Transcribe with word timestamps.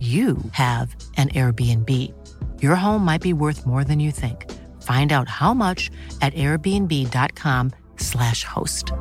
you 0.00 0.36
have 0.52 0.96
an 1.16 1.28
Airbnb. 1.28 1.90
Your 2.62 2.74
home 2.74 3.04
might 3.04 3.22
be 3.22 3.34
worth 3.34 3.66
more 3.66 3.84
than 3.84 4.00
you 4.00 4.12
think. 4.12 4.46
Find 4.82 5.12
out 5.12 5.28
how 5.28 5.54
much 5.54 5.90
at 6.20 6.34
airbnb.com/slash 6.34 8.44
host. 8.44 8.92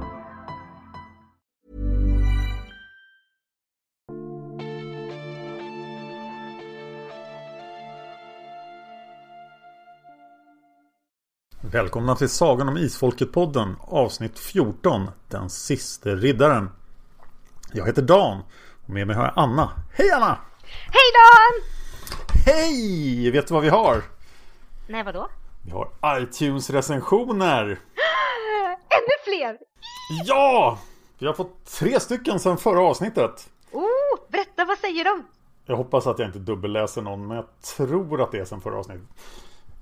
Välkomna 11.62 12.16
till 12.16 12.30
Sagan 12.30 12.70
om 12.70 12.78
Isfolket-podden 12.78 13.76
avsnitt 13.80 14.40
14 14.40 15.08
Den 15.28 15.50
siste 15.50 16.16
riddaren. 16.16 16.70
Jag 17.74 17.86
heter 17.86 18.02
Dan 18.02 18.42
och 18.84 18.90
med 18.90 19.08
mig 19.08 19.16
har 19.16 19.24
jag 19.24 19.34
Anna. 19.36 19.70
Hej 19.92 20.12
Anna! 20.12 20.38
Hej 20.92 21.10
Dan! 21.20 21.64
Hej! 22.46 23.32
Vet 23.32 23.48
du 23.48 23.54
vad 23.54 23.64
vi 23.64 23.70
har? 23.70 24.04
Nej, 24.88 25.04
vadå? 25.04 25.28
Vi 25.66 25.72
har 25.72 25.90
iTunes-recensioner! 26.22 27.66
Ännu 28.90 29.16
fler! 29.24 29.58
Ja! 30.26 30.80
Vi 31.20 31.26
har 31.28 31.34
fått 31.34 31.66
tre 31.66 32.00
stycken 32.00 32.40
sedan 32.40 32.58
förra 32.58 32.82
avsnittet. 32.82 33.50
Oh, 33.72 33.84
berätta, 34.32 34.66
vad 34.66 34.78
säger 34.78 35.04
de? 35.04 35.26
Jag 35.66 35.76
hoppas 35.76 36.08
att 36.08 36.20
jag 36.20 36.28
inte 36.28 36.40
dubbelläser 36.40 37.02
någon, 37.02 37.28
men 37.28 37.38
jag 37.38 37.46
tror 37.78 38.22
att 38.22 38.32
det 38.32 38.40
är 38.40 38.46
sedan 38.46 38.62
förra 38.62 38.80
avsnittet. 38.80 39.08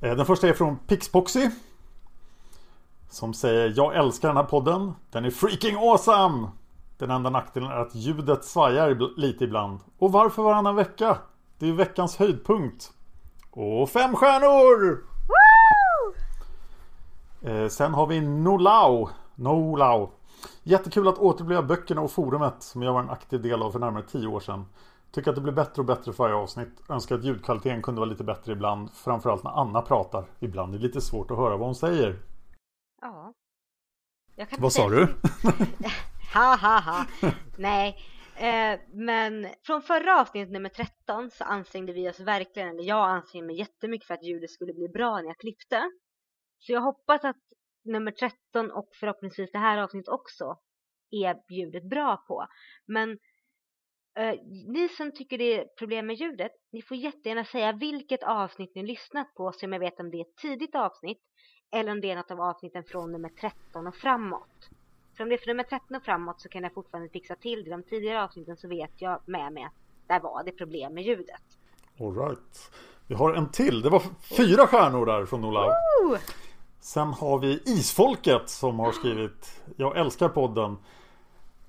Eh, 0.02 0.16
Den 0.16 0.26
första 0.26 0.48
är 0.48 0.54
från 0.54 0.78
Pixpoxy. 0.78 1.50
Som 3.10 3.34
säger 3.34 3.74
Jag 3.76 3.96
älskar 3.96 4.28
den 4.28 4.38
här 4.38 4.44
podden. 4.44 4.94
Den 5.12 5.26
är 5.26 5.32
freaking 5.32 5.76
awesome! 5.76 6.48
Den 6.98 7.12
enda 7.12 7.30
nackdelen 7.30 7.72
är 7.72 7.76
att 7.76 7.96
ljudet 7.96 8.46
svajar 8.46 9.20
lite 9.20 9.44
ibland. 9.44 9.80
Och 9.98 10.12
varför 10.12 10.44
varannan 10.44 10.76
vecka? 10.76 11.18
Det 11.58 11.66
är 11.66 11.70
ju 11.70 11.76
veckans 11.76 12.18
höjdpunkt. 12.18 12.92
Och 13.52 13.90
fem 13.90 14.16
stjärnor! 14.16 15.04
Woo! 15.28 16.14
Eh, 17.50 17.68
sen 17.68 17.94
har 17.94 18.08
vi 18.08 18.22
Nolau. 18.22 19.10
Nolau. 19.36 20.10
Jättekul 20.64 21.08
att 21.08 21.18
återuppleva 21.18 21.64
böckerna 21.64 22.02
och 22.02 22.12
forumet 22.12 22.64
som 22.64 22.82
jag 22.82 22.94
var 22.94 23.00
en 23.00 23.10
aktiv 23.10 23.42
del 23.42 23.62
av 23.62 23.72
för 23.72 23.80
närmare 23.80 24.04
tio 24.04 24.28
år 24.28 24.40
sedan. 24.40 24.66
Tycker 25.12 25.30
att 25.30 25.36
det 25.36 25.42
blir 25.42 25.54
bättre 25.54 25.82
och 25.82 25.86
bättre 25.86 26.14
för 26.14 26.24
varje 26.24 26.36
avsnitt. 26.36 26.82
Önskar 26.90 27.16
att 27.16 27.24
ljudkvaliteten 27.24 27.82
kunde 27.82 28.00
vara 28.00 28.10
lite 28.10 28.24
bättre 28.24 28.54
ibland. 28.54 28.92
Framförallt 28.94 29.44
när 29.44 29.62
Anna 29.62 29.82
pratar. 29.82 30.26
Ibland 30.40 30.74
är 30.74 30.80
det 30.80 30.86
lite 30.86 31.02
svårt 31.02 31.32
att 31.32 31.38
höra 31.38 31.58
vad 31.58 31.68
hon 31.68 31.76
säger. 31.76 32.20
Ja. 33.02 33.34
Vad 34.58 34.74
sa 34.74 34.90
du? 34.90 35.08
Ha, 36.34 36.56
ha, 36.56 36.80
ha. 36.80 37.06
Nej, 37.58 37.96
eh, 38.36 38.80
men 38.94 39.48
från 39.66 39.82
förra 39.82 40.22
avsnittet 40.22 40.52
nummer 40.52 40.70
13 40.70 41.32
så 41.32 41.44
ansträngde 41.44 41.94
vi 41.94 42.10
oss 42.10 42.20
verkligen, 42.20 42.70
eller 42.70 42.84
jag 42.84 43.10
ansträngde 43.10 43.48
mig 43.48 43.60
jättemycket 43.60 44.08
för 44.08 44.14
att 44.14 44.24
ljudet 44.24 44.52
skulle 44.52 44.74
bli 44.74 44.88
bra 44.90 45.16
när 45.16 45.28
jag 45.28 45.38
klippte. 45.38 45.92
Så 46.60 46.72
jag 46.72 46.82
hoppas 46.82 47.24
att 47.24 47.42
nummer 47.86 48.12
13 48.12 48.72
och 48.72 48.90
förhoppningsvis 49.00 49.52
det 49.52 49.58
här 49.58 49.78
avsnittet 49.78 50.08
också 50.08 50.58
är 51.12 51.54
ljudet 51.54 51.90
bra 51.90 52.18
på. 52.28 52.48
Men 52.86 53.10
eh, 54.18 54.36
ni 54.68 54.90
som 54.90 55.12
tycker 55.12 55.38
det 55.38 55.60
är 55.60 55.66
problem 55.80 56.08
med 56.08 56.16
ljudet, 56.16 56.52
ni 56.72 56.82
får 56.82 56.98
jättegärna 56.98 57.46
säga 57.46 57.72
vilket 57.72 58.24
avsnitt 58.24 58.76
ni 58.76 58.84
lyssnat 58.84 59.34
på 59.34 59.52
så 59.52 59.66
jag 59.66 59.80
vet 59.80 60.00
om 60.00 60.12
det 60.12 60.18
är 60.18 60.22
ett 60.22 60.38
tidigt 60.42 60.76
avsnitt 60.76 61.22
eller 61.72 61.92
om 61.92 62.02
det 62.02 62.12
är 62.12 62.16
något 62.16 62.32
av 62.32 62.42
avsnitten 62.42 62.84
från 62.84 63.12
nummer 63.12 63.30
13 63.30 63.88
och 63.88 63.96
framåt. 63.96 64.70
För 65.18 65.24
om 65.24 65.30
det 65.30 65.38
från 65.38 65.52
nummer 65.52 65.64
13 65.64 65.98
och 65.98 66.04
framåt 66.04 66.42
så 66.42 66.50
kan 66.50 66.64
jag 66.64 66.74
fortfarande 66.74 67.10
fixa 67.10 67.36
till 67.36 67.64
det. 67.64 67.70
De 67.70 67.84
tidigare 67.84 68.24
avsnitten 68.24 68.58
så 68.58 68.68
vet 68.68 68.92
jag 68.98 69.20
med 69.26 69.54
mig 69.54 69.64
att 69.64 69.74
där 70.08 70.20
var 70.20 70.44
det 70.44 70.52
problem 70.52 70.94
med 70.94 71.04
ljudet. 71.04 71.42
Alright. 72.00 72.72
Vi 73.08 73.16
har 73.16 73.34
en 73.34 73.52
till. 73.52 73.82
Det 73.82 73.90
var 73.90 74.04
fyra 74.38 74.68
stjärnor 74.68 75.06
där 75.06 75.26
från 75.26 75.42
Nolau. 75.42 75.70
Oh! 75.70 76.18
Sen 76.80 77.08
har 77.08 77.40
vi 77.40 77.64
Isfolket 77.66 78.50
som 78.50 78.80
har 78.80 78.92
skrivit 78.92 79.62
Jag 79.76 79.98
älskar 79.98 80.30
podden. 80.30 80.78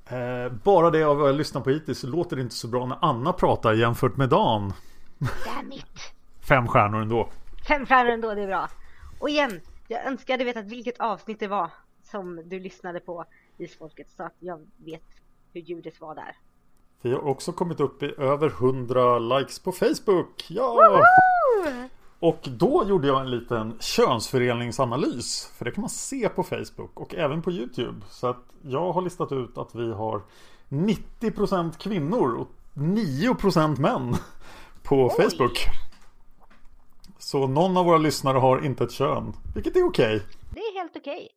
Eh, 0.07 0.53
bara 0.53 0.91
det 0.91 1.03
av 1.03 1.17
vad 1.17 1.29
jag 1.29 1.37
lyssnat 1.37 1.65
på 1.65 1.71
hittills 1.71 2.03
låter 2.03 2.37
det 2.37 2.43
inte 2.43 2.55
så 2.55 2.69
bra 2.69 2.87
när 2.87 2.99
Anna 3.01 3.33
pratar 3.33 3.73
jämfört 3.73 4.17
med 4.17 4.29
Dan. 4.29 4.73
Damn 5.19 5.73
it! 5.73 6.15
Fem 6.49 6.69
stjärnor 6.69 7.03
ändå. 7.03 7.29
Fem 7.69 7.87
stjärnor 7.87 8.11
ändå, 8.11 8.35
det 8.35 8.43
är 8.43 8.47
bra. 8.47 8.69
Och 9.21 9.29
igen, 9.29 9.61
jag 9.89 10.07
önskar 10.07 10.35
hade 10.35 10.45
vetat 10.45 10.65
vilket 10.65 11.01
avsnitt 11.01 11.41
det 11.41 11.49
var 11.49 11.71
som 12.11 12.43
du 12.45 12.61
lyssnade 12.61 13.01
på 13.01 13.25
Isfolket 13.59 14.11
så 14.17 14.23
att 14.23 14.35
jag 14.39 14.67
vet 14.77 15.03
hur 15.53 15.61
ljudet 15.61 16.01
var 16.01 16.15
där. 16.15 16.37
Vi 17.03 17.13
har 17.13 17.25
också 17.25 17.53
kommit 17.53 17.81
upp 17.81 18.03
i 18.03 18.15
över 18.19 18.49
100 18.49 19.19
likes 19.19 19.59
på 19.59 19.73
Facebook. 19.73 20.47
Ja! 20.49 20.75
Woo! 20.75 21.89
Och 22.21 22.49
då 22.49 22.85
gjorde 22.89 23.09
jag 23.09 23.21
en 23.21 23.31
liten 23.31 23.79
könsfördelningsanalys. 23.81 25.47
För 25.47 25.65
det 25.65 25.71
kan 25.71 25.81
man 25.81 25.91
se 25.91 26.29
på 26.29 26.43
Facebook 26.43 27.01
och 27.01 27.15
även 27.15 27.43
på 27.43 27.53
YouTube. 27.53 28.01
Så 28.11 28.27
att 28.27 28.45
jag 28.63 28.93
har 28.93 29.03
listat 29.03 29.33
ut 29.33 29.59
att 29.59 29.75
vi 29.75 29.93
har 29.93 30.23
90% 30.69 31.79
kvinnor 31.79 32.35
och 32.35 32.49
9% 32.75 33.81
män 33.81 34.15
på 34.83 34.97
Oj. 34.97 35.11
Facebook. 35.11 35.59
Så 37.19 37.47
någon 37.47 37.77
av 37.77 37.85
våra 37.85 37.99
lyssnare 37.99 38.38
har 38.38 38.65
inte 38.65 38.85
ett 38.85 38.93
kön. 38.93 39.32
Vilket 39.55 39.77
är 39.77 39.87
okej. 39.87 40.23
Det 40.55 40.61
är 40.61 40.79
helt 40.79 40.97
okej. 40.97 41.29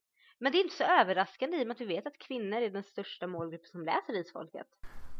Men 0.42 0.52
det 0.52 0.58
är 0.58 0.64
inte 0.64 0.76
så 0.76 0.84
överraskande 0.84 1.58
i 1.58 1.64
och 1.64 1.68
med 1.68 1.76
att 1.76 1.82
vi 1.82 1.86
vet 1.86 2.08
att 2.08 2.18
kvinnor 2.18 2.58
är 2.58 2.70
den 2.70 2.84
största 2.84 3.28
målgruppen 3.28 3.68
som 3.72 3.86
läser 3.86 4.20
Isfolket. 4.22 4.68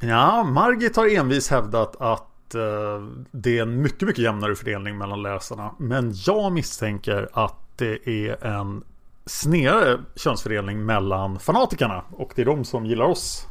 Ja, 0.02 0.44
Margit 0.44 0.96
har 0.96 1.08
envis 1.08 1.50
hävdat 1.50 2.02
att 2.02 2.56
eh, 2.56 3.02
det 3.32 3.58
är 3.58 3.62
en 3.62 3.82
mycket, 3.82 4.08
mycket 4.08 4.24
jämnare 4.24 4.56
fördelning 4.56 4.98
mellan 4.98 5.24
läsarna. 5.24 5.76
Men 5.80 6.14
jag 6.26 6.52
misstänker 6.52 7.30
att 7.34 7.78
det 7.78 8.08
är 8.08 8.46
en 8.46 8.84
snedare 9.26 10.00
könsfördelning 10.16 10.86
mellan 10.86 11.40
fanatikerna. 11.40 12.06
Och 12.12 12.34
det 12.36 12.42
är 12.42 12.46
de 12.46 12.66
som 12.66 12.86
gillar 12.86 13.06
oss. 13.06 13.48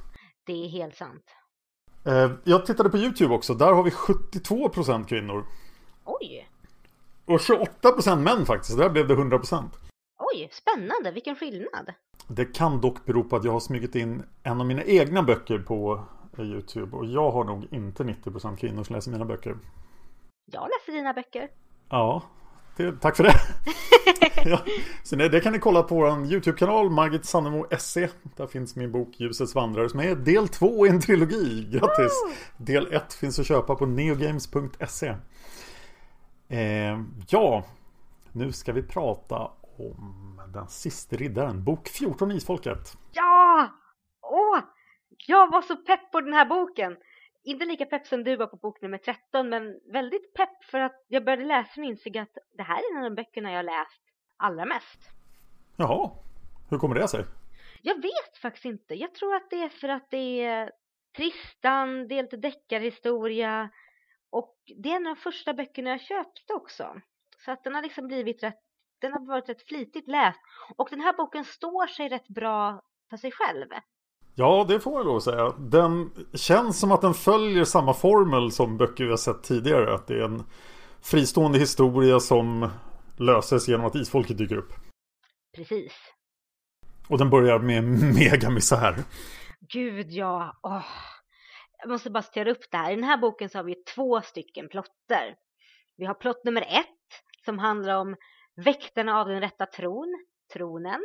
Det 0.47 0.65
är 0.65 0.69
helt 0.69 0.97
sant. 0.97 1.25
Eh, 2.05 2.31
jag 2.45 2.67
tittade 2.67 2.91
på 2.91 2.99
YouTube 2.99 3.35
också. 3.35 3.55
Där 3.55 3.73
har 3.73 3.83
vi 3.83 3.91
72% 3.91 5.05
kvinnor. 5.05 5.45
Oj! 6.05 6.49
Och 7.25 7.39
28% 7.39 8.17
män 8.17 8.47
faktiskt. 8.47 8.79
Där 8.79 8.91
blev 8.91 9.09
det 9.09 9.15
100%. 9.15 9.65
Oj, 10.21 10.49
spännande, 10.53 11.11
vilken 11.11 11.37
skillnad. 11.37 11.93
Det 12.29 12.45
kan 12.45 12.81
dock 12.81 13.05
bero 13.07 13.25
på 13.25 13.37
att 13.37 13.45
jag 13.45 13.53
har 13.53 13.61
smugit 13.61 13.95
in 13.95 14.23
en 14.43 14.61
av 14.61 14.67
mina 14.67 14.85
egna 14.85 15.23
böcker 15.23 15.59
på 15.59 16.05
Youtube. 16.39 16.97
Och 16.97 17.07
jag 17.07 17.31
har 17.31 17.45
nog 17.45 17.67
inte 17.71 18.03
90% 18.03 18.57
kvinnor 18.57 18.85
som 18.85 18.97
läser 18.97 19.11
mina 19.11 19.25
böcker. 19.25 19.57
Jag 20.53 20.69
läser 20.69 20.99
dina 20.99 21.13
böcker. 21.13 21.49
Ja, 21.89 22.23
det, 22.77 22.93
tack 22.93 23.17
för 23.17 23.25
det. 23.25 23.35
ja, 24.51 24.61
så 25.03 25.17
det, 25.17 25.29
det 25.29 25.41
kan 25.41 25.53
ni 25.53 25.59
kolla 25.59 25.83
på 25.83 25.95
vår 25.95 26.33
YouTube-kanal 26.33 26.91
Margit 26.91 27.25
Sannemo 27.25 27.67
SE. 27.79 28.09
Där 28.37 28.47
finns 28.47 28.77
min 28.77 28.93
bok 28.93 29.09
Ljusets 29.21 29.55
vandrare 29.55 29.89
som 29.89 30.01
är 30.01 30.15
del 30.15 30.49
två 30.49 30.87
i 30.87 30.91
en 30.91 31.01
trilogi. 31.01 31.69
Grattis! 31.71 32.13
Del 32.57 32.93
ett 32.93 33.15
finns 33.15 33.39
att 33.39 33.47
köpa 33.47 33.75
på 33.75 33.87
neogames.se. 33.87 35.15
Eh, 36.49 37.01
ja, 37.29 37.65
nu 38.33 38.53
ska 38.53 38.73
vi 38.73 38.83
prata 38.83 39.51
om 39.81 40.41
Den 40.53 40.69
sista 40.69 41.17
riddaren, 41.17 41.65
bok 41.65 41.89
14 41.89 42.31
Isfolket. 42.31 42.93
Ja! 43.13 43.69
Åh! 44.23 44.59
Jag 45.27 45.51
var 45.51 45.63
så 45.63 45.77
pepp 45.77 46.13
på 46.13 46.21
den 46.21 46.33
här 46.33 46.45
boken. 46.45 46.97
Inte 47.45 47.65
lika 47.65 47.87
pepp 47.87 48.07
som 48.07 48.25
du 48.25 48.37
var 48.37 48.47
på 48.47 48.57
bok 48.57 48.83
nummer 48.83 48.99
13 48.99 49.49
men 49.49 49.81
väldigt 49.93 50.35
pepp 50.35 50.65
för 50.65 50.81
att 50.81 51.05
jag 51.09 51.25
började 51.25 51.45
läsa 51.45 51.81
och 51.81 51.85
insåg 51.85 52.19
att 52.19 52.39
det 52.57 52.63
här 52.63 52.77
är 52.77 52.93
en 52.93 53.05
av 53.05 53.11
de 53.11 53.15
böckerna 53.15 53.53
jag 53.53 53.65
läst 53.65 54.03
allra 54.37 54.65
mest. 54.65 55.11
Jaha, 55.77 56.11
hur 56.71 56.79
kommer 56.79 56.95
det 56.95 57.09
sig? 57.09 57.25
Jag 57.83 58.03
vet 58.03 58.37
faktiskt 58.43 58.65
inte. 58.65 58.95
Jag 58.95 59.15
tror 59.15 59.35
att 59.35 59.51
det 59.51 59.63
är 59.63 59.69
för 59.69 59.89
att 59.89 60.11
det 60.11 60.45
är 60.45 60.71
Tristan, 61.17 62.09
det 62.09 62.19
är 62.19 62.23
lite 62.23 62.37
deckarhistoria 62.37 63.71
och 64.31 64.57
det 64.77 64.93
är 64.93 64.97
en 64.97 65.07
av 65.07 65.15
de 65.15 65.21
första 65.21 65.55
böckerna 65.55 65.91
jag 65.91 66.01
köpte 66.01 66.53
också. 66.53 67.01
Så 67.45 67.53
att 67.53 67.65
den 67.65 67.75
har 67.75 67.83
liksom 67.83 68.07
blivit 68.07 68.43
rätt, 68.43 68.61
den 69.01 69.13
har 69.13 69.27
varit 69.27 69.49
rätt 69.49 69.69
flitigt 69.69 70.09
läst 70.09 70.41
och 70.77 70.89
den 70.91 71.01
här 71.01 71.17
boken 71.17 71.45
står 71.45 71.87
sig 71.87 72.09
rätt 72.09 72.29
bra 72.29 72.83
för 73.11 73.17
sig 73.17 73.33
själv. 73.33 73.67
Ja, 74.35 74.65
det 74.69 74.81
får 74.81 74.93
jag 74.93 75.07
lov 75.07 75.17
att 75.17 75.23
säga. 75.23 75.51
Den 75.59 76.11
känns 76.35 76.81
som 76.81 76.93
att 76.93 77.01
den 77.01 77.15
följer 77.15 77.65
samma 77.65 77.95
formel 77.95 78.53
som 78.53 78.77
böcker 78.77 79.05
vi 79.05 79.11
har 79.11 79.17
sett 79.17 79.43
tidigare. 79.43 79.95
Att 79.95 80.07
det 80.07 80.15
är 80.15 80.25
en 80.25 80.43
fristående 81.03 81.59
historia 81.59 82.21
som 82.21 82.71
löses 83.19 83.69
genom 83.69 83.87
att 83.87 83.95
isfolket 83.95 84.39
dyker 84.39 84.57
upp. 84.57 84.73
Precis. 85.57 85.93
Och 87.09 87.19
den 87.19 87.31
börjar 87.31 87.59
med 87.59 87.85
megamisär. 88.15 88.97
Gud 89.73 90.11
ja, 90.11 90.61
åh. 90.63 90.85
Jag 91.79 91.89
måste 91.91 92.11
bara 92.11 92.23
styra 92.23 92.51
upp 92.51 92.71
det 92.71 92.77
här. 92.77 92.93
I 92.93 92.95
den 92.95 93.05
här 93.05 93.19
boken 93.19 93.49
så 93.49 93.59
har 93.59 93.65
vi 93.65 93.75
två 93.75 94.21
stycken 94.21 94.69
plotter. 94.69 95.35
Vi 95.97 96.05
har 96.07 96.15
plott 96.15 96.45
nummer 96.45 96.63
ett 96.63 96.87
som 97.45 97.59
handlar 97.59 97.95
om 97.95 98.17
väktarna 98.65 99.21
av 99.21 99.29
den 99.29 99.41
rätta 99.41 99.67
tron, 99.67 100.25
tronen, 100.53 101.01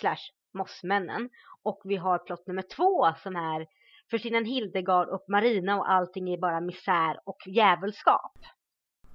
slash 0.00 0.30
mossmännen. 0.54 1.28
Och 1.62 1.80
vi 1.84 1.96
har 1.96 2.18
plott 2.18 2.46
nummer 2.46 2.62
två 2.62 3.12
som 3.22 3.36
är 3.36 3.66
Förstinnan 4.10 4.44
Hildegard 4.44 5.08
och 5.08 5.24
Marina 5.28 5.76
och 5.76 5.90
allting 5.90 6.34
är 6.34 6.38
bara 6.38 6.60
misär 6.60 7.20
och 7.24 7.38
djävulskap. 7.46 8.38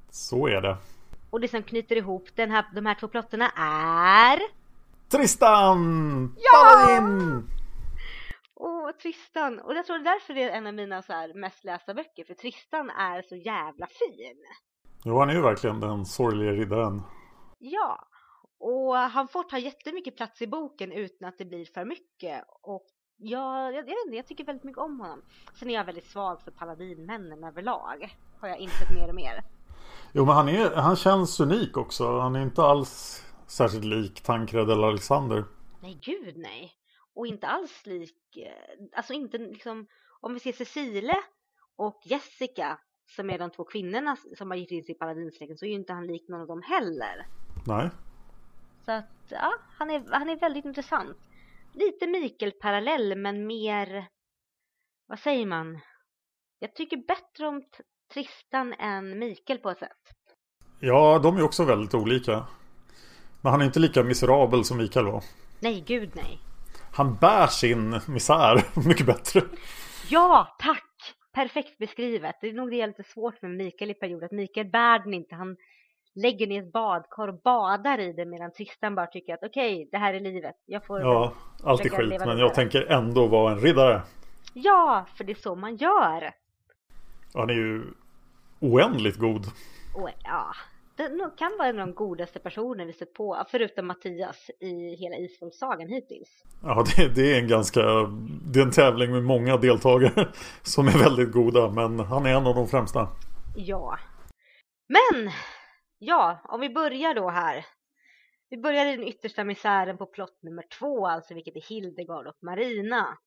Så 0.09 0.47
är 0.47 0.61
det. 0.61 0.77
Och 1.29 1.41
det 1.41 1.47
som 1.47 1.63
knyter 1.63 1.95
ihop 1.95 2.29
den 2.35 2.51
här, 2.51 2.65
de 2.75 2.85
här 2.85 2.95
två 2.95 3.07
plotterna 3.07 3.49
är... 3.55 4.39
Tristan! 5.09 6.35
Ja! 6.37 6.63
Paladin! 6.63 7.49
Åh, 8.55 8.91
Tristan! 8.91 9.59
Och 9.59 9.75
jag 9.75 9.85
tror 9.85 9.99
därför 9.99 10.33
det 10.33 10.43
är 10.43 10.49
en 10.49 10.67
av 10.67 10.73
mina 10.73 11.01
så 11.01 11.13
här 11.13 11.33
mest 11.33 11.63
lästa 11.63 11.93
böcker, 11.93 12.23
för 12.23 12.33
Tristan 12.33 12.89
är 12.89 13.21
så 13.21 13.35
jävla 13.35 13.87
fin. 13.87 14.45
Jo, 15.05 15.19
han 15.19 15.29
är 15.29 15.33
ju 15.33 15.41
verkligen 15.41 15.79
den 15.79 16.05
sorgliga 16.05 16.51
riddaren. 16.51 17.01
Ja, 17.59 18.07
och 18.59 18.95
han 18.95 19.27
får 19.27 19.43
ta 19.43 19.57
jättemycket 19.57 20.17
plats 20.17 20.41
i 20.41 20.47
boken 20.47 20.91
utan 20.91 21.27
att 21.27 21.37
det 21.37 21.45
blir 21.45 21.65
för 21.65 21.85
mycket. 21.85 22.43
Och 22.61 22.85
jag, 23.17 23.73
jag, 23.73 23.89
jag 23.89 24.15
jag 24.15 24.27
tycker 24.27 24.45
väldigt 24.45 24.63
mycket 24.63 24.81
om 24.81 24.99
honom. 24.99 25.21
Sen 25.59 25.69
är 25.69 25.73
jag 25.73 25.85
väldigt 25.85 26.07
svag 26.07 26.41
för 26.41 26.51
paladinmännen 26.51 27.43
överlag. 27.43 28.17
Har 28.41 28.47
jag 28.47 28.59
insett 28.59 28.89
mer 28.95 29.09
och 29.09 29.15
mer. 29.15 29.43
Jo, 30.13 30.25
men 30.25 30.35
han, 30.35 30.49
är, 30.49 30.75
han 30.75 30.95
känns 30.95 31.39
unik 31.39 31.77
också. 31.77 32.19
Han 32.19 32.35
är 32.35 32.41
inte 32.41 32.63
alls 32.63 33.23
särskilt 33.47 33.85
lik 33.85 34.21
Tancred 34.21 34.69
eller 34.69 34.87
Alexander. 34.87 35.45
Nej, 35.81 35.99
gud 36.01 36.37
nej. 36.37 36.73
Och 37.15 37.27
inte 37.27 37.47
alls 37.47 37.85
lik, 37.85 38.37
eh, 38.37 38.97
alltså 38.97 39.13
inte 39.13 39.37
liksom, 39.37 39.87
om 40.19 40.33
vi 40.33 40.39
ser 40.39 40.51
Cecile 40.51 41.15
och 41.75 42.01
Jessica 42.03 42.79
som 43.15 43.29
är 43.29 43.39
de 43.39 43.49
två 43.49 43.63
kvinnorna 43.63 44.17
som 44.37 44.51
har 44.51 44.57
gift 44.57 44.71
in 44.71 44.83
sig 44.83 44.95
i 44.95 44.97
paladinsläkten 44.97 45.57
så 45.57 45.65
är 45.65 45.69
ju 45.69 45.75
inte 45.75 45.93
han 45.93 46.07
lik 46.07 46.27
någon 46.27 46.41
av 46.41 46.47
dem 46.47 46.61
heller. 46.61 47.27
Nej. 47.67 47.89
Så 48.85 48.91
att, 48.91 49.05
ja, 49.29 49.53
han 49.77 49.89
är, 49.89 50.03
han 50.11 50.29
är 50.29 50.35
väldigt 50.35 50.65
intressant. 50.65 51.17
Lite 51.73 52.07
Mikael-parallell 52.07 53.15
men 53.15 53.47
mer, 53.47 54.07
vad 55.07 55.19
säger 55.19 55.45
man? 55.45 55.79
Jag 56.59 56.75
tycker 56.75 56.97
bättre 56.97 57.47
om 57.47 57.63
Tristan 58.13 58.73
än 58.73 59.19
Mikael 59.19 59.59
på 59.59 59.69
ett 59.69 59.79
sätt. 59.79 59.91
Ja, 60.79 61.19
de 61.19 61.37
är 61.37 61.43
också 61.43 61.65
väldigt 61.65 61.93
olika. 61.93 62.45
Men 63.41 63.51
han 63.51 63.61
är 63.61 63.65
inte 63.65 63.79
lika 63.79 64.03
miserabel 64.03 64.63
som 64.63 64.77
Mikael 64.77 65.05
var. 65.05 65.23
Nej, 65.59 65.83
gud 65.87 66.11
nej. 66.15 66.39
Han 66.93 67.15
bär 67.15 67.47
sin 67.47 67.99
misär 68.07 68.63
mycket 68.87 69.05
bättre. 69.05 69.41
Ja, 70.09 70.55
tack! 70.59 70.83
Perfekt 71.33 71.77
beskrivet. 71.77 72.35
Det 72.41 72.47
är 72.47 72.53
nog 72.53 72.71
det 72.71 72.81
är 72.81 72.87
lite 72.87 73.03
svårt 73.03 73.41
med 73.41 73.51
Mikael 73.51 73.91
i 73.91 73.93
perioder. 73.93 74.25
Att 74.25 74.31
Mikael 74.31 74.69
bär 74.69 74.99
den 74.99 75.13
inte. 75.13 75.35
Han 75.35 75.55
lägger 76.17 76.47
ner 76.47 76.63
ett 76.63 76.71
badkar 76.71 77.27
och 77.27 77.41
badar 77.41 77.99
i 77.99 78.13
det 78.13 78.25
medan 78.25 78.51
Tristan 78.51 78.95
bara 78.95 79.07
tycker 79.07 79.33
att 79.33 79.43
okej, 79.43 79.89
det 79.91 79.97
här 79.97 80.13
är 80.13 80.19
livet. 80.19 80.55
Jag 80.65 80.85
får 80.85 81.01
Ja, 81.01 81.33
allt 81.63 81.85
är 81.85 81.89
skit. 81.89 82.19
Men 82.25 82.37
jag 82.37 82.53
tänker 82.53 82.85
ändå 82.91 83.27
vara 83.27 83.51
en 83.51 83.59
riddare. 83.59 84.01
Ja, 84.53 85.05
för 85.15 85.23
det 85.23 85.31
är 85.31 85.35
så 85.35 85.55
man 85.55 85.75
gör. 85.75 86.31
Han 87.33 87.49
är 87.49 87.53
ju 87.53 87.83
oändligt 88.59 89.17
god. 89.17 89.45
Och 89.95 90.09
ja, 90.23 90.53
det 90.97 91.31
kan 91.37 91.51
vara 91.57 91.67
en 91.67 91.79
av 91.79 91.87
de 91.87 91.93
godaste 91.93 92.39
personer 92.39 92.85
vi 92.85 92.93
sett 92.93 93.13
på, 93.13 93.45
förutom 93.51 93.87
Mattias 93.87 94.49
i 94.59 94.95
hela 94.95 95.15
Isfolksagan 95.15 95.89
hittills. 95.89 96.43
Ja, 96.63 96.85
det, 96.95 97.15
det 97.15 97.33
är 97.33 97.39
en 97.39 97.47
ganska... 97.47 97.81
Det 98.53 98.59
är 98.59 98.63
en 98.63 98.71
tävling 98.71 99.11
med 99.11 99.23
många 99.23 99.57
deltagare 99.57 100.27
som 100.61 100.87
är 100.87 101.03
väldigt 101.03 101.31
goda. 101.31 101.69
Men 101.69 101.99
han 101.99 102.25
är 102.25 102.29
en 102.29 102.47
av 102.47 102.55
de 102.55 102.67
främsta. 102.67 103.07
Ja. 103.55 103.97
Men, 104.87 105.31
ja, 105.97 106.39
om 106.43 106.59
vi 106.59 106.69
börjar 106.69 107.13
då 107.13 107.29
här. 107.29 107.65
Vi 108.49 108.57
börjar 108.57 108.85
i 108.85 108.95
den 108.95 109.07
yttersta 109.07 109.43
misären 109.43 109.97
på 109.97 110.05
plott 110.05 110.39
nummer 110.41 110.63
två, 110.79 111.07
alltså 111.07 111.33
vilket 111.33 111.55
är 111.55 111.61
Hildegard 111.61 112.27
och 112.27 112.37
Marina. 112.41 113.17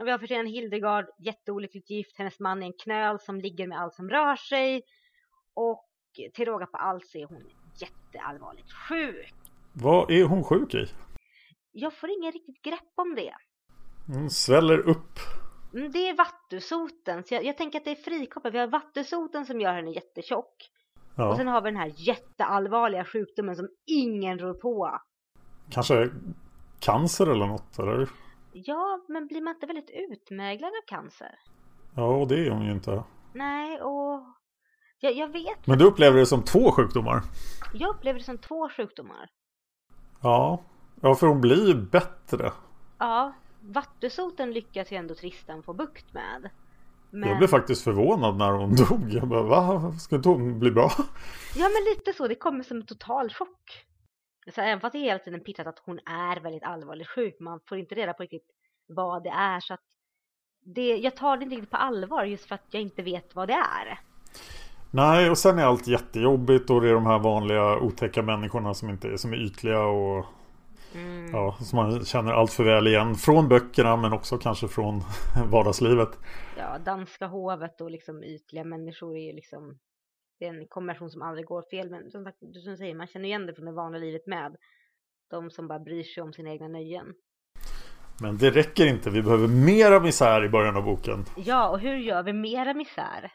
Och 0.00 0.06
vi 0.06 0.10
har 0.10 0.18
först 0.18 0.32
en 0.32 0.46
Hildegard, 0.46 1.06
jätteolyckligt 1.18 1.90
gift, 1.90 2.18
hennes 2.18 2.40
man 2.40 2.62
är 2.62 2.66
en 2.66 2.72
knöl 2.72 3.20
som 3.20 3.40
ligger 3.40 3.66
med 3.66 3.80
allt 3.80 3.94
som 3.94 4.10
rör 4.10 4.36
sig. 4.36 4.82
Och 5.54 5.88
till 6.34 6.44
råga 6.44 6.66
på 6.66 6.76
allt 6.76 7.06
så 7.06 7.18
är 7.18 7.24
hon 7.26 7.44
jätteallvarligt 7.80 8.72
sjuk. 8.72 9.34
Vad 9.72 10.10
är 10.10 10.24
hon 10.24 10.44
sjuk 10.44 10.74
i? 10.74 10.86
Jag 11.72 11.94
får 11.94 12.10
ingen 12.10 12.32
riktigt 12.32 12.62
grepp 12.62 12.92
om 12.94 13.14
det. 13.14 13.34
Hon 14.06 14.30
sväller 14.30 14.78
upp. 14.78 15.18
Mm, 15.74 15.92
Det 15.92 16.08
är 16.08 16.16
vattusoten, 16.16 17.24
så 17.24 17.34
jag, 17.34 17.44
jag 17.44 17.56
tänker 17.56 17.78
att 17.78 17.84
det 17.84 17.90
är 17.90 17.94
frikopplat. 17.94 18.54
Vi 18.54 18.58
har 18.58 18.66
vattusoten 18.66 19.46
som 19.46 19.60
gör 19.60 19.72
henne 19.72 19.90
jättetjock. 19.90 20.70
Och 21.16 21.22
Ja, 21.22 21.36
sen 21.36 21.46
har 21.48 21.60
vi 21.62 21.70
den 21.70 21.80
här 21.80 21.92
jätteallvarliga 21.96 23.04
sjukdomen 23.04 23.56
som 23.56 23.68
ingen 23.86 24.38
rår 24.38 24.54
på. 24.54 24.98
kanske 25.70 26.10
cancer 26.80 27.26
eller 27.26 27.46
något, 27.46 27.78
eller? 27.78 28.08
Ja, 28.52 29.00
men 29.08 29.26
blir 29.26 29.42
man 29.42 29.54
inte 29.54 29.66
väldigt 29.66 29.90
utmärglad 30.10 30.68
av 30.68 30.86
cancer? 30.86 31.34
Ja, 31.94 32.04
och 32.16 32.28
det 32.28 32.46
är 32.46 32.50
hon 32.50 32.64
ju 32.66 32.72
inte. 32.72 33.04
Nej, 33.32 33.80
och 33.80 34.22
jag, 35.00 35.12
jag 35.12 35.28
vet. 35.28 35.66
Men 35.66 35.78
du 35.78 35.84
upplever 35.84 36.18
det 36.18 36.26
som 36.26 36.42
två 36.42 36.72
sjukdomar? 36.72 37.22
Jag 37.74 37.90
upplever 37.96 38.18
det 38.18 38.24
som 38.24 38.38
två 38.38 38.68
sjukdomar. 38.68 39.28
Ja, 40.22 40.62
ja 41.00 41.14
för 41.14 41.26
hon 41.26 41.40
blir 41.40 41.68
ju 41.68 41.74
bättre. 41.74 42.52
Ja, 42.98 43.32
vattusoten 43.60 44.52
lyckas 44.52 44.92
ju 44.92 44.96
ändå 44.96 45.14
Tristan 45.14 45.62
få 45.62 45.72
bukt 45.72 46.14
med. 46.14 46.50
Men... 47.16 47.28
Jag 47.28 47.38
blev 47.38 47.48
faktiskt 47.48 47.84
förvånad 47.84 48.36
när 48.36 48.50
hon 48.52 48.76
dog. 48.88 49.12
Jag 49.12 49.28
bara, 49.28 49.42
va? 49.42 49.92
Ska 49.92 50.16
inte 50.16 50.28
hon 50.28 50.58
bli 50.58 50.70
bra? 50.70 50.90
Ja, 51.56 51.68
men 51.68 51.94
lite 51.94 52.12
så. 52.12 52.28
Det 52.28 52.34
kommer 52.34 52.64
som 52.64 52.76
en 52.76 52.86
total 52.86 53.30
chock. 53.30 53.84
Så 54.54 54.60
även 54.60 54.80
fast 54.80 54.92
det 54.92 54.98
hela 54.98 55.18
tiden 55.18 55.40
pitchat 55.40 55.66
att 55.66 55.82
hon 55.84 55.98
är 55.98 56.40
väldigt 56.40 56.62
allvarligt 56.62 57.08
sjuk, 57.08 57.36
man 57.40 57.60
får 57.68 57.78
inte 57.78 57.94
reda 57.94 58.12
på 58.12 58.22
riktigt 58.22 58.46
vad 58.86 59.22
det 59.24 59.30
är. 59.30 59.60
Så 59.60 59.74
att 59.74 59.84
det, 60.74 60.96
jag 60.96 61.16
tar 61.16 61.36
det 61.36 61.42
inte 61.42 61.56
riktigt 61.56 61.70
på 61.70 61.76
allvar 61.76 62.24
just 62.24 62.44
för 62.48 62.54
att 62.54 62.66
jag 62.70 62.82
inte 62.82 63.02
vet 63.02 63.34
vad 63.34 63.48
det 63.48 63.54
är. 63.54 63.98
Nej, 64.90 65.30
och 65.30 65.38
sen 65.38 65.58
är 65.58 65.64
allt 65.64 65.86
jättejobbigt 65.86 66.70
och 66.70 66.80
det 66.80 66.88
är 66.88 66.94
de 66.94 67.06
här 67.06 67.18
vanliga 67.18 67.78
otäcka 67.78 68.22
människorna 68.22 68.74
som 68.74 68.90
inte 68.90 69.18
som 69.18 69.32
är 69.32 69.36
ytliga 69.36 69.80
och 69.80 70.26
Mm. 70.94 71.30
ja, 71.32 71.56
som 71.60 71.76
man 71.76 72.04
känner 72.04 72.32
allt 72.32 72.52
för 72.52 72.64
väl 72.64 72.86
igen. 72.86 73.14
Från 73.14 73.48
böckerna 73.48 73.96
men 73.96 74.12
också 74.12 74.38
kanske 74.38 74.68
från 74.68 75.02
vardagslivet. 75.50 76.18
Ja, 76.58 76.78
danska 76.78 77.26
hovet 77.26 77.80
och 77.80 77.90
liksom 77.90 78.24
ytliga 78.24 78.64
människor 78.64 79.16
är 79.16 79.26
ju 79.26 79.32
liksom 79.32 79.78
det 80.38 80.46
är 80.46 80.54
en 80.54 80.66
kombination 80.66 81.10
som 81.10 81.22
aldrig 81.22 81.46
går 81.46 81.62
fel. 81.70 81.90
Men 81.90 82.10
som 82.10 82.24
sagt, 82.24 82.38
du 82.40 82.60
som 82.60 82.76
säger, 82.76 82.94
man 82.94 83.06
känner 83.06 83.28
igen 83.28 83.46
det 83.46 83.54
från 83.54 83.64
det 83.64 83.72
vanliga 83.72 84.00
livet 84.00 84.26
med. 84.26 84.56
De 85.30 85.50
som 85.50 85.68
bara 85.68 85.78
bryr 85.78 86.04
sig 86.04 86.22
om 86.22 86.32
sina 86.32 86.50
egna 86.50 86.68
nöjen. 86.68 87.14
Men 88.20 88.38
det 88.38 88.50
räcker 88.50 88.86
inte, 88.86 89.10
vi 89.10 89.22
behöver 89.22 89.48
mera 89.48 90.00
misär 90.00 90.44
i 90.44 90.48
början 90.48 90.76
av 90.76 90.84
boken. 90.84 91.24
Ja, 91.36 91.68
och 91.68 91.80
hur 91.80 91.96
gör 91.96 92.22
vi 92.22 92.32
mera 92.32 92.74
misär? 92.74 93.32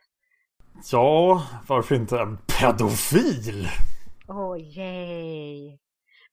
Ja, 0.91 1.43
varför 1.67 1.95
inte 1.95 2.19
en 2.19 2.37
pedofil? 2.37 3.67
Åh, 4.27 4.51
oh, 4.51 4.59
yay! 4.59 5.77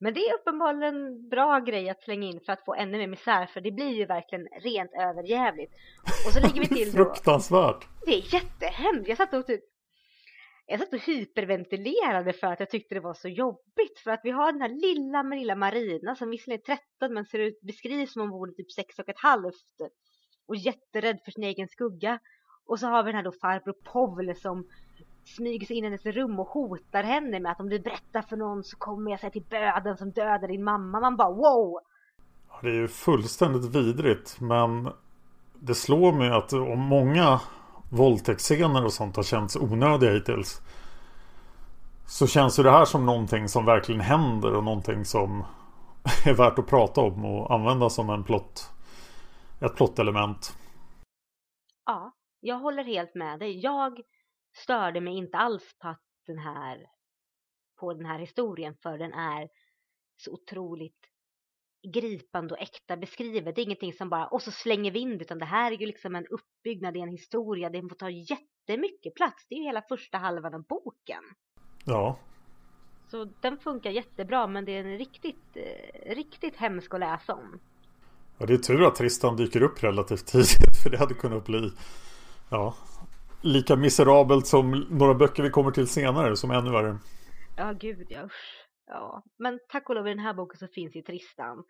Men 0.01 0.15
det 0.15 0.21
är 0.21 0.35
uppenbarligen 0.35 0.95
en 0.95 1.29
bra 1.29 1.59
grej 1.59 1.91
att 1.91 2.03
slänga 2.03 2.27
in 2.27 2.41
för 2.47 2.53
att 2.53 2.65
få 2.65 2.75
ännu 2.75 2.99
mer 2.99 3.07
misär 3.07 3.47
för 3.47 3.61
det 3.61 3.71
blir 3.71 3.91
ju 3.91 4.07
verkligen 4.07 4.47
rent 4.63 4.91
överjävligt. 4.93 5.73
Och 6.27 6.33
så 6.33 6.41
lägger 6.41 6.61
vi 6.61 6.69
till 6.69 6.93
då... 6.93 7.05
Fruktansvärt! 7.05 7.87
Det 8.07 8.15
är 8.15 8.35
jättehemskt! 8.35 9.09
Jag 9.09 9.17
satt 9.17 9.35
och 9.35 9.47
typ 9.47 9.65
jag 10.71 10.81
satt 10.81 10.93
och 10.93 11.01
hyperventilerade 11.01 12.33
för 12.33 12.47
att 12.47 12.61
jag 12.61 12.71
tyckte 12.71 12.95
det 12.95 13.01
var 13.01 13.15
så 13.15 13.29
jobbigt. 13.29 13.99
För 14.05 14.11
att 14.11 14.21
vi 14.25 14.31
har 14.31 14.53
den 14.53 14.61
här 14.61 14.69
lilla, 14.69 15.23
lilla 15.23 15.55
Marina 15.55 16.15
som 16.15 16.31
visserligen 16.31 16.61
är 16.61 16.77
13 16.99 17.15
men 17.15 17.25
ser 17.25 17.39
ut, 17.39 17.61
beskrivs 17.63 18.13
som 18.13 18.23
om 18.23 18.31
hon 18.31 18.39
vore 18.39 18.53
typ 18.53 18.73
6 18.73 18.99
och 18.99 19.09
ett 19.09 19.21
halvt. 19.21 19.81
Och 20.49 20.57
jätterädd 20.57 21.19
för 21.25 21.31
sin 21.31 21.45
egen 21.45 21.69
skugga. 21.69 22.19
Och 22.67 22.81
så 22.81 22.87
har 22.87 23.03
vi 23.03 23.09
den 23.09 23.17
här 23.17 23.25
då 23.25 23.33
farbror 23.33 23.75
Povle 23.93 24.35
som 24.35 24.69
smyger 25.37 25.67
sig 25.67 25.77
in 25.77 25.85
i 25.85 25.87
hennes 25.87 26.07
rum 26.07 26.41
och 26.41 26.49
hotar 26.49 27.03
henne 27.03 27.41
med 27.41 27.53
att 27.53 27.61
om 27.61 27.69
du 27.69 27.79
berättar 27.79 28.23
för 28.23 28.37
någon 28.37 28.65
så 28.65 28.77
kommer 28.77 29.11
jag 29.11 29.21
säga 29.21 29.31
till 29.31 29.45
böden 29.51 29.97
som 29.97 30.11
dödar 30.11 30.49
din 30.49 30.65
mamma. 30.65 31.01
Man 31.01 31.17
bara 31.17 31.31
wow! 31.31 31.81
Det 32.63 32.69
är 32.69 32.75
ju 32.75 32.89
fullständigt 32.89 33.75
vidrigt 33.75 34.41
men 34.41 34.89
det 35.55 35.75
slår 35.75 36.13
mig 36.13 36.31
att 36.31 36.53
om 36.53 36.79
många 36.79 37.41
våldtäktsscener 37.91 38.85
och 38.85 38.93
sånt 38.93 39.17
har 39.17 39.23
känts 39.23 39.57
onödiga 39.57 40.11
hittills. 40.11 40.61
Så 42.07 42.27
känns 42.27 42.59
ju 42.59 42.63
det 42.63 42.71
här 42.71 42.85
som 42.85 43.07
någonting 43.07 43.49
som 43.49 43.65
verkligen 43.65 44.01
händer 44.01 44.55
och 44.55 44.65
någonting 44.65 45.05
som 45.05 45.45
är 46.27 46.35
värt 46.35 46.59
att 46.59 46.67
prata 46.67 47.01
om 47.01 47.25
och 47.25 47.55
använda 47.55 47.91
som 47.91 48.11
en 48.11 48.25
plott. 48.25 48.71
Ett 49.61 49.77
plottelement. 49.77 50.57
Ja, 51.87 52.13
jag 52.41 52.59
håller 52.59 52.85
helt 52.85 53.15
med 53.15 53.39
dig. 53.39 53.61
Jag 53.61 54.01
störde 54.59 55.01
mig 55.01 55.17
inte 55.17 55.39
alls 55.39 55.75
på 55.79 55.97
den 56.27 56.39
här 56.39 56.87
på 57.81 57.95
den 57.95 58.07
här 58.07 58.19
historien 58.19 58.75
för 58.83 58.99
den 58.99 59.13
är 59.13 59.49
så 60.17 60.33
otroligt 60.33 61.09
gripande 61.95 62.55
och 62.55 62.61
äkta 62.61 62.97
beskrivet. 62.97 63.55
Det 63.55 63.61
är 63.61 63.65
ingenting 63.65 63.93
som 63.93 64.09
bara, 64.09 64.27
och 64.27 64.43
så 64.43 64.51
slänger 64.51 64.91
vi 64.91 64.99
in 64.99 65.19
det, 65.19 65.25
utan 65.25 65.39
det 65.39 65.45
här 65.45 65.73
är 65.73 65.77
ju 65.77 65.87
liksom 65.87 66.15
en 66.15 66.27
uppbyggnad 66.27 66.97
i 66.97 67.01
en 67.01 67.09
historia. 67.09 67.71
Det 67.71 67.81
får 67.81 67.97
ta 67.97 68.11
jättemycket 68.11 69.15
plats. 69.15 69.47
Det 69.49 69.55
är 69.55 69.59
ju 69.59 69.65
hela 69.65 69.83
första 69.83 70.19
halvan 70.19 70.55
av 70.55 70.63
boken. 70.63 71.23
Ja. 71.85 72.19
Så 73.11 73.29
den 73.41 73.59
funkar 73.59 73.91
jättebra, 73.91 74.47
men 74.47 74.65
det 74.65 74.73
är 74.73 74.85
en 74.85 74.99
riktigt, 74.99 75.57
eh, 75.57 76.15
riktigt 76.15 76.57
hemsk 76.57 76.95
att 76.95 77.01
läsa 77.01 77.35
om. 77.35 77.61
Ja, 78.39 78.47
det 78.47 78.55
är 78.55 78.59
tur 78.59 78.87
att 78.87 78.95
Tristan 78.95 79.37
dyker 79.37 79.63
upp 79.63 79.85
relativt 79.85 80.27
tidigt, 80.27 80.49
för 80.83 80.91
det 80.91 80.99
hade 80.99 81.15
kunnat 81.15 81.45
bli, 81.45 81.71
ja, 82.51 82.75
lika 83.41 83.77
miserabelt 83.77 84.47
som 84.47 84.71
några 84.91 85.15
böcker 85.15 85.43
vi 85.43 85.51
kommer 85.51 85.71
till 85.71 85.89
senare, 85.89 86.37
som 86.37 86.51
ännu 86.51 86.71
värre. 86.71 86.99
Ja, 87.57 87.73
gud 87.73 88.07
ja, 88.09 88.25
usch. 88.25 88.69
Ja, 88.87 89.23
men 89.39 89.59
tack 89.69 89.89
och 89.89 89.95
lov 89.95 90.07
i 90.07 90.11
den 90.11 90.19
här 90.19 90.35
boken 90.35 90.59
så 90.59 90.67
finns 90.69 90.97
ju 90.97 91.03
Tristan. 91.03 91.65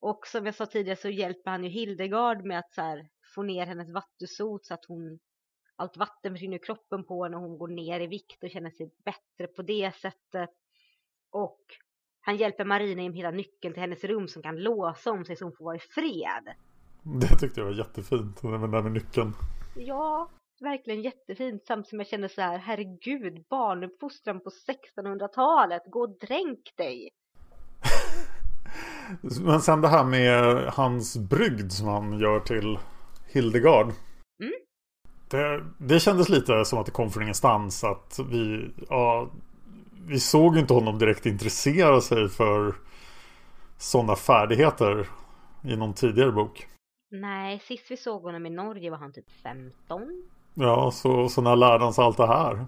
Och 0.00 0.26
som 0.26 0.46
jag 0.46 0.54
sa 0.54 0.66
tidigare 0.66 0.96
så 0.96 1.08
hjälper 1.08 1.50
han 1.50 1.64
ju 1.64 1.70
Hildegard 1.70 2.44
med 2.44 2.58
att 2.58 2.74
så 2.74 2.80
här, 2.80 3.08
få 3.34 3.42
ner 3.42 3.66
hennes 3.66 3.92
vattensot 3.92 4.66
så 4.66 4.74
att 4.74 4.84
hon 4.88 5.18
allt 5.76 5.96
vatten 5.96 6.32
försvinner 6.32 6.56
ur 6.56 6.64
kroppen 6.64 7.04
på 7.04 7.24
henne 7.24 7.36
och 7.36 7.42
hon 7.42 7.58
går 7.58 7.68
ner 7.68 8.00
i 8.00 8.06
vikt 8.06 8.44
och 8.44 8.50
känner 8.50 8.70
sig 8.70 8.90
bättre 9.04 9.46
på 9.56 9.62
det 9.62 9.94
sättet. 9.94 10.50
Och 11.30 11.60
han 12.20 12.36
hjälper 12.36 12.64
Marina 12.64 13.02
in 13.02 13.12
hela 13.12 13.30
nyckeln 13.30 13.74
till 13.74 13.80
hennes 13.80 14.04
rum 14.04 14.28
som 14.28 14.42
kan 14.42 14.56
låsa 14.56 15.10
om 15.10 15.24
sig 15.24 15.36
så 15.36 15.44
hon 15.44 15.56
får 15.56 15.64
vara 15.64 15.76
i 15.76 15.78
fred. 15.78 16.54
Det 17.20 17.38
tyckte 17.38 17.60
jag 17.60 17.66
var 17.66 17.72
jättefint, 17.72 18.42
det 18.42 18.48
där 18.48 18.82
med 18.82 18.92
nyckeln. 18.92 19.32
Ja, 19.76 20.28
verkligen 20.60 21.02
jättefint 21.02 21.66
samtidigt 21.66 21.88
som 21.88 21.98
jag 21.98 22.08
känner 22.08 22.28
så 22.28 22.40
här, 22.40 22.58
herregud, 22.58 23.44
barnuppfostran 23.50 24.40
på 24.40 24.50
1600-talet, 24.50 25.82
gå 25.86 26.00
och 26.00 26.18
dränk 26.18 26.76
dig. 26.76 27.08
Men 29.40 29.60
sen 29.60 29.80
det 29.80 29.88
här 29.88 30.04
med 30.04 30.64
hans 30.72 31.16
brygd 31.16 31.72
som 31.72 31.88
han 31.88 32.18
gör 32.18 32.40
till 32.40 32.78
Hildegard. 33.32 33.86
Mm. 34.40 34.52
Det, 35.30 35.64
det 35.78 36.00
kändes 36.00 36.28
lite 36.28 36.64
som 36.64 36.78
att 36.78 36.86
det 36.86 36.92
kom 36.92 37.10
från 37.10 37.22
ingenstans. 37.22 37.84
Att 37.84 38.18
vi, 38.30 38.70
ja, 38.88 39.30
vi 40.08 40.20
såg 40.20 40.58
inte 40.58 40.74
honom 40.74 40.98
direkt 40.98 41.26
intressera 41.26 42.00
sig 42.00 42.28
för 42.28 42.74
sådana 43.78 44.16
färdigheter 44.16 45.08
i 45.64 45.76
någon 45.76 45.94
tidigare 45.94 46.32
bok. 46.32 46.66
Nej, 47.10 47.58
sist 47.58 47.90
vi 47.90 47.96
såg 47.96 48.22
honom 48.22 48.46
i 48.46 48.50
Norge 48.50 48.90
var 48.90 48.98
han 48.98 49.12
typ 49.12 49.30
15. 49.42 50.22
Ja, 50.54 50.90
så, 50.90 51.28
så 51.28 51.42
när 51.42 51.56
lärde 51.56 51.84
han 51.84 51.94
sig 51.94 52.04
allt 52.04 52.16
det 52.16 52.26
här? 52.26 52.66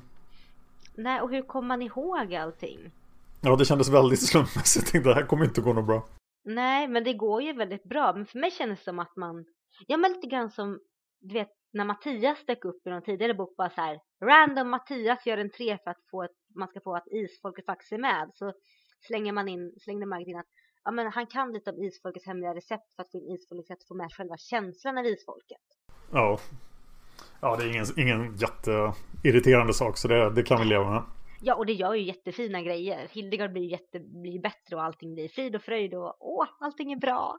Nej, 0.94 1.20
och 1.20 1.30
hur 1.30 1.42
kommer 1.42 1.68
man 1.68 1.82
ihåg 1.82 2.34
allting? 2.34 2.90
Ja, 3.40 3.56
det 3.56 3.64
kändes 3.64 3.88
väldigt 3.88 4.28
slumpmässigt. 4.28 4.92
Det 5.04 5.14
här 5.14 5.26
kommer 5.26 5.44
inte 5.44 5.60
gå 5.60 5.72
något 5.72 5.86
bra. 5.86 6.06
Nej, 6.44 6.88
men 6.88 7.04
det 7.04 7.12
går 7.12 7.42
ju 7.42 7.52
väldigt 7.52 7.84
bra. 7.84 8.12
Men 8.12 8.26
för 8.26 8.38
mig 8.38 8.50
känns 8.50 8.78
det 8.78 8.84
som 8.84 8.98
att 8.98 9.16
man... 9.16 9.44
Ja, 9.86 9.96
men 9.96 10.12
lite 10.12 10.26
grann 10.26 10.50
som, 10.50 10.80
du 11.20 11.34
vet, 11.34 11.48
när 11.72 11.84
Mattias 11.84 12.46
dök 12.46 12.64
upp 12.64 12.86
i 12.86 12.90
någon 12.90 13.02
tidigare 13.02 13.34
bok 13.34 13.56
bara 13.56 13.70
så 13.70 13.80
här. 13.80 14.00
Random 14.24 14.70
Mattias 14.70 15.26
gör 15.26 15.38
en 15.38 15.50
tre 15.50 15.78
för 15.84 15.90
att 15.90 16.04
få 16.10 16.22
ett, 16.22 16.36
man 16.54 16.68
ska 16.68 16.80
få 16.80 16.96
att 16.96 17.06
isfolket 17.06 17.66
faktiskt 17.66 17.92
är 17.92 17.98
med. 17.98 18.30
Så 18.34 18.52
slänger 19.06 19.32
man 19.32 19.48
in, 19.48 19.72
slängde 19.80 20.06
Margit 20.06 20.28
in 20.28 20.38
att 20.38 20.46
ja, 20.84 20.90
men 20.90 21.12
han 21.12 21.26
kan 21.26 21.52
lite 21.52 21.70
om 21.70 21.82
isfolkets 21.82 22.26
hemliga 22.26 22.54
recept 22.54 22.94
för 22.96 23.02
att 23.02 23.10
få 23.10 23.18
in 23.18 23.34
isfolket 23.34 23.78
att 23.78 23.88
få 23.88 23.94
med 23.94 24.12
själva 24.12 24.36
känslan 24.36 24.98
av 24.98 25.06
isfolket. 25.06 25.62
Ja, 26.12 26.38
Ja, 27.46 27.56
det 27.56 27.64
är 27.64 27.68
ingen, 27.68 27.86
ingen 27.96 28.36
jätteirriterande 28.36 29.74
sak 29.74 29.96
så 29.96 30.08
det, 30.08 30.30
det 30.30 30.42
kan 30.42 30.60
vi 30.60 30.64
leva 30.64 30.90
med. 30.90 31.02
Ja, 31.40 31.54
och 31.54 31.66
det 31.66 31.72
gör 31.72 31.94
ju 31.94 32.02
jättefina 32.02 32.62
grejer. 32.62 33.08
Hildegard 33.10 33.52
blir, 33.52 33.62
jätte, 33.62 34.00
blir 34.00 34.42
bättre 34.42 34.76
och 34.76 34.82
allting 34.82 35.14
blir 35.14 35.28
frid 35.28 35.56
och 35.56 35.62
fröjd 35.62 35.94
och 35.94 36.16
åh, 36.20 36.46
allting 36.60 36.92
är 36.92 36.96
bra. 36.96 37.38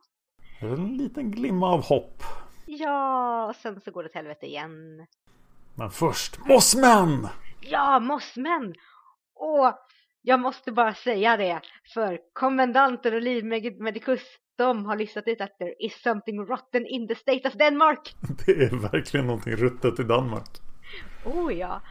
En 0.59 0.97
liten 0.97 1.31
glimma 1.31 1.73
av 1.73 1.83
hopp. 1.83 2.23
Ja, 2.65 3.45
och 3.49 3.55
sen 3.55 3.81
så 3.81 3.91
går 3.91 4.03
det 4.03 4.09
till 4.09 4.17
helvete 4.17 4.45
igen. 4.45 5.05
Men 5.75 5.91
först, 5.91 6.45
Mossmän! 6.45 7.27
Ja, 7.61 7.99
Mossmän! 7.99 8.75
Åh, 9.35 9.73
jag 10.21 10.39
måste 10.39 10.71
bara 10.71 10.93
säga 10.93 11.37
det, 11.37 11.61
för 11.93 12.19
kommendanten 12.33 13.13
och 13.13 13.21
livmedicus 13.21 14.21
de 14.57 14.85
har 14.85 14.95
listat 14.95 15.27
ut 15.27 15.41
att 15.41 15.57
there 15.57 15.73
is 15.79 16.01
something 16.01 16.45
rotten 16.45 16.85
in 16.85 17.07
the 17.07 17.15
state 17.15 17.47
of 17.47 17.53
Denmark. 17.53 18.15
Det 18.45 18.51
är 18.51 18.91
verkligen 18.91 19.27
någonting 19.27 19.55
ruttet 19.55 19.99
i 19.99 20.03
Danmark. 20.03 20.49
Oh 21.25 21.53
ja. 21.53 21.81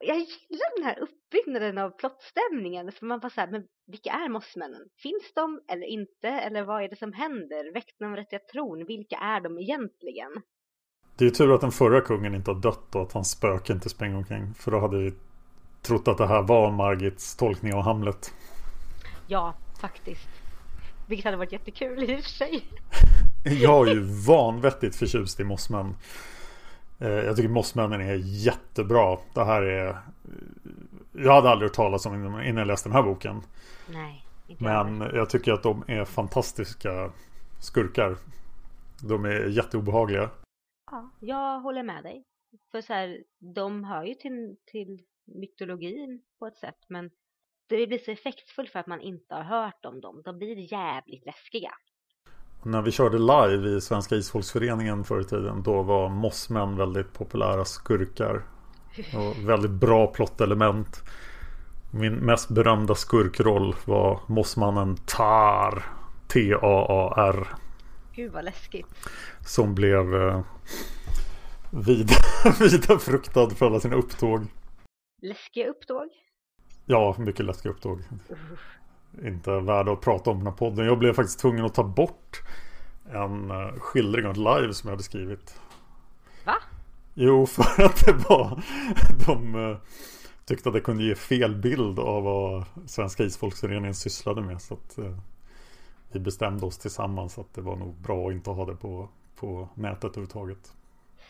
Jag 0.00 0.16
gillar 0.16 0.76
den 0.76 0.84
här 0.84 0.98
uppbyggnaden 0.98 1.78
av 1.78 1.90
plottstämningen. 1.90 2.92
För 2.92 3.06
man 3.06 3.20
bara 3.20 3.30
så 3.30 3.40
här, 3.40 3.48
men 3.50 3.64
vilka 3.86 4.10
är 4.10 4.28
mossmännen? 4.28 4.82
Finns 5.02 5.32
de 5.34 5.60
eller 5.68 5.86
inte? 5.86 6.28
Eller 6.28 6.62
vad 6.64 6.82
är 6.82 6.88
det 6.88 6.96
som 6.96 7.12
händer? 7.12 7.72
Väckte 7.72 8.04
de 8.04 8.16
rätta 8.16 8.38
tron? 8.38 8.84
Vilka 8.86 9.16
är 9.16 9.40
de 9.40 9.58
egentligen? 9.58 10.32
Det 11.16 11.24
är 11.24 11.28
ju 11.28 11.34
tur 11.34 11.54
att 11.54 11.60
den 11.60 11.72
förra 11.72 12.00
kungen 12.00 12.34
inte 12.34 12.50
har 12.50 12.60
dött 12.60 12.94
och 12.94 13.02
att 13.02 13.12
hans 13.12 13.30
spöke 13.30 13.72
inte 13.72 13.88
springer 13.88 14.16
omkring. 14.16 14.54
För 14.54 14.70
då 14.70 14.80
hade 14.80 14.98
vi 14.98 15.12
trott 15.82 16.08
att 16.08 16.18
det 16.18 16.26
här 16.26 16.42
var 16.42 16.70
Margits 16.70 17.36
tolkning 17.36 17.74
av 17.74 17.82
Hamlet. 17.82 18.34
Ja, 19.26 19.54
faktiskt. 19.80 20.45
Vilket 21.06 21.24
hade 21.24 21.36
varit 21.36 21.52
jättekul 21.52 22.10
i 22.10 22.16
och 22.16 22.24
för 22.24 22.30
sig. 22.30 22.64
Jag 23.62 23.88
är 23.88 23.94
ju 23.94 24.00
vanvettigt 24.26 24.96
förtjust 24.96 25.40
i 25.40 25.44
Mossmän. 25.44 25.94
Eh, 27.00 27.08
jag 27.08 27.36
tycker 27.36 27.48
Mossmännen 27.48 28.00
är 28.00 28.14
jättebra. 28.44 29.18
Det 29.34 29.44
här 29.44 29.62
är... 29.62 29.98
Jag 31.12 31.32
hade 31.32 31.50
aldrig 31.50 31.70
hört 31.70 31.76
talas 31.76 32.06
om 32.06 32.14
innan 32.14 32.56
jag 32.56 32.66
läste 32.66 32.88
den 32.88 32.96
här 32.96 33.02
boken. 33.02 33.42
Nej. 33.88 34.26
Men 34.58 35.00
jag 35.00 35.30
tycker 35.30 35.52
att 35.52 35.62
de 35.62 35.84
är 35.86 36.04
fantastiska 36.04 37.12
skurkar. 37.60 38.16
De 39.02 39.24
är 39.24 39.46
jätteobehagliga. 39.46 40.30
Ja, 40.90 41.10
jag 41.20 41.60
håller 41.60 41.82
med 41.82 42.02
dig. 42.02 42.24
För 42.70 42.80
så 42.80 42.92
här, 42.92 43.24
de 43.54 43.84
hör 43.84 44.04
ju 44.04 44.14
till, 44.14 44.56
till 44.64 45.02
mytologin 45.24 46.22
på 46.38 46.46
ett 46.46 46.56
sätt. 46.56 46.78
Men 46.88 47.10
det 47.68 47.86
blir 47.86 47.98
så 47.98 48.10
effektfullt 48.10 48.70
för 48.70 48.78
att 48.78 48.86
man 48.86 49.00
inte 49.00 49.34
har 49.34 49.42
hört 49.42 49.84
om 49.84 50.00
dem. 50.00 50.22
De 50.24 50.38
blir 50.38 50.72
jävligt 50.72 51.26
läskiga. 51.26 51.70
När 52.62 52.82
vi 52.82 52.92
körde 52.92 53.18
live 53.18 53.76
i 53.76 53.80
Svenska 53.80 54.14
Isfolksföreningen 54.14 55.04
förr 55.04 55.20
i 55.20 55.24
tiden 55.24 55.62
då 55.62 55.82
var 55.82 56.08
mossmän 56.08 56.76
väldigt 56.76 57.12
populära 57.12 57.64
skurkar. 57.64 58.42
Och 58.96 59.48
väldigt 59.48 59.70
bra 59.70 60.06
plottelement. 60.06 61.02
Min 61.92 62.14
mest 62.14 62.48
berömda 62.48 62.94
skurkroll 62.94 63.74
var 63.84 64.20
mossmannen 64.26 64.96
Tar. 64.96 65.84
T-A-A-R. 66.28 67.46
Gud 68.14 68.32
vad 68.32 68.44
läskigt. 68.44 68.86
Som 69.46 69.74
blev 69.74 70.14
eh, 70.14 70.40
vida, 71.70 72.14
vida 72.60 72.98
fruktad 72.98 73.50
för 73.50 73.66
alla 73.66 73.80
sina 73.80 73.96
upptåg. 73.96 74.46
Läskiga 75.22 75.66
upptåg? 75.68 76.08
Ja, 76.86 77.16
mycket 77.18 77.46
läskiga 77.46 77.72
upptåg. 77.72 78.02
Inte 79.22 79.60
värda 79.60 79.92
att 79.92 80.00
prata 80.00 80.30
om 80.30 80.38
den 80.38 80.46
här 80.46 80.54
podden. 80.54 80.86
Jag 80.86 80.98
blev 80.98 81.12
faktiskt 81.12 81.40
tvungen 81.40 81.64
att 81.64 81.74
ta 81.74 81.84
bort 81.84 82.42
en 83.10 83.50
eh, 83.50 83.72
skildring 83.78 84.26
av 84.26 84.30
ett 84.30 84.36
live 84.36 84.74
som 84.74 84.88
jag 84.88 84.92
hade 84.92 85.02
skrivit. 85.02 85.60
Va? 86.44 86.56
Jo, 87.14 87.46
för 87.46 87.82
att 87.82 88.04
det 88.06 88.12
var 88.12 88.62
de 89.26 89.54
eh, 89.54 89.78
tyckte 90.44 90.68
att 90.68 90.72
det 90.72 90.80
kunde 90.80 91.04
ge 91.04 91.14
fel 91.14 91.54
bild 91.54 91.98
av 91.98 92.22
vad 92.22 92.64
Svenska 92.86 93.24
Isfolksföreningen 93.24 93.94
sysslade 93.94 94.42
med. 94.42 94.62
Så 94.62 94.74
att 94.74 94.98
eh, 94.98 95.18
vi 96.12 96.20
bestämde 96.20 96.66
oss 96.66 96.78
tillsammans 96.78 97.38
att 97.38 97.54
det 97.54 97.60
var 97.60 97.76
nog 97.76 97.94
bra 97.94 98.28
att 98.28 98.32
inte 98.32 98.50
ha 98.50 98.66
det 98.66 98.76
på, 98.76 99.08
på 99.36 99.68
nätet 99.74 100.04
överhuvudtaget. 100.04 100.72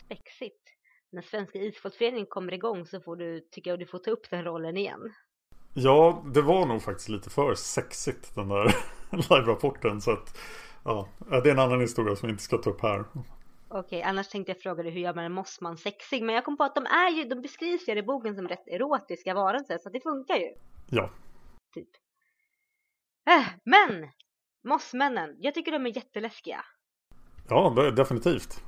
Spexigt. 0.05 0.63
När 1.11 1.23
Svenska 1.23 1.59
Isfolksföreningen 1.59 2.27
kommer 2.27 2.55
igång 2.55 2.87
så 2.87 3.01
får 3.01 3.17
du, 3.17 3.41
tycker 3.41 3.71
jag, 3.71 3.79
du 3.79 3.87
får 3.87 3.99
ta 3.99 4.11
upp 4.11 4.31
den 4.31 4.45
rollen 4.45 4.77
igen. 4.77 5.13
Ja, 5.78 6.23
det 6.35 6.42
var 6.42 6.66
nog 6.66 6.83
faktiskt 6.83 7.09
lite 7.09 7.30
för 7.30 7.54
sexigt 7.54 8.35
den 8.35 8.49
där 8.49 8.64
live-rapporten. 9.11 10.00
Så 10.00 10.11
att, 10.12 10.38
ja, 10.85 11.09
det 11.18 11.37
är 11.37 11.52
en 11.52 11.59
annan 11.59 11.80
historia 11.80 12.16
som 12.16 12.26
vi 12.26 12.30
inte 12.30 12.42
ska 12.42 12.59
ta 12.59 12.71
upp 12.71 12.83
här. 12.83 13.04
Okej, 13.68 14.02
annars 14.02 14.28
tänkte 14.28 14.52
jag 14.52 14.61
fråga 14.61 14.83
dig 14.83 14.92
hur 14.92 15.00
gör 15.00 15.14
man 15.14 15.25
en 15.25 15.33
mossman 15.33 15.76
sexig? 15.76 16.23
Men 16.23 16.35
jag 16.35 16.45
kom 16.45 16.56
på 16.56 16.64
att 16.64 16.75
de 16.75 16.87
är 16.87 17.11
ju, 17.11 17.25
de 17.25 17.42
beskrivs 17.42 17.88
ju 17.88 17.99
i 17.99 18.02
boken 18.02 18.37
som 18.37 18.49
rätt 18.49 18.68
erotiska 18.68 19.35
varelser, 19.35 19.78
så 19.78 19.88
det 19.88 20.00
funkar 20.00 20.37
ju. 20.37 20.54
Ja. 20.90 21.11
Typ. 21.75 21.88
Äh, 23.30 23.47
men! 23.64 24.09
Mossmännen, 24.68 25.37
jag 25.38 25.54
tycker 25.54 25.73
de 25.73 25.87
är 25.87 25.97
jätteläskiga. 25.97 26.64
Ja, 27.49 27.90
definitivt. 27.97 28.62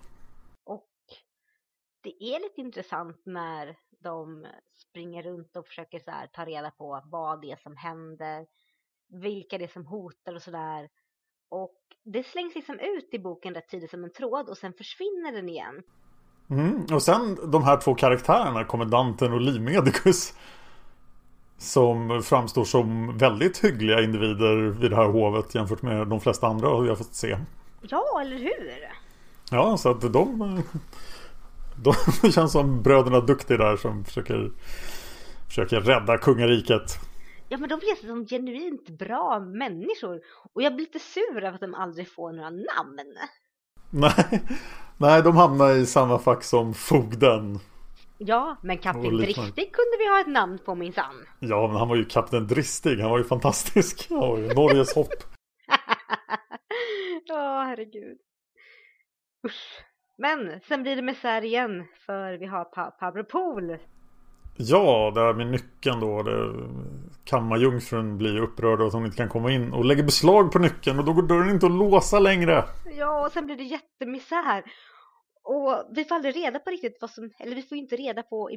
Det 2.01 2.25
är 2.25 2.41
lite 2.41 2.61
intressant 2.61 3.23
när 3.25 3.77
de 4.03 4.47
springer 4.73 5.23
runt 5.23 5.57
och 5.57 5.67
försöker 5.67 5.99
så 5.99 6.11
här, 6.11 6.27
ta 6.27 6.45
reda 6.45 6.71
på 6.71 7.03
vad 7.05 7.41
det 7.41 7.51
är 7.51 7.57
som 7.57 7.77
händer, 7.77 8.47
vilka 9.09 9.59
det 9.59 9.65
är 9.65 9.69
som 9.69 9.87
hotar 9.87 10.35
och 10.35 10.43
sådär. 10.43 10.89
Och 11.49 11.79
det 12.05 12.27
slängs 12.27 12.55
liksom 12.55 12.79
ut 12.79 13.09
i 13.13 13.19
boken 13.19 13.55
rätt 13.55 13.69
tidigt 13.69 13.91
som 13.91 14.05
en 14.05 14.13
tråd 14.13 14.49
och 14.49 14.59
sen 14.59 14.73
försvinner 14.73 15.33
den 15.33 15.49
igen. 15.49 15.83
Mm. 16.51 16.87
Och 16.93 17.03
sen 17.03 17.51
de 17.51 17.63
här 17.63 17.77
två 17.77 17.95
karaktärerna, 17.95 18.65
kommendanten 18.65 19.33
och 19.33 19.41
Livmedicus. 19.41 20.35
Som 21.61 22.23
framstår 22.23 22.65
som 22.65 23.19
väldigt 23.19 23.65
hyggliga 23.65 24.01
individer 24.01 24.57
vid 24.57 24.91
det 24.91 24.97
här 24.97 25.05
hovet 25.09 25.55
jämfört 25.55 25.83
med 25.83 26.07
de 26.07 26.21
flesta 26.21 26.47
andra 26.47 26.81
vi 26.81 26.89
har 26.89 26.97
fått 26.97 27.15
se. 27.15 27.39
Ja, 27.81 28.21
eller 28.21 28.37
hur? 28.37 28.89
Ja, 29.51 29.77
så 29.77 29.91
att 29.91 30.13
de, 30.13 30.63
de 32.23 32.33
känns 32.33 32.53
som 32.53 32.83
bröderna 32.83 33.21
Duktig 33.21 33.59
där 33.59 33.77
som 33.77 34.05
försöker, 34.05 34.53
försöker 35.49 35.81
rädda 35.81 36.19
kungariket. 36.19 36.99
Ja, 37.49 37.59
men 37.59 37.69
de 37.69 37.81
känns 37.81 38.01
som 38.01 38.27
genuint 38.27 38.89
bra 38.89 39.41
människor. 39.41 40.21
Och 40.53 40.63
jag 40.63 40.75
blir 40.75 40.87
lite 40.87 40.99
sur 40.99 41.31
över 41.31 41.55
att 41.55 41.61
de 41.61 41.75
aldrig 41.75 42.13
får 42.13 42.33
några 42.33 42.51
namn. 42.51 43.01
Nej, 43.91 44.43
nej 44.97 45.23
de 45.23 45.37
hamnar 45.37 45.71
i 45.77 45.87
samma 45.87 46.19
fack 46.19 46.45
som 46.45 46.75
fogden. 46.75 47.59
Ja, 48.19 48.57
men 48.63 48.79
Kapten. 48.79 49.17
Dristig 49.17 49.73
kunde 49.73 49.97
vi 49.99 50.09
ha 50.09 50.21
ett 50.21 50.27
namn 50.27 50.59
på 50.65 50.75
minsann. 50.75 51.27
Ja, 51.39 51.69
men 51.69 51.77
han 51.77 51.89
var 51.89 51.97
ju 51.97 52.05
kapten 52.05 52.47
Dristig. 52.47 53.01
Han 53.01 53.11
var 53.11 53.19
ju 53.19 53.25
fantastisk. 53.25 54.07
Han 54.11 54.19
var 54.19 54.39
ju 54.39 54.55
Norges 54.55 54.95
hopp. 54.95 55.09
Ja, 57.27 57.65
herregud. 57.69 58.19
Usch. 59.47 59.85
Men 60.19 60.61
sen 60.69 60.83
blir 60.83 60.97
det 60.97 61.03
misär 61.03 61.45
igen 61.45 61.85
för 62.07 62.33
vi 62.39 62.47
har 62.47 62.65
pa 62.65 62.91
Pablo 62.91 63.25
Pool. 63.25 63.77
Ja, 64.57 65.13
det 65.15 65.21
här 65.21 65.35
med 65.35 65.47
nyckeln 65.47 66.01
då. 66.01 66.23
Det, 66.23 66.55
kammarjungfrun 67.25 68.19
blir 68.19 68.41
upprörd 68.41 68.81
att 68.81 68.93
hon 68.93 69.05
inte 69.05 69.17
kan 69.17 69.29
komma 69.29 69.51
in 69.53 69.73
och 69.73 69.85
lägger 69.85 70.03
beslag 70.03 70.53
på 70.53 70.59
nyckeln 70.59 70.99
och 70.99 71.05
då 71.05 71.13
går 71.13 71.23
dörren 71.23 71.51
inte 71.51 71.67
att 71.67 71.73
låsa 71.73 72.19
längre. 72.19 72.65
Ja, 72.97 73.27
och 73.27 73.33
sen 73.33 73.47
blir 73.47 73.57
det 73.57 73.63
jättemisär. 73.63 74.63
Och 75.45 75.89
vi 75.95 76.05
får 76.05 76.15
aldrig 76.15 76.37
reda 76.37 76.59
på 76.59 76.71
riktigt 76.71 76.99
vad 77.01 77.11
som, 77.11 77.31
eller 77.39 77.57
vi 77.57 77.63
får 77.63 77.79
inte 77.79 77.97
reda 77.97 78.23
på 78.23 78.51
i 78.51 78.57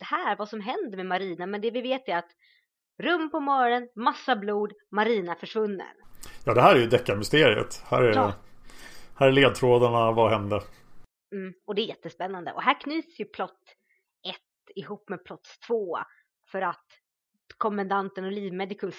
här 0.00 0.36
vad 0.36 0.48
som 0.48 0.60
händer 0.60 0.96
med 0.96 1.06
Marina. 1.06 1.46
Men 1.46 1.60
det 1.60 1.70
vi 1.70 1.80
vet 1.82 2.08
är 2.08 2.16
att 2.16 2.30
rum 3.02 3.30
på 3.30 3.40
morgonen, 3.40 3.88
massa 3.96 4.36
blod, 4.36 4.72
Marina 4.90 5.34
försvunnen. 5.34 5.86
Ja, 6.44 6.54
det 6.54 6.62
här 6.62 6.74
är 6.74 6.80
ju 6.80 6.86
deckarmysteriet. 6.86 7.82
Här 7.86 8.02
är, 8.02 8.14
Ja. 8.14 8.32
här 9.18 9.28
är 9.28 9.32
ledtrådarna. 9.32 10.12
Vad 10.12 10.30
hände? 10.30 10.60
Mm, 11.34 11.54
och 11.66 11.74
det 11.74 11.82
är 11.82 11.86
jättespännande. 11.86 12.52
Och 12.52 12.62
här 12.62 12.80
knyts 12.80 13.20
ju 13.20 13.24
plott 13.24 13.76
1 14.28 14.36
ihop 14.74 15.08
med 15.08 15.24
plott 15.24 15.48
2 15.66 15.98
för 16.52 16.62
att 16.62 16.86
kommendanten 17.58 18.24
och 18.24 18.32
livmedicus 18.32 18.96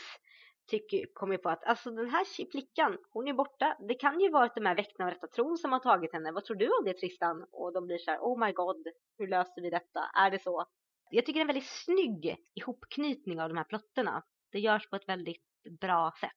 tycker, 0.68 1.06
kommer 1.14 1.38
på 1.38 1.50
att 1.50 1.64
alltså 1.64 1.92
den 1.92 2.10
här 2.10 2.52
flickan, 2.52 2.98
hon 3.12 3.28
är 3.28 3.34
borta. 3.34 3.78
Det 3.88 3.94
kan 3.94 4.20
ju 4.20 4.30
vara 4.30 4.46
att 4.46 4.56
de 4.56 4.66
här 4.66 4.76
väktarna 4.76 5.10
av 5.10 5.14
rätta 5.14 5.28
tron 5.28 5.58
som 5.58 5.72
har 5.72 5.80
tagit 5.80 6.14
henne. 6.14 6.32
Vad 6.32 6.46
tror 6.46 6.58
du 6.58 6.68
om 6.68 6.86
det 6.86 6.94
Tristan? 6.94 7.46
Och 7.52 7.74
de 7.74 7.86
blir 7.88 7.98
så 7.98 8.12
här, 8.12 8.20
oh 8.20 8.46
my 8.46 8.52
god, 8.52 8.88
hur 9.18 9.28
löser 9.28 9.62
vi 9.62 9.70
detta? 9.70 10.00
Är 10.14 10.32
det 10.32 10.40
så? 10.40 10.66
Jag 11.10 11.26
tycker 11.26 11.40
det 11.40 11.40
är 11.40 11.42
en 11.42 11.48
väldigt 11.48 11.70
snygg 11.86 12.38
ihopknytning 12.54 13.42
av 13.42 13.50
de 13.50 13.58
här 13.58 13.64
plotterna. 13.64 14.24
Det 14.52 14.60
görs 14.60 14.90
på 14.90 14.96
ett 14.96 15.10
väldigt 15.10 15.44
bra 15.82 16.14
sätt. 16.20 16.32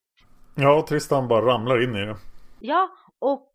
Ja, 0.56 0.86
Tristan 0.88 1.28
bara 1.28 1.46
ramlar 1.46 1.82
in 1.82 1.96
i 1.96 2.06
det. 2.06 2.16
Ja, 2.60 2.90
och 3.18 3.52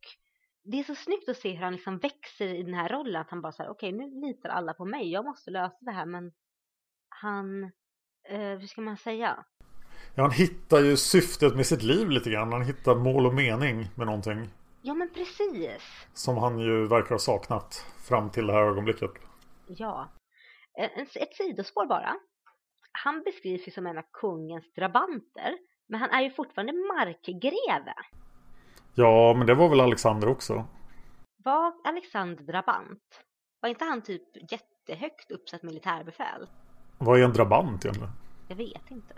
det 0.63 0.79
är 0.79 0.83
så 0.83 0.95
snyggt 0.95 1.29
att 1.29 1.37
se 1.37 1.51
hur 1.53 1.63
han 1.63 1.73
liksom 1.73 1.97
växer 1.97 2.47
i 2.47 2.63
den 2.63 2.73
här 2.73 2.89
rollen. 2.89 3.21
Att 3.21 3.29
han 3.29 3.41
bara 3.41 3.51
säger 3.51 3.69
okej 3.69 3.91
nu 3.91 4.27
litar 4.27 4.49
alla 4.49 4.73
på 4.73 4.85
mig. 4.85 5.11
Jag 5.11 5.25
måste 5.25 5.51
lösa 5.51 5.77
det 5.81 5.91
här. 5.91 6.05
Men 6.05 6.31
han, 7.09 7.63
eh, 8.29 8.39
hur 8.59 8.67
ska 8.67 8.81
man 8.81 8.97
säga? 8.97 9.45
Ja, 10.15 10.23
han 10.23 10.31
hittar 10.31 10.79
ju 10.79 10.97
syftet 10.97 11.55
med 11.55 11.65
sitt 11.65 11.83
liv 11.83 12.09
lite 12.09 12.29
grann. 12.29 12.51
Han 12.53 12.61
hittar 12.65 12.95
mål 12.95 13.25
och 13.25 13.33
mening 13.33 13.87
med 13.95 14.05
någonting. 14.07 14.49
Ja 14.81 14.93
men 14.93 15.09
precis. 15.13 16.07
Som 16.13 16.37
han 16.37 16.59
ju 16.59 16.87
verkar 16.87 17.09
ha 17.09 17.19
saknat 17.19 17.85
fram 18.07 18.29
till 18.29 18.47
det 18.47 18.53
här 18.53 18.61
ögonblicket. 18.63 19.11
Ja. 19.67 20.11
Eh, 20.79 21.01
Ett 21.15 21.35
sidospår 21.35 21.85
bara. 21.85 22.15
Han 22.91 23.23
beskrivs 23.23 23.67
ju 23.67 23.71
som 23.71 23.87
en 23.87 23.97
av 23.97 24.03
kungens 24.13 24.73
drabanter. 24.73 25.57
Men 25.87 25.99
han 25.99 26.09
är 26.09 26.21
ju 26.21 26.29
fortfarande 26.31 26.73
markgreve. 26.73 27.93
Ja, 28.95 29.33
men 29.37 29.47
det 29.47 29.55
var 29.55 29.69
väl 29.69 29.79
Alexander 29.79 30.27
också. 30.27 30.65
Var 31.43 31.73
Alexander 31.83 32.43
drabant? 32.43 32.99
Var 33.61 33.69
inte 33.69 33.85
han 33.85 34.01
typ 34.01 34.51
jättehögt 34.51 35.31
uppsatt 35.31 35.63
militärbefäl? 35.63 36.47
Vad 36.97 37.19
är 37.19 37.23
en 37.23 37.33
drabant 37.33 37.85
egentligen? 37.85 38.11
Jag 38.47 38.55
vet 38.55 38.91
inte. 38.91 39.13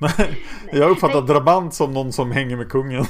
Nej, 0.00 0.44
jag 0.72 0.90
uppfattar 0.90 1.20
Nej. 1.20 1.28
drabant 1.28 1.74
som 1.74 1.92
någon 1.92 2.12
som 2.12 2.32
hänger 2.32 2.56
med 2.56 2.70
kungen. 2.70 3.04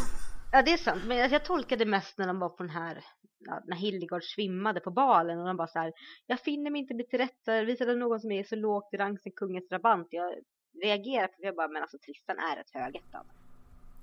Ja 0.52 0.62
det 0.62 0.72
är 0.72 0.76
sant, 0.76 1.02
men 1.06 1.16
jag, 1.16 1.44
tolkade 1.44 1.86
mest 1.86 2.18
när 2.18 2.26
de 2.26 2.38
var 2.38 2.48
på 2.48 2.62
den 2.62 2.70
här, 2.70 3.04
ja, 3.38 3.62
när 3.66 3.76
Hildegard 3.76 4.24
svimmade 4.24 4.80
på 4.80 4.90
balen 4.90 5.38
och 5.38 5.46
de 5.46 5.56
bara 5.56 5.66
så 5.66 5.78
här, 5.78 5.92
jag 6.26 6.40
finner 6.40 6.70
mig 6.70 6.80
inte 6.80 6.94
bli 6.94 7.06
till 7.06 7.18
rätta, 7.18 7.62
visade 7.62 7.96
någon 7.96 8.20
som 8.20 8.32
är 8.32 8.44
så 8.44 8.56
lågt 8.56 8.94
i 8.94 8.96
rang 8.96 9.18
som 9.18 9.32
kungens 9.36 9.68
drabant. 9.68 10.06
Jag 10.10 10.34
reagerar 10.82 11.26
på 11.26 11.34
det, 11.38 11.46
jag 11.46 11.56
bara, 11.56 11.68
men 11.68 11.82
alltså 11.82 11.98
Tristan 11.98 12.38
är 12.38 12.60
ett 12.60 12.70
högättad. 12.72 13.26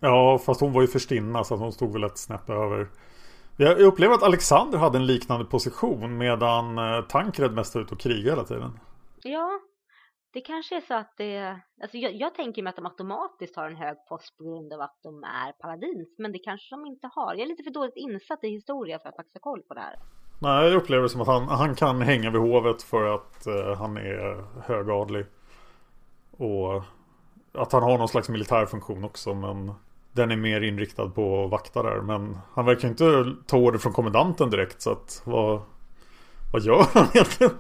Ja, 0.04 0.38
fast 0.38 0.62
hon 0.62 0.74
var 0.74 0.82
ju 0.82 0.88
förstinna 0.88 1.44
så 1.44 1.54
att 1.54 1.60
hon 1.60 1.72
stod 1.72 1.94
väl 1.94 2.04
ett 2.04 2.18
snäpp 2.18 2.50
över. 2.50 2.90
Jag 3.58 3.80
upplever 3.80 4.16
att 4.16 4.24
Alexander 4.24 4.78
hade 4.78 4.98
en 4.98 5.06
liknande 5.06 5.46
position 5.46 6.18
medan 6.18 6.78
eh, 6.78 7.02
Tankred 7.02 7.52
mest 7.52 7.76
var 7.76 7.82
ute 7.82 7.94
och 7.94 8.00
krigade 8.00 8.30
hela 8.30 8.44
tiden. 8.44 8.80
Ja, 9.24 9.60
det 10.34 10.42
kanske 10.42 10.78
är 10.78 10.82
så 10.82 10.94
att 10.94 11.14
det, 11.18 11.60
alltså 11.82 11.98
jag, 11.98 12.14
jag 12.14 12.36
tänker 12.36 12.64
mig 12.64 12.70
att 12.70 12.76
de 12.76 12.86
automatiskt 12.86 13.56
har 13.56 13.70
en 13.70 13.76
hög 13.76 13.98
post 14.10 14.38
på 14.38 14.44
grund 14.44 14.74
av 14.74 14.82
att 14.82 15.00
de 15.04 15.24
är 15.24 15.52
paladins, 15.52 16.16
men 16.18 16.32
det 16.32 16.40
kanske 16.40 16.76
de 16.76 16.86
inte 16.86 17.10
har. 17.12 17.34
Jag 17.34 17.42
är 17.42 17.48
lite 17.48 17.64
för 17.64 17.72
dåligt 17.72 17.96
insatt 17.96 18.44
i 18.44 18.48
historia 18.48 19.00
för 19.00 19.10
att 19.10 19.16
faktiskt 19.16 19.36
ha 19.36 19.52
koll 19.52 19.62
på 19.62 19.74
det 19.74 19.82
här. 19.82 19.96
Nej, 20.40 20.68
jag 20.68 20.76
upplever 20.76 21.04
det 21.04 21.10
som 21.10 21.22
att 21.22 21.28
han, 21.28 21.48
han 21.48 21.76
kan 21.76 22.02
hänga 22.02 22.30
vid 22.30 22.42
hovet 22.42 22.84
för 22.84 23.16
att 23.16 23.48
eh, 23.48 23.78
han 23.78 23.98
är 23.98 24.46
högadlig. 24.62 25.26
Och 26.32 26.84
att 27.54 27.72
han 27.72 27.84
har 27.84 27.98
någon 27.98 28.08
slags 28.08 28.30
militär 28.30 28.66
funktion 28.66 29.04
också 29.04 29.34
men 29.34 29.74
den 30.12 30.32
är 30.32 30.36
mer 30.36 30.62
inriktad 30.62 31.10
på 31.10 31.44
att 31.44 31.52
vakta 31.52 31.84
där. 31.84 32.02
Men 32.02 32.38
han 32.54 32.66
verkar 32.66 32.88
inte 32.88 33.36
ta 33.48 33.58
order 33.58 33.80
från 33.80 33.94
kommendanten 33.94 34.50
direkt 34.50 34.82
så 34.82 34.92
att 34.92 35.22
vad, 35.26 35.62
vad 36.54 36.62
gör 36.62 36.86
han 36.94 37.08
egentligen? 37.14 37.54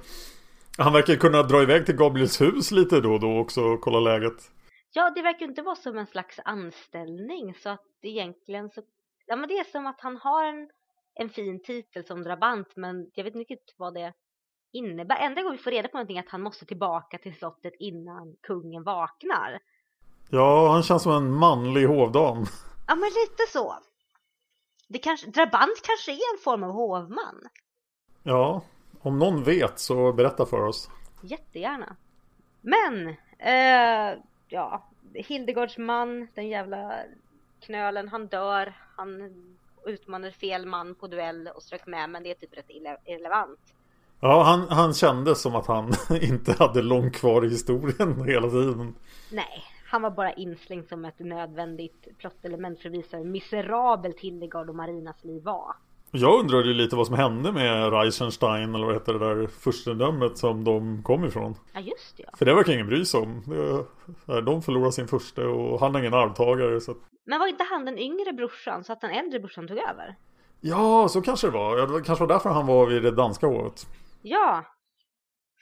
Han 0.78 0.94
verkar 0.94 1.16
kunna 1.16 1.44
dra 1.44 1.62
iväg 1.62 1.86
till 1.86 1.96
Gabriels 1.96 2.42
hus 2.42 2.72
lite 2.72 3.02
då 3.02 3.14
och 3.14 3.20
då 3.20 3.38
också 3.38 3.62
och 3.62 3.82
kolla 3.82 4.00
läget. 4.00 4.52
Ja, 4.94 5.12
det 5.16 5.22
verkar 5.22 5.46
inte 5.46 5.62
vara 5.62 5.76
som 5.76 5.98
en 5.98 6.08
slags 6.08 6.40
anställning 6.46 7.54
så 7.54 7.70
att 7.70 7.86
egentligen 8.02 8.70
så, 8.70 8.82
ja 9.26 9.36
men 9.36 9.50
det 9.50 9.58
är 9.58 9.64
som 9.64 9.88
att 9.88 10.02
han 10.02 10.18
har 10.18 10.46
en, 10.46 10.70
en 11.14 11.30
fin 11.30 11.64
titel 11.64 12.06
som 12.06 12.24
drabant 12.24 12.76
men 12.76 13.12
jag 13.14 13.24
vet 13.24 13.36
inte 13.36 13.54
riktigt 13.54 13.76
vad 13.78 13.94
det 13.94 14.14
innebär. 14.74 15.16
Enda 15.16 15.42
gången 15.42 15.58
vi 15.58 15.64
får 15.64 15.72
reda 15.72 15.88
på 15.88 15.98
någonting 15.98 16.18
är 16.18 16.24
att 16.24 16.30
han 16.30 16.42
måste 16.42 16.66
tillbaka 16.66 17.18
till 17.18 17.36
slottet 17.36 17.74
innan 17.80 18.36
kungen 18.42 18.84
vaknar. 18.84 19.60
Ja, 20.34 20.72
han 20.72 20.84
känns 20.84 21.04
som 21.04 21.12
en 21.12 21.32
manlig 21.32 21.86
hovdam. 21.86 22.46
Ja 22.88 22.96
men 22.96 23.10
lite 23.10 23.52
så. 23.54 23.76
Det 24.88 25.00
kanske, 25.00 25.28
drabant 25.28 25.82
kanske 25.84 26.12
är 26.12 26.34
en 26.36 26.44
form 26.44 26.63
av 26.63 26.72
hovman. 26.72 27.48
Ja, 28.24 28.62
om 29.02 29.20
någon 29.20 29.44
vet 29.44 29.80
så 29.80 30.13
berätta 30.13 30.46
för 30.46 30.62
oss. 30.62 30.89
Jättegärna. 31.22 31.96
Men, 32.62 33.08
eh, 33.38 34.20
ja, 34.48 34.84
Hildegards 35.13 35.78
man, 35.78 36.28
den 36.34 36.48
jävla 36.48 36.94
knölen, 37.60 38.08
han 38.08 38.28
dör. 38.28 38.74
Han 38.96 39.22
och 39.84 39.89
utmanade 39.89 40.32
fel 40.32 40.65
man 40.65 40.96
på 40.96 41.08
duell 41.08 41.50
och 41.56 41.63
strök 41.63 41.88
med 41.88 42.10
men 42.10 42.24
det 42.24 42.32
är 42.32 42.36
typ 42.36 42.58
rätt 42.58 42.70
irrelevant. 43.06 43.60
Ja, 44.20 44.44
han, 44.44 44.67
han 44.70 44.94
kände 44.94 45.36
som 45.36 45.56
att 45.56 45.67
han 45.67 45.94
inte 46.22 46.56
hade 46.60 46.82
långt 46.82 47.15
kvar 47.15 47.46
i 47.46 47.50
historien 47.50 48.24
hela 48.28 48.50
tiden. 48.50 48.96
Nej, 49.32 49.63
han 49.91 50.01
var 50.01 50.12
bara 50.12 50.34
inslängd 50.34 50.88
som 50.88 51.06
ett 51.06 51.19
nödvändigt 51.19 52.08
plottelement 52.17 52.80
för 52.80 52.89
att 52.89 52.95
visa 52.95 53.17
hur 53.17 53.25
miserabelt 53.25 54.19
Hildegard 54.19 54.69
och 54.69 54.75
Marinas 54.75 55.23
liv 55.23 55.43
var. 55.43 55.75
Jag 56.12 56.39
undrade 56.39 56.67
ju 56.67 56.73
lite 56.73 56.95
vad 56.95 57.08
som 57.08 57.15
hände 57.15 57.51
med 57.51 57.93
Reichenstein 57.93 58.75
eller 58.75 58.86
vad 58.86 58.93
heter 58.93 59.13
det 59.13 59.19
där 59.19 59.47
furstendömet 59.47 60.38
som 60.38 60.63
de 60.63 61.04
kom 61.04 61.25
ifrån. 61.25 61.56
Ja 61.73 61.80
just 61.80 62.17
det 62.17 62.23
ja. 62.23 62.38
För 62.38 62.45
det 62.45 62.54
verkar 62.54 62.73
ingen 62.73 62.88
bry 62.88 63.06
sig 63.06 63.19
om. 63.19 63.43
De 64.45 64.62
förlorade 64.62 64.91
sin 64.91 65.08
första 65.08 65.47
och 65.47 65.80
han 65.80 65.93
har 65.93 66.01
ingen 66.01 66.13
arvtagare. 66.13 66.82
Så 66.82 66.91
att... 66.91 66.97
Men 67.25 67.39
var 67.39 67.47
inte 67.47 67.63
han 67.63 67.86
den 67.86 67.99
yngre 67.99 68.34
brorsan 68.34 68.84
så 68.84 68.93
att 68.93 69.01
den 69.01 69.12
äldre 69.12 69.39
brorsan 69.39 69.67
tog 69.67 69.77
över? 69.77 70.15
Ja, 70.62 71.08
så 71.08 71.21
kanske 71.21 71.47
det 71.47 71.51
var. 71.51 71.97
Det 71.97 72.04
kanske 72.04 72.25
var 72.25 72.34
därför 72.34 72.49
han 72.49 72.67
var 72.67 72.88
vid 72.88 73.04
det 73.04 73.12
danska 73.12 73.47
hovet. 73.47 73.88
Ja, 74.21 74.65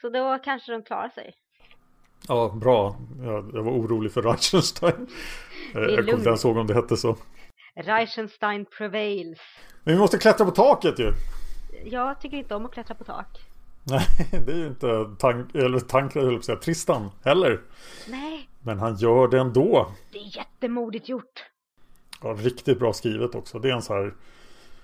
så 0.02 0.10
då 0.10 0.40
kanske 0.44 0.72
de 0.72 0.84
klarar 0.84 1.10
sig. 1.10 1.34
Ja, 2.30 2.58
bra. 2.62 2.96
Jag, 3.24 3.52
jag 3.54 3.64
var 3.64 3.72
orolig 3.72 4.12
för 4.12 4.22
Reichenstein. 4.22 5.08
Jag 5.74 5.96
kommer 5.96 6.14
inte 6.14 6.30
ens 6.30 6.46
ihåg 6.46 6.58
om 6.58 6.68
det 6.68 6.74
hette 6.74 6.98
så. 6.98 7.16
Reichenstein 7.76 8.66
prevails. 8.78 9.40
Men 9.84 9.94
vi 9.94 10.00
måste 10.00 10.18
klättra 10.18 10.46
på 10.46 10.52
taket 10.52 11.00
ju. 11.00 11.14
Jag 11.86 12.22
tycker 12.22 12.38
inte 12.38 12.56
om 12.56 12.66
att 12.66 12.72
klättra 12.74 12.96
på 12.96 13.04
tak. 13.04 13.28
Nej, 13.84 14.06
det 14.46 14.52
är 14.52 14.58
ju 14.58 14.68
inte 14.68 15.16
tank, 15.20 15.56
eller 15.56 15.80
tanken, 15.80 16.28
eller 16.28 16.42
säga, 16.42 16.58
Tristan 16.58 17.10
heller. 17.24 17.62
Nej. 18.08 18.50
Men 18.64 18.80
han 18.80 18.96
gör 18.96 19.28
det 19.28 19.40
ändå. 19.40 19.92
Det 20.12 20.20
är 20.20 20.38
jättemodigt 20.38 21.10
gjort. 21.10 21.46
Ja, 22.22 22.30
riktigt 22.30 22.80
bra 22.80 22.94
skrivet 22.94 23.36
också. 23.36 23.60
Det 23.60 23.70
är 23.70 23.74
en 23.74 23.82
så 23.82 23.94
här 23.94 24.14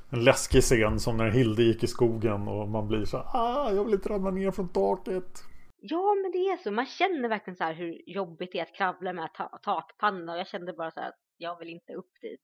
en 0.09 0.23
läskig 0.23 0.63
scen 0.63 0.99
som 0.99 1.17
när 1.17 1.29
Hilde 1.29 1.63
gick 1.63 1.83
i 1.83 1.87
skogen 1.87 2.47
och 2.47 2.67
man 2.67 2.87
blir 2.87 3.05
så 3.05 3.17
här, 3.17 3.25
ah, 3.33 3.71
jag 3.71 3.83
vill 3.83 3.93
inte 3.93 4.09
ramla 4.09 4.31
ner 4.31 4.51
från 4.51 4.69
taket. 4.69 5.43
Ja, 5.87 6.15
men 6.21 6.31
det 6.31 6.37
är 6.37 6.57
så. 6.57 6.71
Man 6.71 6.85
känner 6.85 7.29
verkligen 7.29 7.57
så 7.57 7.63
här 7.63 7.73
hur 7.73 8.01
jobbigt 8.09 8.51
det 8.51 8.59
är 8.59 8.63
att 8.63 8.75
kravla 8.75 9.13
med 9.13 9.33
ta 9.33 9.59
takpanna 9.63 10.33
och 10.33 10.39
jag 10.39 10.47
kände 10.47 10.73
bara 10.73 10.91
så 10.91 10.99
här 10.99 11.09
att 11.09 11.19
jag 11.37 11.59
vill 11.59 11.69
inte 11.69 11.93
upp 11.93 12.11
dit. 12.21 12.41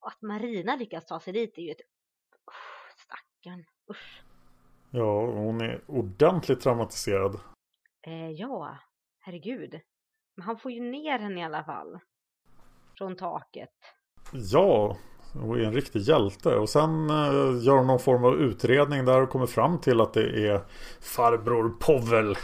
Och 0.00 0.08
att 0.08 0.22
Marina 0.22 0.76
lyckas 0.76 1.06
ta 1.06 1.20
sig 1.20 1.32
dit 1.32 1.58
är 1.58 1.62
ju 1.62 1.70
ett... 1.70 1.80
Oh, 2.46 2.94
stackarn. 2.96 3.64
Usch. 3.90 4.22
Ja, 4.90 5.26
hon 5.26 5.60
är 5.60 5.84
ordentligt 5.86 6.60
traumatiserad. 6.60 7.40
Eh, 8.06 8.30
ja, 8.30 8.78
herregud. 9.20 9.80
Men 10.36 10.46
han 10.46 10.58
får 10.58 10.72
ju 10.72 10.80
ner 10.80 11.18
henne 11.18 11.40
i 11.40 11.44
alla 11.44 11.64
fall. 11.64 11.98
Från 12.98 13.16
taket. 13.16 13.74
Ja, 14.32 14.96
hon 15.34 15.60
är 15.60 15.64
en 15.64 15.74
riktig 15.74 16.00
hjälte. 16.00 16.56
Och 16.56 16.68
sen 16.68 17.10
eh, 17.10 17.64
gör 17.64 17.76
hon 17.76 17.86
någon 17.86 17.98
form 17.98 18.24
av 18.24 18.34
utredning 18.34 19.04
där 19.04 19.22
och 19.22 19.30
kommer 19.30 19.46
fram 19.46 19.80
till 19.80 20.00
att 20.00 20.14
det 20.14 20.48
är 20.48 20.60
farbror 21.00 21.76
Povel. 21.80 22.36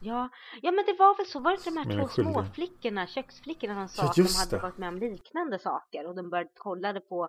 Ja, 0.00 0.28
ja 0.62 0.70
men 0.70 0.84
det 0.86 0.92
var 0.98 1.16
väl 1.16 1.26
så. 1.26 1.40
Var 1.40 1.50
det 1.50 1.64
de 1.64 1.76
här 1.76 2.00
två 2.00 2.08
småflickorna, 2.08 3.06
köksflickorna 3.06 3.74
som 3.74 3.88
sa 3.88 4.02
ja, 4.02 4.08
att 4.08 4.16
de 4.16 4.22
hade 4.22 4.56
det. 4.56 4.62
varit 4.62 4.78
med 4.78 4.88
om 4.88 4.98
liknande 4.98 5.58
saker 5.58 6.06
och 6.06 6.14
de 6.14 6.30
började 6.30 6.50
kolla 6.54 7.00
på 7.00 7.28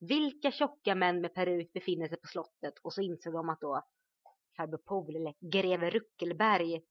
vilka 0.00 0.50
tjocka 0.50 0.94
män 0.94 1.20
med 1.20 1.34
peruk 1.34 1.72
befinner 1.72 2.08
sig 2.08 2.20
på 2.20 2.26
slottet 2.26 2.74
och 2.82 2.92
så 2.92 3.00
insåg 3.00 3.32
de 3.32 3.48
att 3.48 3.60
då 3.60 3.82
farbror 4.56 4.78
Povel 4.78 5.16
eller 5.16 5.34
greve 5.40 5.90
Ruckelberg 5.90 6.82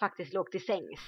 faktiskt 0.00 0.32
låg 0.32 0.50
till 0.50 0.64
sängs. 0.66 1.00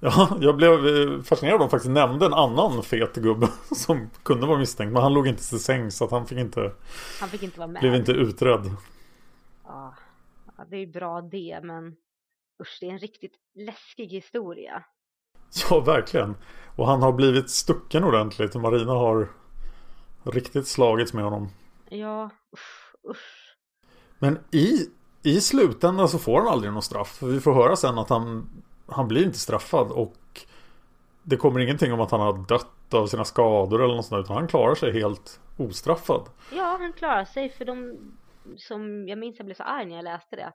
Ja, 0.00 0.38
jag 0.40 0.56
blev 0.56 0.86
eh, 0.86 1.22
fascinerad 1.22 1.54
att 1.54 1.60
de 1.60 1.70
faktiskt 1.70 1.92
nämnde 1.92 2.26
en 2.26 2.34
annan 2.34 2.82
fet 2.82 3.14
gubbe 3.14 3.46
som 3.76 4.10
kunde 4.22 4.46
vara 4.46 4.58
misstänkt. 4.58 4.92
Men 4.92 5.02
han 5.02 5.14
låg 5.14 5.26
inte 5.26 5.48
till 5.48 5.62
sängs 5.62 5.96
så 5.96 6.04
att 6.04 6.10
han 6.10 6.26
fick 6.26 6.38
inte 6.38 6.72
Han 7.20 7.28
fick 7.28 7.42
inte 7.42 7.58
vara 7.58 7.68
med. 7.68 7.80
Blev 7.80 7.94
inte 7.94 8.12
utredd. 8.12 8.70
Ja, 9.64 9.94
ja 10.56 10.64
det 10.70 10.76
är 10.76 10.86
bra 10.86 11.20
det 11.20 11.60
men 11.62 11.96
usch 12.62 12.78
det 12.80 12.86
är 12.86 12.90
en 12.90 12.98
riktigt 12.98 13.34
läskig 13.54 14.06
historia. 14.06 14.84
Ja, 15.70 15.80
verkligen. 15.80 16.36
Och 16.76 16.86
han 16.86 17.02
har 17.02 17.12
blivit 17.12 17.50
stucken 17.50 18.04
ordentligt 18.04 18.54
Marina 18.54 18.92
har 18.92 19.28
riktigt 20.22 20.66
slagits 20.66 21.12
med 21.12 21.24
honom. 21.24 21.48
Ja, 21.88 22.30
usch, 22.52 23.10
usch. 23.10 23.56
Men 24.18 24.38
i, 24.50 24.86
i 25.22 25.40
slutändan 25.40 26.08
så 26.08 26.18
får 26.18 26.38
han 26.38 26.48
aldrig 26.48 26.72
något 26.72 26.84
straff. 26.84 27.22
Vi 27.22 27.40
får 27.40 27.54
höra 27.54 27.76
sen 27.76 27.98
att 27.98 28.08
han, 28.08 28.48
han 28.86 29.08
blir 29.08 29.24
inte 29.24 29.38
straffad 29.38 29.90
och 29.90 30.16
det 31.22 31.36
kommer 31.36 31.60
ingenting 31.60 31.92
om 31.92 32.00
att 32.00 32.10
han 32.10 32.20
har 32.20 32.46
dött 32.48 32.94
av 32.94 33.06
sina 33.06 33.24
skador 33.24 33.84
eller 33.84 33.94
något 33.94 34.06
sånt 34.06 34.24
utan 34.24 34.36
han 34.36 34.48
klarar 34.48 34.74
sig 34.74 34.92
helt 34.92 35.40
ostraffad. 35.56 36.28
Ja, 36.52 36.76
han 36.80 36.92
klarar 36.92 37.24
sig 37.24 37.50
för 37.50 37.64
de 37.64 37.98
som 38.56 39.08
jag 39.08 39.18
minns 39.18 39.38
jag 39.38 39.46
blev 39.46 39.54
så 39.54 39.62
arg 39.62 39.86
när 39.86 39.96
jag 39.96 40.04
läste 40.04 40.36
det 40.36 40.52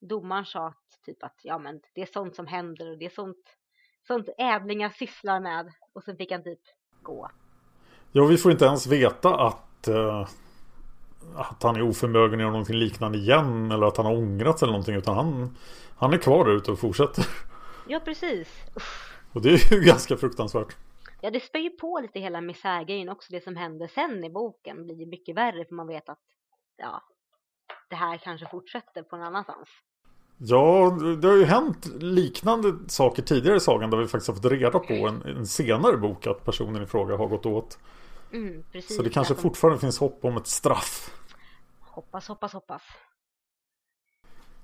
domaren 0.00 0.44
sa 0.44 0.66
att, 0.66 1.02
typ 1.04 1.22
att 1.22 1.40
ja 1.42 1.58
men 1.58 1.80
det 1.94 2.02
är 2.02 2.06
sånt 2.06 2.36
som 2.36 2.46
händer 2.46 2.90
och 2.90 2.98
det 2.98 3.04
är 3.04 3.10
sånt 3.10 3.56
sånt 4.06 4.28
ädlingar 4.38 4.90
sysslar 4.90 5.40
med 5.40 5.72
och 5.92 6.04
sen 6.04 6.16
fick 6.16 6.32
han 6.32 6.42
typ 6.42 6.60
gå. 7.02 7.30
Ja, 8.12 8.24
vi 8.24 8.36
får 8.36 8.52
inte 8.52 8.64
ens 8.64 8.86
veta 8.86 9.36
att 9.46 9.88
uh, 9.88 10.28
att 11.34 11.62
han 11.62 11.76
är 11.76 11.82
oförmögen 11.82 12.34
att 12.34 12.40
göra 12.40 12.50
någonting 12.50 12.76
liknande 12.76 13.18
igen 13.18 13.72
eller 13.72 13.86
att 13.86 13.96
han 13.96 14.06
har 14.06 14.16
ångrat 14.16 14.58
sig 14.58 14.66
eller 14.66 14.72
någonting 14.72 14.94
utan 14.94 15.16
han, 15.16 15.56
han 15.96 16.12
är 16.12 16.18
kvar 16.18 16.44
där 16.44 16.52
ute 16.52 16.72
och 16.72 16.78
fortsätter. 16.78 17.24
Ja, 17.88 18.00
precis. 18.00 18.48
Uff. 18.74 19.16
Och 19.32 19.42
det 19.42 19.48
är 19.48 19.74
ju 19.74 19.80
ganska 19.84 20.16
fruktansvärt. 20.16 20.76
Ja, 21.20 21.30
det 21.30 21.40
spär 21.40 21.58
ju 21.58 21.70
på 21.70 22.00
lite 22.00 22.20
hela 22.20 22.40
misärgrejen 22.40 23.08
också. 23.08 23.32
Det 23.32 23.44
som 23.44 23.56
händer 23.56 23.86
sen 23.86 24.24
i 24.24 24.30
boken 24.30 24.84
blir 24.84 24.96
ju 24.96 25.06
mycket 25.06 25.36
värre 25.36 25.64
för 25.64 25.74
man 25.74 25.86
vet 25.86 26.08
att 26.08 26.22
ja, 26.76 27.02
det 27.88 27.96
här 27.96 28.18
kanske 28.18 28.48
fortsätter 28.50 29.02
på 29.02 29.16
någon 29.16 29.26
annanstans. 29.26 29.68
Ja, 30.38 30.98
det 31.20 31.28
har 31.28 31.36
ju 31.36 31.44
hänt 31.44 31.86
liknande 31.86 32.74
saker 32.88 33.22
tidigare 33.22 33.56
i 33.56 33.60
sagan 33.60 33.90
där 33.90 33.98
vi 33.98 34.06
faktiskt 34.06 34.28
har 34.28 34.34
fått 34.34 34.52
reda 34.52 34.78
på 34.78 34.94
en, 34.94 35.22
en 35.22 35.46
senare 35.46 35.96
bok 35.96 36.26
att 36.26 36.44
personen 36.44 36.82
i 36.82 36.86
fråga 36.86 37.16
har 37.16 37.26
gått 37.26 37.46
åt. 37.46 37.78
Mm, 38.32 38.62
precis, 38.72 38.96
Så 38.96 39.02
det 39.02 39.10
kanske 39.10 39.34
fortfarande 39.34 39.80
finns 39.80 39.98
hopp 39.98 40.24
om 40.24 40.36
ett 40.36 40.46
straff. 40.46 41.10
Hoppas, 41.80 42.28
hoppas, 42.28 42.52
hoppas. 42.52 42.82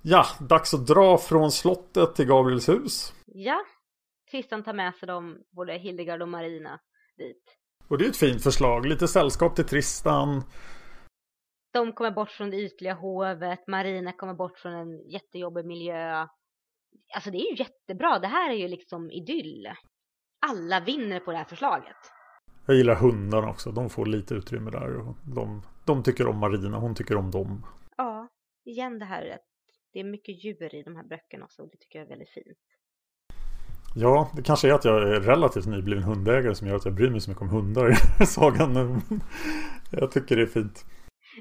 Ja, 0.03 0.27
dags 0.41 0.75
att 0.75 0.87
dra 0.87 1.19
från 1.19 1.53
slottet 1.53 2.15
till 2.15 2.27
Gabriels 2.27 2.69
hus. 2.69 3.13
Ja, 3.27 3.65
Tristan 4.31 4.63
tar 4.63 4.73
med 4.73 4.95
sig 4.95 5.07
dem, 5.07 5.39
både 5.51 5.73
Hildegard 5.73 6.23
och 6.23 6.29
Marina, 6.29 6.81
dit. 7.17 7.43
Och 7.89 7.99
det 7.99 8.05
är 8.05 8.09
ett 8.09 8.17
fint 8.17 8.43
förslag. 8.43 8.87
Lite 8.87 9.09
sällskap 9.09 9.57
till 9.57 9.65
Tristan. 9.65 10.43
De 11.73 11.93
kommer 11.93 12.11
bort 12.11 12.31
från 12.31 12.51
det 12.51 12.57
ytliga 12.57 12.95
hovet. 12.95 13.67
Marina 13.67 14.13
kommer 14.13 14.35
bort 14.35 14.59
från 14.59 14.73
en 14.73 15.09
jättejobbig 15.09 15.67
miljö. 15.67 16.27
Alltså 17.15 17.31
det 17.31 17.39
är 17.39 17.51
ju 17.51 17.57
jättebra. 17.57 18.19
Det 18.19 18.27
här 18.27 18.51
är 18.51 18.55
ju 18.55 18.69
liksom 18.69 19.11
idyll. 19.11 19.69
Alla 20.47 20.81
vinner 20.81 21.21
på 21.21 21.31
det 21.31 21.39
här 21.39 21.45
förslaget. 21.45 21.97
Jag 22.67 22.77
gillar 22.77 22.95
hundarna 22.95 23.51
också. 23.51 23.73
De 23.73 23.91
får 23.91 24.07
lite 24.07 24.35
utrymme 24.35 24.71
där. 24.71 25.15
De, 25.35 25.63
de 25.87 26.03
tycker 26.03 26.27
om 26.27 26.39
Marina. 26.39 26.79
Hon 26.79 26.95
tycker 26.95 27.17
om 27.17 27.31
dem. 27.31 27.67
Ja, 27.97 28.29
igen 28.65 28.99
det 28.99 29.05
här. 29.05 29.39
Det 29.93 30.01
är 30.01 30.05
mycket 30.05 30.45
djur 30.45 30.75
i 30.75 30.83
de 30.83 30.97
här 30.97 31.05
böckerna 31.05 31.45
också. 31.45 31.63
Det 31.63 31.77
tycker 31.77 31.99
jag 31.99 32.07
är 32.07 32.09
väldigt 32.09 32.31
fint. 32.31 32.59
Ja, 33.95 34.31
det 34.37 34.43
kanske 34.43 34.69
är 34.69 34.73
att 34.73 34.85
jag 34.85 34.97
är 34.97 35.21
relativt 35.21 35.67
nybliven 35.67 36.03
hundägare 36.03 36.55
som 36.55 36.69
gör 36.69 36.77
att 36.77 36.85
jag 36.85 36.95
bryr 36.95 37.11
mig 37.11 37.21
så 37.21 37.31
mycket 37.31 37.43
om 37.43 37.49
hundar 37.49 37.91
i 38.23 38.27
sagan. 38.27 39.01
Jag 39.91 40.11
tycker 40.11 40.37
det 40.37 40.43
är 40.43 40.47
fint. 40.47 40.85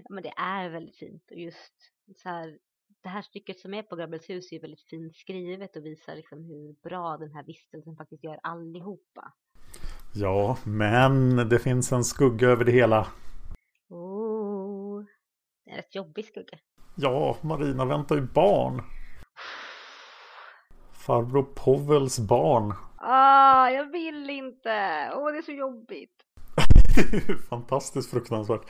Men 0.10 0.24
det 0.24 0.34
är 0.38 0.70
väldigt 0.70 0.98
fint 0.98 1.32
och 1.32 1.38
just 1.38 1.74
så 2.18 2.30
här, 2.30 2.58
det 3.04 3.10
här 3.10 3.22
stycket 3.22 3.60
som 3.60 3.74
är 3.74 3.84
på 3.84 3.96
Gabriels 3.96 4.30
hus 4.30 4.52
är 4.52 4.60
väldigt 4.60 4.82
fint 4.90 5.16
skrivet 5.16 5.76
och 5.76 5.86
visar 5.86 6.16
liksom 6.16 6.44
hur 6.46 6.90
bra 6.90 7.18
den 7.18 7.32
här 7.32 7.44
vistelsen 7.44 7.96
faktiskt 7.96 8.24
gör 8.24 8.40
allihopa. 8.44 9.34
Ja, 10.14 10.58
men 10.66 11.36
det 11.50 11.60
finns 11.60 11.92
en 11.92 12.04
skugga 12.04 12.48
över 12.48 12.66
det 12.66 12.72
hela. 12.72 13.08
Oh, 13.90 15.04
det 15.66 15.72
är 15.72 15.74
en 15.74 15.78
rätt 15.78 15.96
jobbig 15.96 16.26
skugga. 16.26 16.58
Ja, 16.96 17.38
Marina 17.42 17.86
väntar 17.86 18.16
ju 18.16 18.22
barn. 18.22 18.82
Farbror 20.92 21.44
Povels 21.44 22.20
barn. 22.20 22.74
Ah, 22.98 23.70
jag 23.70 23.92
vill 23.92 24.30
inte. 24.30 25.10
Åh, 25.14 25.28
oh, 25.28 25.32
det 25.32 25.38
är 25.38 25.42
så 25.42 25.52
jobbigt. 25.52 26.16
fantastiskt 27.50 28.12
fruktansvärt. 28.12 28.62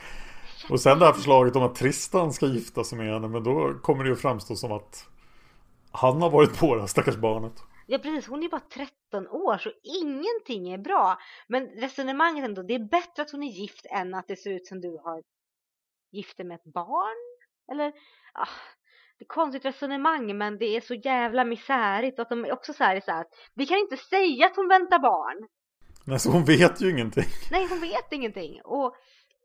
Och 0.70 0.80
sen 0.80 0.98
det 0.98 1.06
här 1.06 1.12
förslaget 1.12 1.56
om 1.56 1.62
att 1.62 1.74
Tristan 1.74 2.32
ska 2.32 2.46
gifta 2.46 2.84
sig 2.84 2.98
med 2.98 3.12
henne. 3.12 3.28
Men 3.28 3.44
då 3.44 3.74
kommer 3.82 4.04
det 4.04 4.10
ju 4.10 4.16
framstå 4.16 4.56
som 4.56 4.72
att 4.72 5.08
han 5.92 6.22
har 6.22 6.30
varit 6.30 6.58
på 6.58 6.74
det 6.74 6.80
här 6.80 6.88
stackars 6.88 7.16
barnet. 7.16 7.62
Ja 7.86 7.98
precis, 7.98 8.28
hon 8.28 8.42
är 8.42 8.48
bara 8.48 8.60
13 8.60 9.28
år 9.28 9.58
så 9.58 9.70
ingenting 9.82 10.72
är 10.72 10.78
bra. 10.78 11.18
Men 11.48 11.66
resonemanget 11.66 12.44
ändå, 12.44 12.62
det 12.62 12.74
är 12.74 12.88
bättre 12.88 13.22
att 13.22 13.30
hon 13.30 13.42
är 13.42 13.52
gift 13.52 13.86
än 13.90 14.14
att 14.14 14.28
det 14.28 14.36
ser 14.36 14.50
ut 14.50 14.66
som 14.66 14.80
du 14.80 14.98
har 15.04 15.22
gift 16.12 16.38
med 16.38 16.54
ett 16.54 16.72
barn. 16.74 17.38
Eller, 17.72 17.92
ah, 18.32 18.48
det 19.18 19.24
är 19.24 19.26
konstigt 19.26 19.64
resonemang 19.64 20.38
men 20.38 20.58
det 20.58 20.76
är 20.76 20.80
så 20.80 20.94
jävla 20.94 21.44
misärigt. 21.44 22.18
Att 22.18 22.28
de 22.28 22.44
är 22.44 22.52
också 22.52 22.72
så 22.72 22.84
här, 22.84 23.00
så 23.00 23.10
här 23.10 23.26
vi 23.54 23.66
kan 23.66 23.78
inte 23.78 23.96
säga 23.96 24.46
att 24.46 24.56
hon 24.56 24.68
väntar 24.68 24.98
barn. 24.98 25.48
Nej, 26.04 26.18
så 26.18 26.30
hon 26.30 26.44
vet 26.44 26.82
ju 26.82 26.90
ingenting. 26.90 27.24
Nej, 27.50 27.66
hon 27.68 27.80
vet 27.80 28.12
ingenting. 28.12 28.60
Och 28.64 28.94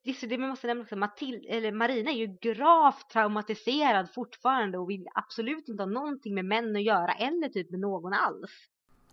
det, 0.08 0.28
det 0.28 0.38
måste 0.38 0.68
nämna 0.68 0.84
också, 0.84 0.96
Matil, 0.96 1.46
eller 1.50 1.72
Marina 1.72 2.12
är 2.12 2.16
ju 2.16 2.38
gravt 2.42 3.10
traumatiserad 3.10 4.14
fortfarande 4.14 4.78
och 4.78 4.90
vill 4.90 5.08
absolut 5.14 5.68
inte 5.68 5.84
ha 5.84 5.90
någonting 5.90 6.36
med 6.36 6.46
män 6.46 6.76
att 6.76 6.84
göra 6.84 7.12
eller 7.14 7.50
typ 7.50 7.72
med 7.72 7.80
någon 7.80 8.14
alls. 8.14 8.52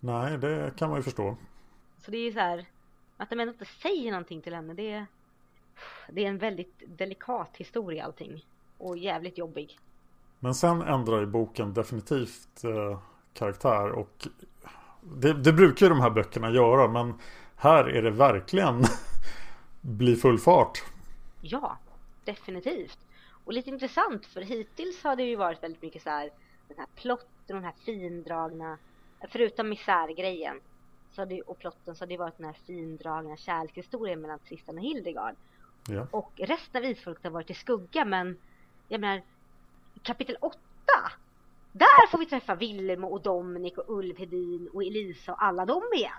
Nej, 0.00 0.38
det 0.38 0.72
kan 0.76 0.88
man 0.88 0.98
ju 0.98 1.02
förstå. 1.02 1.36
Så 1.98 2.10
det 2.10 2.16
är 2.16 2.24
ju 2.24 2.32
så 2.32 2.38
här, 2.38 2.66
att 3.16 3.30
de 3.30 3.40
ändå 3.40 3.52
inte 3.52 3.64
säger 3.64 4.10
någonting 4.10 4.42
till 4.42 4.54
henne, 4.54 4.74
det 4.74 4.92
är, 4.92 5.06
det 6.08 6.24
är 6.24 6.28
en 6.28 6.38
väldigt 6.38 6.82
delikat 6.86 7.56
historia 7.56 8.04
allting. 8.04 8.44
Och 8.78 8.98
jävligt 8.98 9.38
jobbig. 9.38 9.78
Men 10.40 10.54
sen 10.54 10.82
ändrar 10.82 11.20
ju 11.20 11.26
boken 11.26 11.74
definitivt 11.74 12.64
eh, 12.64 13.00
karaktär 13.32 13.90
och 13.92 14.28
det, 15.02 15.32
det 15.32 15.52
brukar 15.52 15.86
ju 15.86 15.90
de 15.90 16.00
här 16.00 16.10
böckerna 16.10 16.50
göra 16.50 16.88
men 16.88 17.14
här 17.56 17.84
är 17.84 18.02
det 18.02 18.10
verkligen 18.10 18.84
bli 19.84 20.16
full 20.16 20.38
fart. 20.38 20.82
Ja, 21.40 21.78
definitivt. 22.24 22.98
Och 23.44 23.52
lite 23.52 23.70
intressant 23.70 24.26
för 24.26 24.40
hittills 24.40 25.04
har 25.04 25.16
det 25.16 25.22
ju 25.22 25.36
varit 25.36 25.62
väldigt 25.62 25.82
mycket 25.82 26.02
så 26.02 26.10
här 26.10 26.30
den 26.68 26.78
här 26.78 26.86
plotten 26.94 27.56
och 27.56 27.62
den 27.62 27.64
här 27.64 27.74
findragna 27.84 28.78
förutom 29.28 29.68
misärgrejen 29.68 30.60
så 31.12 31.20
har 31.20 31.26
det, 31.26 31.42
och 31.42 31.58
plotten 31.58 31.94
så 31.94 32.02
har 32.02 32.06
det 32.06 32.16
varit 32.16 32.36
den 32.36 32.46
här 32.46 32.56
findragna 32.66 33.36
kärlekshistorien 33.36 34.20
mellan 34.20 34.38
Tristan 34.38 34.78
och 34.78 34.84
Hildegard. 34.84 35.34
Ja. 35.88 36.06
Och 36.10 36.32
resten 36.36 36.84
av 36.84 36.90
isfolket 36.90 37.24
har 37.24 37.30
varit 37.30 37.50
i 37.50 37.54
skugga 37.54 38.04
men 38.04 38.36
jag 38.88 39.00
menar 39.00 39.22
kapitel 40.02 40.36
8 40.40 40.58
där 41.72 42.10
får 42.10 42.18
vi 42.18 42.26
träffa 42.26 42.54
Willem 42.54 43.04
och 43.04 43.20
Dominic 43.20 43.78
och 43.78 43.98
Ulvhedin 43.98 44.68
och 44.72 44.84
Elisa 44.84 45.32
och 45.32 45.42
alla 45.42 45.64
dem 45.64 45.82
igen. 45.94 46.12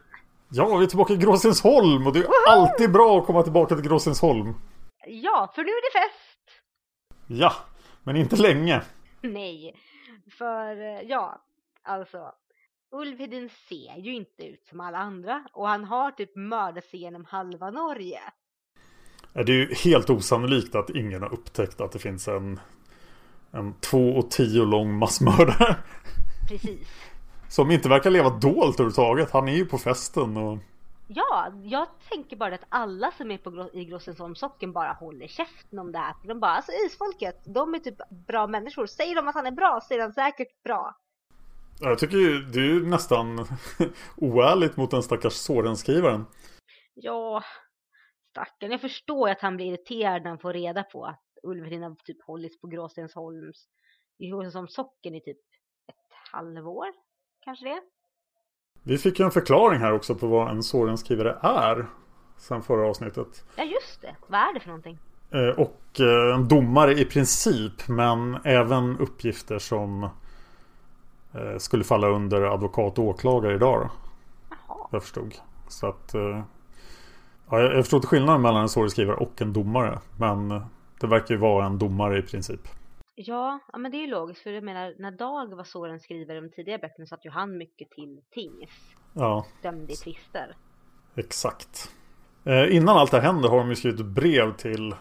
Ja, 0.49 0.77
vi 0.77 0.84
är 0.84 0.88
tillbaka 0.88 1.13
i 1.13 1.17
Gråstensholm 1.17 2.08
och 2.08 2.13
det 2.13 2.19
är 2.19 2.27
alltid 2.47 2.91
bra 2.91 3.19
att 3.19 3.25
komma 3.25 3.43
tillbaka 3.43 3.75
till 3.75 3.84
Gråstensholm. 3.84 4.53
Ja, 5.08 5.51
för 5.55 5.63
nu 5.63 5.69
är 5.69 5.93
det 5.93 5.99
fest! 5.99 6.62
Ja, 7.27 7.53
men 8.03 8.15
inte 8.15 8.36
länge. 8.36 8.81
Nej, 9.21 9.75
för 10.38 10.81
eh, 10.81 11.01
ja, 11.01 11.41
alltså 11.84 12.31
Ulvhedin 12.91 13.49
ser 13.69 13.97
ju 13.97 14.15
inte 14.15 14.43
ut 14.43 14.65
som 14.69 14.79
alla 14.79 14.97
andra 14.97 15.43
och 15.53 15.67
han 15.67 15.84
har 15.84 16.12
typ 16.12 16.36
mördat 16.36 16.86
sig 16.86 16.99
genom 16.99 17.25
halva 17.25 17.71
Norge. 17.71 18.19
Det 19.34 19.41
är 19.41 19.49
ju 19.49 19.73
helt 19.73 20.10
osannolikt 20.10 20.75
att 20.75 20.89
ingen 20.89 21.21
har 21.21 21.34
upptäckt 21.34 21.81
att 21.81 21.91
det 21.91 21.99
finns 21.99 22.27
en, 22.27 22.60
en 23.51 23.73
två 23.79 24.10
och 24.10 24.31
tio 24.31 24.65
lång 24.65 24.93
massmördare. 24.97 25.75
Precis. 26.49 26.88
Som 27.49 27.71
inte 27.71 27.89
verkar 27.89 28.10
leva 28.10 28.29
dolt 28.29 28.79
överhuvudtaget. 28.79 29.31
Han 29.31 29.47
är 29.47 29.53
ju 29.53 29.65
på 29.65 29.77
festen 29.77 30.38
och... 30.38 30.58
Ja, 31.08 31.51
jag 31.63 31.88
tänker 32.10 32.36
bara 32.36 32.55
att 32.55 32.65
alla 32.69 33.12
som 33.12 33.31
är 33.31 33.38
på 33.38 33.69
i 33.73 33.86
Gråstensholmssocken 33.86 34.71
bara 34.71 34.93
håller 34.93 35.27
käften 35.27 35.79
om 35.79 35.91
det 35.91 35.97
här. 35.97 36.13
För 36.21 36.27
de 36.27 36.39
bara, 36.39 36.51
alltså 36.51 36.71
isfolket, 36.71 37.41
de 37.45 37.73
är 37.73 37.79
typ 37.79 37.97
bra 38.27 38.47
människor. 38.47 38.86
Säger 38.86 39.15
de 39.15 39.27
att 39.27 39.36
han 39.36 39.45
är 39.45 39.51
bra 39.51 39.79
så 39.84 39.93
är 39.93 39.99
han 39.99 40.13
säkert 40.13 40.63
bra. 40.63 40.95
Jag 41.79 41.99
tycker 41.99 42.17
ju 42.17 42.39
det 42.41 42.60
är 42.60 42.63
ju 42.63 42.86
nästan 42.86 43.38
oärligt 44.17 44.77
mot 44.77 44.91
den 44.91 45.03
stackars 45.03 45.34
Soren-skrivaren. 45.34 46.25
Ja, 46.93 47.43
stackarn. 48.29 48.71
Jag 48.71 48.81
förstår 48.81 49.29
att 49.29 49.41
han 49.41 49.55
blir 49.55 49.65
irriterad 49.65 50.23
när 50.23 50.29
han 50.29 50.39
får 50.39 50.53
reda 50.53 50.84
på 50.84 51.05
att 51.05 51.23
Ulverin 51.43 51.84
har 51.84 51.95
typ 52.05 52.25
hållits 52.27 52.62
på 52.62 52.67
Gråstensholms 52.67 53.67
i 54.17 54.29
Gråstensholmssocken 54.29 55.15
i 55.15 55.21
typ 55.21 55.38
ett 55.88 56.31
halvår. 56.31 56.88
Kanske 57.45 57.65
det? 57.65 57.81
Vi 58.84 58.97
fick 58.97 59.19
ju 59.19 59.25
en 59.25 59.31
förklaring 59.31 59.79
här 59.79 59.93
också 59.93 60.15
på 60.15 60.27
vad 60.27 60.51
en 60.51 60.63
Soren-skrivare 60.63 61.38
är. 61.41 61.86
Sen 62.38 62.62
förra 62.63 62.89
avsnittet. 62.89 63.45
Ja, 63.55 63.63
just 63.63 64.01
det. 64.01 64.15
Vad 64.27 64.39
är 64.39 64.53
det 64.53 64.60
för 64.60 64.67
någonting? 64.67 64.97
Eh, 65.31 65.60
Och 65.60 65.99
eh, 65.99 66.36
en 66.36 66.47
domare 66.47 66.93
i 66.99 67.05
princip. 67.05 67.88
Men 67.88 68.38
även 68.43 68.97
uppgifter 68.99 69.60
som 69.60 70.03
eh, 71.34 71.58
skulle 71.58 71.84
falla 71.84 72.08
under 72.08 72.41
advokat 72.41 72.99
och 72.99 73.05
åklagare 73.05 73.55
idag. 73.55 73.79
Då, 73.81 73.89
Jaha. 74.67 74.88
jag 74.91 75.03
förstod. 75.03 75.36
Så 75.67 75.88
att... 75.88 76.15
Ja, 77.49 77.60
jag 77.60 77.86
inte 77.97 78.08
skillnaden 78.08 78.41
mellan 78.41 78.62
en 78.62 78.69
Soren-skrivare 78.69 79.15
och 79.15 79.41
en 79.41 79.53
domare. 79.53 79.99
Men 80.17 80.49
det 80.99 81.08
verkar 81.08 81.36
ju 81.36 81.39
vara 81.39 81.65
en 81.65 81.77
domare 81.77 82.19
i 82.19 82.21
princip. 82.21 82.67
Ja, 83.15 83.60
ja, 83.71 83.78
men 83.78 83.91
det 83.91 83.97
är 83.97 84.01
ju 84.01 84.08
logiskt. 84.08 84.41
För 84.41 84.51
jag 84.51 84.63
menar, 84.63 84.95
när 84.99 85.12
Dag 85.12 85.56
var 85.56 85.63
Soren 85.63 85.99
skrivare 85.99 86.38
i 86.38 86.41
de 86.41 86.49
tidigare 86.49 86.80
böckerna 86.80 87.06
satt 87.06 87.25
ju 87.25 87.30
han 87.30 87.58
mycket 87.58 87.89
till 87.91 88.21
tings. 88.32 88.95
Ja, 89.13 89.45
Dömde 89.62 89.93
i 89.93 89.95
tvister. 89.95 90.56
exakt. 91.15 91.91
Eh, 92.45 92.75
innan 92.75 92.97
allt 92.97 93.12
det 93.12 93.19
här 93.19 93.34
händer 93.34 93.49
har 93.49 93.58
de 93.58 93.69
ju 93.69 93.75
skrivit 93.75 93.99
ett 93.99 94.06
brev 94.06 94.56
till 94.58 94.95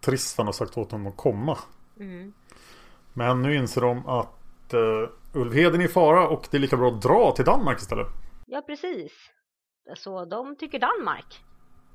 Tristan 0.00 0.48
och 0.48 0.54
sagt 0.54 0.78
åt 0.78 0.92
honom 0.92 1.06
att 1.06 1.16
komma. 1.16 1.58
Mm. 2.00 2.32
Men 3.12 3.42
nu 3.42 3.54
inser 3.54 3.80
de 3.80 4.06
att 4.06 4.74
uh, 4.74 5.08
Ulvheden 5.32 5.80
är 5.80 5.84
i 5.84 5.88
fara 5.88 6.28
och 6.28 6.48
det 6.50 6.56
är 6.56 6.60
lika 6.60 6.76
bra 6.76 6.88
att 6.88 7.02
dra 7.02 7.32
till 7.36 7.44
Danmark 7.44 7.78
istället. 7.78 8.06
Ja, 8.46 8.60
precis. 8.66 9.12
Så 9.96 10.24
de 10.24 10.56
tycker 10.56 10.78
Danmark. 10.78 11.40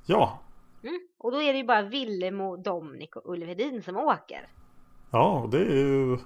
Ja, 0.06 0.40
Mm. 0.84 1.00
Och 1.18 1.32
då 1.32 1.42
är 1.42 1.54
det 1.54 1.60
ju 1.60 1.66
bara 1.66 1.82
Willem 1.82 2.42
och 2.42 2.60
Dominic 2.60 3.10
och 3.16 3.34
Ulf 3.34 3.48
Hedin 3.48 3.84
som 3.84 3.98
åker. 3.98 4.50
Ja 5.12 5.48
det 5.52 5.58
är 5.58 5.76
ju 5.76 6.18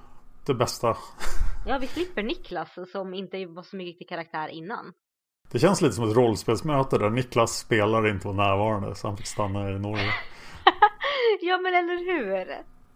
det 0.45 0.53
bästa. 0.53 0.97
Ja, 1.65 1.77
vi 1.77 1.87
slipper 1.87 2.23
Niklas 2.23 2.77
som 2.91 3.13
inte 3.13 3.45
var 3.45 3.63
så 3.63 3.75
mycket 3.75 4.09
karaktär 4.09 4.47
innan. 4.47 4.93
Det 5.51 5.59
känns 5.59 5.81
lite 5.81 5.93
som 5.93 6.09
ett 6.09 6.15
rollspelsmöte 6.15 6.97
där 6.97 7.09
Niklas 7.09 7.57
spelare 7.57 8.09
inte 8.09 8.27
var 8.27 8.33
närvarande 8.33 8.95
så 8.95 9.07
han 9.07 9.17
fick 9.17 9.27
stanna 9.27 9.69
i 9.69 9.79
Norge. 9.79 10.11
ja, 11.41 11.57
men 11.57 11.73
eller 11.73 11.97
hur? 12.13 12.47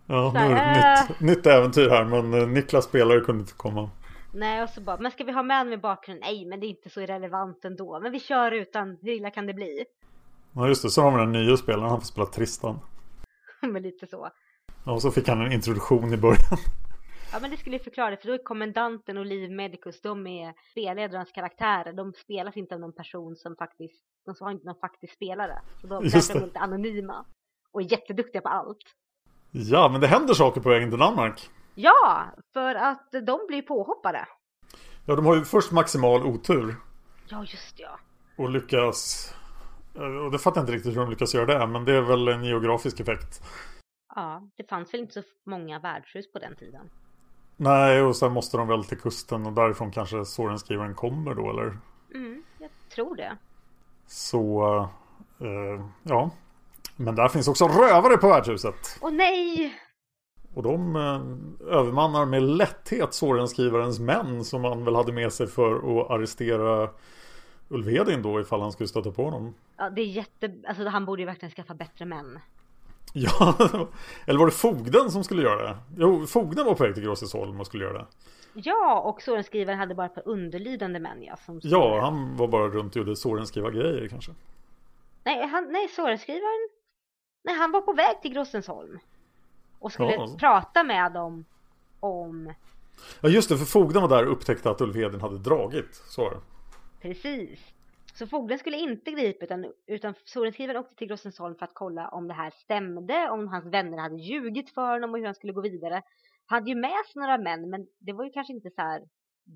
Ja, 0.05 0.31
Så 0.31 0.39
nu 0.39 0.55
är 0.55 0.73
det 0.75 1.01
ett 1.01 1.09
nytt, 1.09 1.19
nytt 1.19 1.45
äventyr 1.45 1.89
här 1.89 2.05
men 2.05 2.33
eh, 2.33 2.47
Niklas 2.47 2.85
spelare 2.85 3.19
kunde 3.19 3.41
inte 3.41 3.53
komma. 3.53 3.89
Nej, 4.33 4.63
och 4.63 4.69
så 4.69 4.81
bara, 4.81 4.97
men 4.97 5.11
ska 5.11 5.23
vi 5.23 5.31
ha 5.31 5.43
med 5.43 5.67
med 5.67 5.81
bakgrunden? 5.81 6.23
Nej, 6.25 6.45
men 6.45 6.59
det 6.59 6.65
är 6.65 6.69
inte 6.69 6.89
så 6.89 7.01
relevant 7.01 7.65
ändå. 7.65 7.99
Men 7.99 8.11
vi 8.11 8.19
kör 8.19 8.51
utan, 8.51 8.97
hur 9.01 9.11
illa 9.11 9.31
kan 9.31 9.47
det 9.47 9.53
bli? 9.53 9.85
Ja 10.55 10.67
just 10.67 10.83
det, 10.83 10.89
så 10.89 11.01
har 11.01 11.11
vi 11.11 11.17
den 11.17 11.31
nya 11.31 11.57
spelaren, 11.57 11.89
han 11.89 11.99
får 11.99 12.05
spela 12.05 12.27
Tristan. 12.27 12.79
men 13.61 13.83
lite 13.83 14.07
så. 14.07 14.29
Ja, 14.87 14.93
och 14.93 15.01
så 15.01 15.11
fick 15.11 15.27
han 15.27 15.41
en 15.41 15.51
introduktion 15.51 16.13
i 16.13 16.17
början. 16.17 16.37
Ja, 17.31 17.39
men 17.41 17.51
det 17.51 17.57
skulle 17.57 17.75
ju 17.77 17.83
förklara 17.83 18.09
det, 18.09 18.17
för 18.17 18.27
då 18.27 18.33
är 18.33 18.43
kommendanten 18.43 19.17
och 19.17 19.25
Liv 19.25 19.51
Medicus, 19.51 20.01
de 20.01 20.27
är 20.27 20.53
spelledarens 20.71 21.31
karaktärer. 21.31 21.93
De 21.93 22.13
spelas 22.13 22.57
inte 22.57 22.75
av 22.75 22.81
någon 22.81 22.93
person 22.93 23.35
som 23.35 23.55
faktiskt, 23.55 24.03
de 24.25 24.35
har 24.39 24.51
inte 24.51 24.65
någon 24.65 24.79
faktisk 24.81 25.13
spelare. 25.13 25.61
Så 25.81 25.87
de, 25.87 26.03
är 26.05 26.41
lite 26.45 26.59
anonyma. 26.59 27.25
Och 27.71 27.81
är 27.81 27.91
jätteduktiga 27.91 28.41
på 28.41 28.49
allt. 28.49 28.77
Ja, 29.51 29.89
men 29.91 30.01
det 30.01 30.07
händer 30.07 30.33
saker 30.33 30.61
på 30.61 30.69
vägen 30.69 30.89
till 30.89 30.99
Danmark. 30.99 31.49
Ja, 31.75 32.25
för 32.53 32.75
att 32.75 33.11
de 33.11 33.39
blir 33.47 33.61
påhoppade. 33.61 34.25
Ja, 35.05 35.15
de 35.15 35.25
har 35.25 35.35
ju 35.35 35.43
först 35.45 35.71
maximal 35.71 36.23
otur. 36.23 36.75
Ja, 37.29 37.39
just 37.41 37.79
ja. 37.79 37.99
Och 38.37 38.49
lyckas... 38.49 39.33
eh, 39.95 40.01
Och 40.01 40.31
det 40.31 40.39
fattar 40.39 40.61
jag 40.61 40.63
inte 40.63 40.73
riktigt 40.73 40.91
hur 40.95 40.99
de 41.01 41.09
lyckas 41.09 41.35
göra 41.35 41.59
det. 41.59 41.67
Men 41.67 41.85
det 41.85 41.93
är 41.95 42.01
väl 42.01 42.27
en 42.27 42.43
geografisk 42.43 42.99
effekt. 42.99 43.41
Ja, 44.17 44.41
det 44.55 44.69
fanns 44.69 44.93
väl 44.93 45.01
inte 45.01 45.13
så 45.13 45.21
många 45.43 45.79
värdshus 45.79 46.31
på 46.31 46.39
den 46.39 46.55
tiden. 46.55 46.89
Nej, 47.57 48.01
och 48.01 48.15
sen 48.15 48.31
måste 48.31 48.57
de 48.57 48.67
väl 48.67 48.83
till 48.83 48.99
kusten. 48.99 49.45
Och 49.45 49.53
därifrån 49.53 49.91
kanske 49.91 50.25
Sorenskrivaren 50.25 50.95
kommer 50.95 51.35
då, 51.35 51.49
eller? 51.49 51.77
Mm, 52.13 52.43
jag 52.59 52.69
tror 52.95 53.15
det. 53.15 53.37
Så... 54.07 54.77
Eh, 55.39 55.85
ja. 56.03 56.29
Men 56.95 57.15
där 57.15 57.27
finns 57.27 57.47
också 57.47 57.67
rövare 57.67 58.17
på 58.17 58.27
värdshuset. 58.27 58.99
Åh 59.01 59.11
nej! 59.11 59.73
Och 60.53 60.63
de 60.63 60.95
eh, 60.95 61.71
övermannar 61.73 62.25
med 62.25 62.43
lätthet 62.43 63.13
Sorenskrivarens 63.13 63.99
män. 63.99 64.43
Som 64.43 64.63
han 64.63 64.85
väl 64.85 64.95
hade 64.95 65.11
med 65.11 65.33
sig 65.33 65.47
för 65.47 65.75
att 65.75 66.11
arrestera 66.11 66.89
Ulvedin 67.69 68.21
då 68.21 68.41
ifall 68.41 68.61
han 68.61 68.71
skulle 68.71 68.87
stöta 68.87 69.11
på 69.11 69.23
honom. 69.23 69.53
Ja, 69.77 69.89
det 69.89 70.01
är 70.01 70.05
jätte... 70.05 70.55
Alltså 70.67 70.87
han 70.87 71.05
borde 71.05 71.21
ju 71.21 71.25
verkligen 71.25 71.51
skaffa 71.51 71.73
bättre 71.73 72.05
män. 72.05 72.39
Ja, 73.13 73.55
eller 74.25 74.39
var 74.39 74.45
det 74.45 74.51
fogden 74.51 75.11
som 75.11 75.23
skulle 75.23 75.41
göra 75.41 75.63
det? 75.69 75.77
Jo, 75.97 76.25
fogden 76.25 76.65
var 76.65 76.75
på 76.75 76.83
väg 76.83 76.93
till 76.93 77.03
Gråsesholm 77.03 77.59
och 77.59 77.65
skulle 77.67 77.83
göra 77.83 77.97
det. 77.97 78.05
Ja, 78.53 78.99
och 79.01 79.21
Sorenskrivaren 79.21 79.79
hade 79.79 79.95
bara 79.95 80.05
ett 80.05 80.15
par 80.15 80.27
underlydande 80.27 80.99
män 80.99 81.23
ja. 81.23 81.35
Som 81.45 81.59
Ja, 81.63 82.01
han 82.01 82.37
var 82.37 82.47
bara 82.47 82.67
runt 82.67 82.91
och 82.95 82.97
gjorde 82.97 83.15
Sorenskriva 83.15 83.69
grejer 83.71 84.07
kanske. 84.07 84.31
Nej, 85.23 85.47
han, 85.47 85.71
nej, 85.71 85.87
Sorenskrivaren... 85.87 86.69
Nej, 87.43 87.55
han 87.55 87.71
var 87.71 87.81
på 87.81 87.93
väg 87.93 88.21
till 88.21 88.33
Grossensholm. 88.33 88.99
Och 89.79 89.91
skulle 89.91 90.13
Ja. 90.13 90.35
prata 90.39 90.83
med 90.83 91.11
dem 91.11 91.45
om... 91.99 92.53
Ja, 93.21 93.29
just 93.29 93.49
det, 93.49 93.57
för 93.57 93.65
fogden 93.65 94.01
var 94.01 94.09
där 94.09 94.25
och 94.25 94.31
upptäckte 94.31 94.69
att 94.69 94.81
Ulfheden 94.81 95.21
hade 95.21 95.37
dragit. 95.37 95.95
Så 95.95 96.21
var 96.21 96.31
det. 96.31 96.39
Precis. 97.01 97.59
Så 98.17 98.27
fogden 98.27 98.59
skulle 98.59 98.77
inte 98.77 99.11
gripa 99.11 99.45
utan, 99.45 99.73
utan 99.87 100.13
Sorenskrivaren 100.25 100.79
åkte 100.79 100.95
till 100.95 101.07
Grossensholm 101.07 101.55
för 101.55 101.65
att 101.65 101.73
kolla 101.73 102.07
om 102.07 102.27
det 102.27 102.33
här 102.33 102.53
stämde, 102.63 103.29
om 103.29 103.47
hans 103.47 103.65
vänner 103.65 103.97
hade 103.97 104.15
ljugit 104.15 104.69
för 104.69 104.91
honom 104.93 105.11
och 105.11 105.17
hur 105.17 105.25
han 105.25 105.35
skulle 105.35 105.53
gå 105.53 105.61
vidare. 105.61 106.01
Han 106.45 106.59
hade 106.59 106.69
ju 106.69 106.75
med 106.75 107.05
sig 107.13 107.21
några 107.21 107.37
män, 107.37 107.69
men 107.69 107.87
det 107.99 108.13
var 108.13 108.25
ju 108.25 108.31
kanske 108.31 108.53
inte 108.53 108.69
så 108.69 108.81
här 108.81 109.01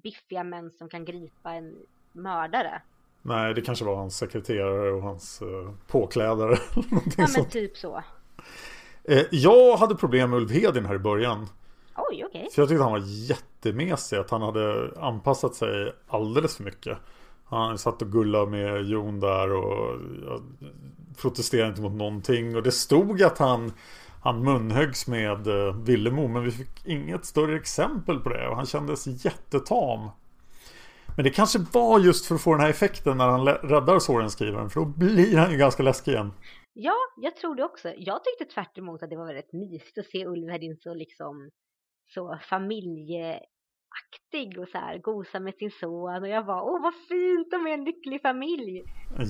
biffiga 0.03 0.43
män 0.43 0.71
som 0.71 0.89
kan 0.89 1.05
gripa 1.05 1.53
en 1.53 1.75
mördare. 2.11 2.81
Nej, 3.21 3.53
det 3.53 3.61
kanske 3.61 3.85
var 3.85 3.95
hans 3.95 4.17
sekreterare 4.17 4.91
och 4.91 5.01
hans 5.01 5.41
uh, 5.41 5.71
påklädare. 5.87 6.57
Ja 7.17 7.27
men 7.37 7.49
typ 7.49 7.77
så. 7.77 8.03
Eh, 9.03 9.23
jag 9.31 9.77
hade 9.77 9.95
problem 9.95 10.29
med 10.29 10.39
Ulf 10.39 10.51
Hedin 10.51 10.85
här 10.85 10.95
i 10.95 10.99
början. 10.99 11.47
Oj, 11.95 12.25
okej. 12.25 12.25
Okay. 12.25 12.49
För 12.49 12.61
jag 12.61 12.69
tyckte 12.69 12.83
han 12.83 12.91
var 12.91 13.03
jättemesig. 13.05 14.17
Att 14.17 14.31
han 14.31 14.41
hade 14.41 14.91
anpassat 14.97 15.55
sig 15.55 15.93
alldeles 16.07 16.57
för 16.57 16.63
mycket. 16.63 16.97
Han 17.51 17.77
satt 17.77 18.01
och 18.01 18.11
gullade 18.11 18.51
med 18.51 18.85
Jon 18.85 19.19
där 19.19 19.53
och 19.53 19.99
protesterade 21.21 21.69
inte 21.69 21.81
mot 21.81 21.93
någonting. 21.93 22.55
Och 22.55 22.63
det 22.63 22.71
stod 22.71 23.21
att 23.21 23.37
han, 23.37 23.73
han 24.23 24.43
munhöggs 24.43 25.07
med 25.07 25.47
eh, 25.47 25.75
Villemo. 25.83 26.27
Men 26.27 26.43
vi 26.43 26.51
fick 26.51 26.85
inget 26.85 27.25
större 27.25 27.55
exempel 27.55 28.19
på 28.19 28.29
det. 28.29 28.47
Och 28.47 28.55
han 28.55 28.65
kändes 28.65 29.25
jättetam. 29.25 30.09
Men 31.15 31.23
det 31.23 31.29
kanske 31.29 31.59
var 31.59 31.99
just 31.99 32.25
för 32.25 32.35
att 32.35 32.41
få 32.41 32.51
den 32.51 32.61
här 32.61 32.69
effekten 32.69 33.17
när 33.17 33.27
han 33.27 33.45
räddar 33.45 33.99
Sorenskrivaren. 33.99 34.69
För 34.69 34.79
då 34.79 34.85
blir 34.85 35.37
han 35.37 35.51
ju 35.51 35.57
ganska 35.57 35.83
läskig 35.83 36.11
igen. 36.11 36.31
Ja, 36.73 36.95
jag 37.17 37.35
tror 37.35 37.55
det 37.55 37.63
också. 37.63 37.93
Jag 37.97 38.21
tyckte 38.23 38.53
tvärt 38.53 38.77
emot 38.77 39.03
att 39.03 39.09
det 39.09 39.17
var 39.17 39.25
väldigt 39.25 39.53
mysigt 39.53 39.97
att 39.97 40.05
se 40.05 40.25
Ulf 40.25 40.51
Hedin 40.51 40.77
så 40.77 40.93
liksom 40.93 41.49
så 42.13 42.39
familjeaktig 43.91 44.59
och 44.59 44.67
så 44.67 44.77
här 44.77 44.97
gosa 44.97 45.39
med 45.39 45.55
sin 45.55 45.71
son 45.71 46.23
och 46.23 46.27
jag 46.27 46.43
var 46.43 46.61
åh 46.61 46.81
vad 46.81 46.93
fint 46.93 47.51
de 47.51 47.67
är 47.67 47.73
en 47.73 47.83
lycklig 47.83 48.21
familj. 48.21 48.83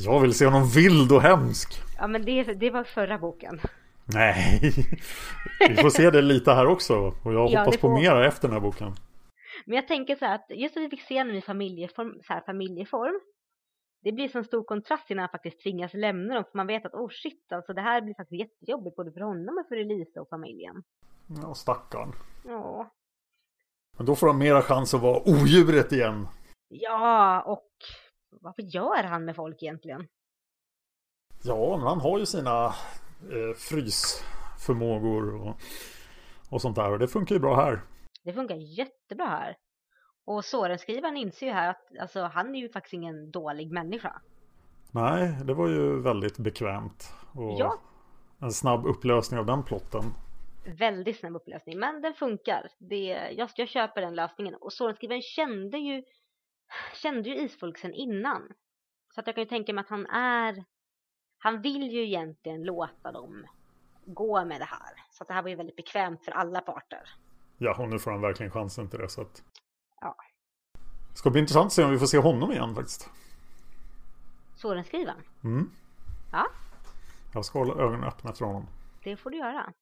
Jag 0.06 0.20
vill 0.20 0.34
se 0.34 0.46
honom 0.46 0.70
vild 0.76 1.12
och 1.12 1.22
hemsk. 1.22 1.74
Ja 1.98 2.08
men 2.08 2.26
det, 2.26 2.44
det 2.44 2.70
var 2.70 2.84
förra 2.84 3.18
boken. 3.18 3.60
Nej, 4.14 4.60
vi 5.70 5.76
får 5.76 5.90
se 5.90 6.10
det 6.10 6.22
lite 6.22 6.52
här 6.52 6.66
också 6.66 7.14
och 7.24 7.34
jag 7.34 7.50
ja, 7.52 7.60
hoppas 7.60 7.78
på 7.78 7.90
mera 7.90 8.28
efter 8.28 8.48
den 8.48 8.54
här 8.54 8.62
boken. 8.62 8.96
Men 9.66 9.76
jag 9.76 9.88
tänker 9.88 10.16
så 10.16 10.26
här 10.26 10.36
att 10.36 10.46
just 10.50 10.78
att 10.78 10.84
vi 10.84 10.90
fick 10.90 11.02
se 11.02 11.18
honom 11.18 11.36
i 11.36 11.42
familjeform, 11.42 12.14
så 12.28 12.34
här, 12.34 12.42
familjeform 12.46 13.20
det 14.04 14.12
blir 14.12 14.28
så 14.28 14.44
stor 14.44 14.64
kontrast 14.64 15.10
när 15.10 15.18
han 15.18 15.30
faktiskt 15.30 15.64
tvingas 15.64 15.94
lämna 15.94 16.34
dem 16.36 16.44
för 16.52 16.58
man 16.58 16.68
vet 16.68 16.86
att 16.86 16.94
oh 16.94 17.10
shit 17.10 17.52
alltså 17.52 17.74
det 17.74 17.82
här 17.82 18.02
blir 18.02 18.14
faktiskt 18.14 18.40
jättejobbigt 18.40 18.96
både 18.96 19.12
för 19.12 19.22
honom 19.22 19.58
och 19.58 19.68
för 19.68 19.76
Elisa 19.76 20.22
och 20.22 20.30
familjen. 20.30 20.84
Ja 21.42 21.54
stackarn. 21.54 22.12
Ja. 22.46 22.92
Men 24.02 24.06
då 24.06 24.16
får 24.16 24.28
han 24.28 24.38
mera 24.38 24.62
chans 24.62 24.94
att 24.94 25.02
vara 25.02 25.30
odjuret 25.30 25.92
igen. 25.92 26.28
Ja 26.70 27.42
och 27.42 27.68
varför 28.42 28.62
gör 28.62 29.04
han 29.04 29.26
med 29.26 29.36
folk 29.36 29.64
egentligen? 29.64 30.08
Ja 31.44 31.78
men 31.78 31.88
han 31.88 32.02
har 32.02 32.20
ju 32.20 32.26
sina 32.26 32.66
eh, 32.66 33.56
frysförmågor 33.58 35.36
och, 35.36 35.56
och 36.50 36.62
sånt 36.62 36.76
där 36.76 36.92
och 36.92 37.00
det 37.00 37.08
funkar 37.08 37.36
ju 37.36 37.40
bra 37.40 37.56
här. 37.56 37.82
Det 38.24 38.34
funkar 38.34 38.56
jättebra 38.56 39.26
här. 39.26 39.56
Och 40.26 40.46
Sorenskrivaren 40.46 41.18
inser 41.18 41.46
ju 41.46 41.52
här 41.52 41.70
att 41.70 41.98
alltså, 42.02 42.24
han 42.24 42.56
är 42.56 42.60
ju 42.60 42.70
faktiskt 42.70 42.94
ingen 42.94 43.32
dålig 43.32 43.72
människa. 43.72 44.22
Nej, 44.92 45.38
det 45.44 45.54
var 45.54 45.68
ju 45.68 46.02
väldigt 46.02 46.38
bekvämt. 46.38 47.14
Och 47.34 47.60
ja. 47.60 47.80
en 48.40 48.52
snabb 48.52 48.86
upplösning 48.86 49.40
av 49.40 49.46
den 49.46 49.64
plotten. 49.64 50.04
Väldigt 50.64 51.20
snabb 51.20 51.36
upplösning, 51.36 51.80
men 51.80 52.02
den 52.02 52.14
funkar. 52.14 52.70
Det, 52.78 53.06
jag, 53.38 53.50
jag 53.56 53.68
köper 53.70 54.02
den 54.02 54.16
lösningen. 54.16 54.56
Och 54.56 54.74
Sorenskrivaren 54.74 55.22
kände 55.22 55.78
ju, 55.78 56.04
kände 56.94 57.30
ju 57.30 57.36
Isfolk 57.36 57.78
sen 57.78 57.94
innan. 57.94 58.54
Så 59.16 59.20
att 59.20 59.28
jag 59.28 59.36
kan 59.36 59.44
ju 59.44 59.50
tänka 59.50 59.74
mig 59.74 59.82
att 59.82 59.90
han 59.90 60.06
är, 60.06 60.66
han 61.38 61.62
vill 61.62 61.92
ju 61.92 62.04
egentligen 62.04 62.64
låta 62.64 63.12
dem 63.12 63.46
gå 64.06 64.46
med 64.46 64.62
det 64.62 64.66
här. 64.66 64.94
Så 65.12 65.24
att 65.24 65.28
det 65.28 65.34
här 65.34 65.42
var 65.42 65.50
ju 65.50 65.56
väldigt 65.56 65.76
bekvämt 65.76 66.26
för 66.26 66.32
alla 66.32 66.62
parter. 66.62 67.10
Ja, 67.58 67.84
och 67.84 67.90
nu 67.90 68.00
får 68.00 68.12
han 68.12 68.22
verkligen 68.22 68.52
chansen 68.52 68.90
till 68.90 69.00
det. 69.00 69.10
Så 69.10 69.22
att 69.22 69.44
Ja. 70.02 70.16
Det 71.12 71.18
ska 71.18 71.30
bli 71.30 71.40
intressant 71.40 71.66
att 71.66 71.74
se 71.74 71.84
om 71.84 71.92
vi 71.92 72.00
får 72.00 72.06
se 72.06 72.18
honom 72.18 72.52
igen 72.52 72.76
faktiskt. 72.76 73.10
Sorenskrivaren? 74.56 75.22
Mm. 75.44 75.72
Ja. 76.32 76.48
Jag 77.34 77.46
ska 77.46 77.60
hålla 77.60 77.74
ögonen 77.74 78.04
öppna 78.04 78.30
efter 78.30 78.46
honom. 78.46 78.68
Det 79.04 79.18
får 79.18 79.30
du 79.30 79.38
göra. 79.38 79.74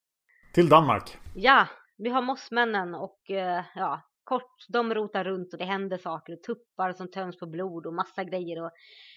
Till 0.54 0.70
Danmark. 0.70 1.18
Ja, 1.36 1.68
vi 1.98 2.10
har 2.10 2.22
mossmännen 2.22 2.96
och 2.96 3.32
eh, 3.32 3.64
ja, 3.76 4.02
kort, 4.24 4.66
de 4.68 4.94
rotar 4.94 5.24
runt 5.24 5.54
och 5.54 5.60
det 5.60 5.66
händer 5.66 5.98
saker 5.98 6.34
och 6.34 6.44
tuppar 6.44 6.94
som 6.94 7.12
töms 7.12 7.40
på 7.40 7.46
blod 7.46 7.86
och 7.86 7.94
massa 7.94 8.24
grejer 8.24 8.64
och 8.64 8.72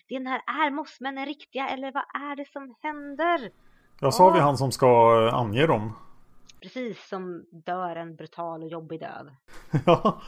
den 0.08 0.26
här, 0.26 0.42
är 0.46 0.70
mossmännen 0.70 1.26
riktiga 1.26 1.68
eller 1.68 1.92
vad 1.92 2.02
är 2.22 2.36
det 2.36 2.48
som 2.52 2.74
händer? 2.82 3.50
Jag 4.00 4.14
sa 4.14 4.30
vi 4.30 4.40
han 4.40 4.56
som 4.56 4.72
ska 4.72 4.86
eh, 5.26 5.34
ange 5.34 5.66
dem. 5.66 5.92
Precis, 6.62 7.08
som 7.08 7.44
dör 7.66 7.96
en 7.96 8.16
brutal 8.16 8.62
och 8.62 8.68
jobbig 8.68 9.00
död. 9.00 9.36
ja, 9.86 10.22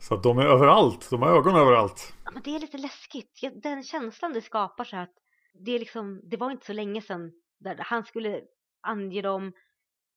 så 0.00 0.14
att 0.14 0.22
de 0.22 0.38
är 0.38 0.46
överallt, 0.46 1.10
de 1.10 1.22
har 1.22 1.38
ögon 1.38 1.56
överallt. 1.56 2.14
Ja, 2.24 2.30
men 2.30 2.42
det 2.42 2.56
är 2.56 2.60
lite 2.60 2.78
läskigt. 2.78 3.40
Den 3.62 3.82
känslan 3.82 4.32
det 4.32 4.40
skapar 4.40 4.84
så 4.84 4.96
att 4.96 5.14
det 5.54 5.70
är 5.70 5.78
liksom, 5.78 6.20
det 6.30 6.36
var 6.36 6.50
inte 6.50 6.66
så 6.66 6.72
länge 6.72 7.02
sedan 7.02 7.32
där 7.58 7.76
han 7.78 8.04
skulle 8.04 8.40
ange 8.80 9.22
dem. 9.22 9.52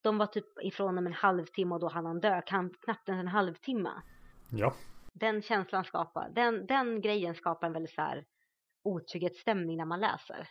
De 0.04 0.18
var 0.18 0.26
typ 0.26 0.46
ifrån 0.62 0.98
om 0.98 1.08
en 1.08 1.14
halvtimme 1.14 1.76
och 1.76 1.82
då 1.82 1.88
hann 1.90 2.06
han 2.06 2.20
dö, 2.20 2.42
kan 2.42 2.70
knappt 2.70 3.10
ens 3.10 3.20
en 3.20 3.28
halvtimme. 3.28 3.92
Ja. 4.50 4.74
Den 5.14 5.42
känslan 5.42 5.84
skapar, 5.84 6.30
den, 6.30 6.66
den 6.66 7.02
grejen 7.02 7.36
skapar 7.36 7.68
en 7.68 7.74
väldigt 7.74 7.94
så 7.94 8.02
här 8.02 8.26
otrygghetsstämning 8.84 9.78
när 9.78 9.86
man 9.86 10.00
läser. 10.00 10.48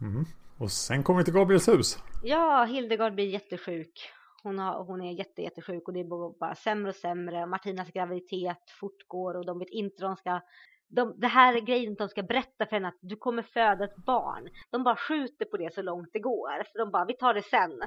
Mm. 0.00 0.24
Och 0.58 0.70
sen 0.70 1.02
kommer 1.02 1.18
vi 1.18 1.24
till 1.24 1.34
Gabriels 1.34 1.68
hus. 1.68 1.98
Ja, 2.22 2.64
Hildegard 2.64 3.14
blir 3.14 3.26
jättesjuk 3.26 4.12
hon, 4.42 4.58
har, 4.58 4.84
hon 4.84 5.02
är 5.02 5.12
jätte, 5.12 5.42
jättesjuk 5.42 5.88
och 5.88 5.94
det 5.94 6.02
går 6.02 6.38
bara 6.40 6.54
sämre 6.54 6.88
och 6.88 6.96
sämre. 6.96 7.46
Martinas 7.46 7.90
graviditet 7.90 8.70
fortgår 8.80 9.36
och 9.36 9.46
de 9.46 9.58
vet 9.58 9.70
inte 9.70 10.02
de 10.02 10.16
ska 10.16 10.40
de, 10.88 11.14
det 11.16 11.26
här 11.26 11.56
är 11.56 11.60
grejen 11.60 11.94
de 11.94 12.08
ska 12.08 12.22
berätta 12.22 12.66
för 12.66 12.76
henne 12.76 12.88
att 12.88 12.98
du 13.00 13.16
kommer 13.16 13.42
föda 13.42 13.84
ett 13.84 13.96
barn. 13.96 14.48
De 14.70 14.84
bara 14.84 14.96
skjuter 14.96 15.44
på 15.44 15.56
det 15.56 15.74
så 15.74 15.82
långt 15.82 16.08
det 16.12 16.18
går. 16.18 16.64
För 16.72 16.78
de 16.78 16.90
bara, 16.90 17.04
vi 17.04 17.12
tar 17.12 17.34
det 17.34 17.42
sen. 17.42 17.82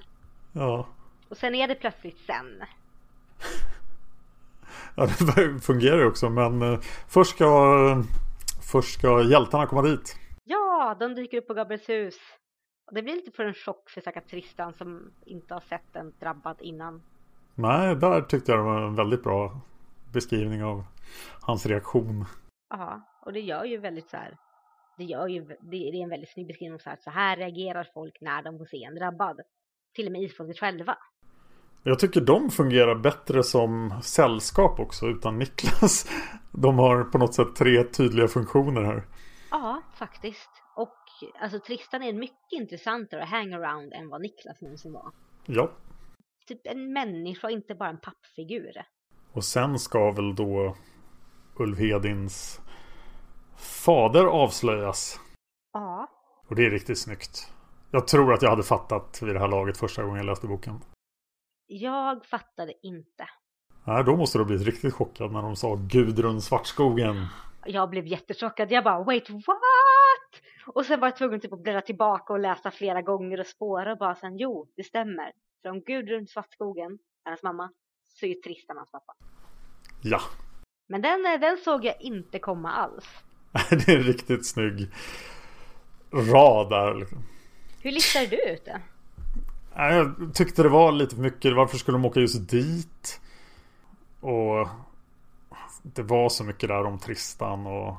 Ja. 0.53 0.87
Och 1.29 1.37
sen 1.37 1.55
är 1.55 1.67
det 1.67 1.75
plötsligt 1.75 2.19
sen. 2.19 2.63
Ja, 4.95 5.05
det 5.05 5.59
fungerar 5.59 5.97
ju 5.97 6.05
också. 6.05 6.29
Men 6.29 6.61
eh, 6.61 6.79
först 7.07 7.35
ska, 7.35 8.03
först 8.71 8.99
ska 8.99 9.23
hjältarna 9.23 9.67
komma 9.67 9.81
dit. 9.81 10.15
Ja, 10.43 10.95
de 10.99 11.15
dyker 11.15 11.37
upp 11.37 11.47
på 11.47 11.53
Gabriels 11.53 11.89
hus. 11.89 12.15
Det 12.91 13.03
blir 13.03 13.15
lite 13.15 13.31
för 13.31 13.45
en 13.45 13.53
chock 13.53 13.89
för 13.89 14.01
stackars 14.01 14.23
Tristan 14.23 14.73
som 14.73 15.11
inte 15.25 15.53
har 15.53 15.61
sett 15.61 15.95
en 15.95 16.13
drabbad 16.19 16.57
innan. 16.61 17.01
Nej, 17.55 17.95
där 17.95 18.21
tyckte 18.21 18.51
jag 18.51 18.59
det 18.59 18.63
var 18.63 18.81
en 18.81 18.95
väldigt 18.95 19.23
bra 19.23 19.61
beskrivning 20.13 20.63
av 20.63 20.83
hans 21.41 21.65
reaktion. 21.65 22.25
Ja, 22.69 23.01
och 23.25 23.33
det 23.33 23.39
gör 23.41 23.65
ju 23.65 23.77
väldigt 23.77 24.09
så 24.09 24.17
här. 24.17 24.37
Det 24.97 25.03
gör 25.03 25.27
ju, 25.27 25.45
det 25.61 25.89
är 25.89 26.03
en 26.03 26.09
väldigt 26.09 26.33
snygg 26.33 26.47
beskrivning 26.47 26.79
så 26.79 26.89
här. 26.89 26.97
Så 27.01 27.09
här 27.09 27.37
reagerar 27.37 27.89
folk 27.93 28.17
när 28.21 28.43
de 28.43 28.57
får 28.57 28.65
se 28.65 28.83
en 28.83 28.95
drabbad. 28.95 29.41
Till 29.95 30.05
och 30.05 30.11
med 30.11 30.21
isfolket 30.21 30.59
själva. 30.59 30.97
Jag 31.85 31.99
tycker 31.99 32.21
de 32.21 32.49
fungerar 32.49 32.95
bättre 32.95 33.43
som 33.43 33.93
sällskap 34.03 34.79
också 34.79 35.05
utan 35.07 35.37
Niklas. 35.39 36.09
De 36.51 36.79
har 36.79 37.03
på 37.03 37.17
något 37.17 37.33
sätt 37.33 37.55
tre 37.55 37.83
tydliga 37.83 38.27
funktioner 38.27 38.83
här. 38.83 39.03
Ja, 39.51 39.81
faktiskt. 39.95 40.49
Och 40.75 40.97
alltså 41.41 41.59
Tristan 41.59 42.03
är 42.03 42.09
en 42.09 42.19
mycket 42.19 42.51
intressantare 42.51 43.23
hangaround 43.23 43.93
än 43.93 44.09
vad 44.09 44.21
Niklas 44.21 44.61
någonsin 44.61 44.93
var. 44.93 45.11
Ja. 45.45 45.71
Typ 46.47 46.61
en 46.63 46.93
människa, 46.93 47.49
inte 47.49 47.75
bara 47.75 47.89
en 47.89 47.99
pappfigur. 47.99 48.71
Och 49.33 49.43
sen 49.43 49.79
ska 49.79 50.11
väl 50.11 50.35
då 50.35 50.75
Ulf 51.55 51.79
Hedins 51.79 52.61
fader 53.85 54.25
avslöjas. 54.25 55.19
Ja. 55.73 56.07
Och 56.49 56.55
det 56.55 56.65
är 56.65 56.69
riktigt 56.69 56.99
snyggt. 56.99 57.53
Jag 57.91 58.07
tror 58.07 58.33
att 58.33 58.41
jag 58.41 58.49
hade 58.49 58.63
fattat 58.63 59.19
vid 59.21 59.35
det 59.35 59.39
här 59.39 59.47
laget 59.47 59.77
första 59.77 60.03
gången 60.03 60.17
jag 60.17 60.25
läste 60.25 60.47
boken. 60.47 60.81
Jag 61.75 62.25
fattade 62.25 62.73
inte. 62.81 63.27
Nej, 63.83 64.03
då 64.03 64.15
måste 64.15 64.37
du 64.37 64.41
ha 64.41 64.47
blivit 64.47 64.67
riktigt 64.67 64.93
chockad 64.93 65.31
när 65.31 65.41
de 65.41 65.55
sa 65.55 65.75
Gudrun 65.75 66.41
Svartskogen. 66.41 67.25
Jag 67.65 67.89
blev 67.89 68.07
jättechockad. 68.07 68.71
Jag 68.71 68.83
bara, 68.83 69.03
wait, 69.03 69.29
what? 69.29 70.41
Och 70.67 70.85
sen 70.85 70.99
var 70.99 71.07
jag 71.07 71.17
tvungen 71.17 71.39
typ 71.39 71.53
att 71.53 71.63
bläddra 71.63 71.81
tillbaka 71.81 72.33
och 72.33 72.39
läsa 72.39 72.71
flera 72.71 73.01
gånger 73.01 73.39
och 73.39 73.45
spåra 73.45 73.91
och 73.91 73.97
bara 73.97 74.15
sen, 74.15 74.37
jo, 74.37 74.67
det 74.75 74.83
stämmer. 74.83 75.31
För 75.61 75.69
om 75.69 75.81
Gudrun 75.81 76.27
Svartskogen 76.27 76.99
hans 77.25 77.43
mamma 77.43 77.71
så 78.03 78.25
är 78.25 78.29
ju 78.29 78.35
Tristan 78.35 78.77
hans 78.77 78.91
pappa. 78.91 79.13
Ja. 80.01 80.21
Men 80.87 81.01
den, 81.01 81.25
eh, 81.25 81.39
den 81.39 81.57
såg 81.57 81.85
jag 81.85 82.01
inte 82.01 82.39
komma 82.39 82.71
alls. 82.71 83.05
det 83.69 83.87
är 83.87 83.97
en 83.97 84.03
riktigt 84.03 84.47
snygg 84.47 84.87
rad 86.11 86.69
där. 86.69 86.95
Liksom. 86.95 87.23
Hur 87.81 87.91
listade 87.91 88.27
du 88.27 88.51
ut 88.53 88.65
det? 88.65 88.81
Jag 89.75 90.15
tyckte 90.33 90.63
det 90.63 90.69
var 90.69 90.91
lite 90.91 91.15
för 91.15 91.21
mycket. 91.21 91.55
Varför 91.55 91.77
skulle 91.77 91.97
de 91.97 92.05
åka 92.05 92.19
just 92.19 92.49
dit? 92.49 93.21
Och 94.19 94.67
det 95.83 96.03
var 96.03 96.29
så 96.29 96.43
mycket 96.43 96.69
där 96.69 96.85
om 96.85 96.99
Tristan 96.99 97.67
och 97.67 97.97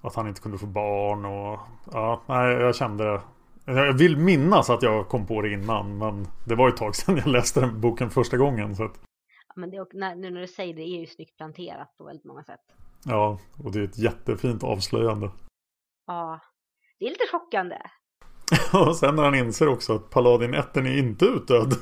att 0.00 0.14
han 0.14 0.28
inte 0.28 0.40
kunde 0.40 0.58
få 0.58 0.66
barn 0.66 1.24
och 1.24 1.60
ja, 1.92 2.22
nej, 2.26 2.52
jag 2.52 2.76
kände 2.76 3.20
jag 3.64 3.92
vill 3.92 4.16
minnas 4.16 4.70
att 4.70 4.82
jag 4.82 5.08
kom 5.08 5.26
på 5.26 5.42
det 5.42 5.52
innan 5.52 5.98
men 5.98 6.26
det 6.44 6.54
var 6.54 6.68
ett 6.68 6.76
tag 6.76 6.96
sedan 6.96 7.16
jag 7.16 7.26
läste 7.26 7.60
den 7.60 7.80
boken 7.80 8.10
första 8.10 8.36
gången 8.36 8.76
så 8.76 8.84
att... 8.84 9.00
men 9.56 9.70
det, 9.70 9.86
när, 9.92 10.14
nu 10.14 10.30
när 10.30 10.40
du 10.40 10.46
säger 10.46 10.74
det, 10.74 10.80
det 10.80 10.88
är 10.88 11.00
ju 11.00 11.06
snyggt 11.06 11.36
planterat 11.36 11.96
på 11.98 12.04
väldigt 12.04 12.24
många 12.24 12.42
sätt. 12.42 12.60
Ja, 13.04 13.38
och 13.64 13.72
det 13.72 13.80
är 13.80 13.84
ett 13.84 13.98
jättefint 13.98 14.64
avslöjande. 14.64 15.30
Ja, 16.06 16.40
det 16.98 17.04
är 17.04 17.10
lite 17.10 17.26
chockande. 17.32 17.76
Och 18.72 18.96
sen 18.96 19.16
när 19.16 19.22
han 19.22 19.34
inser 19.34 19.68
också 19.68 19.94
att 19.94 20.10
Paladin 20.10 20.54
ätten 20.54 20.86
är 20.86 20.98
inte 20.98 21.24
utdöd. 21.24 21.74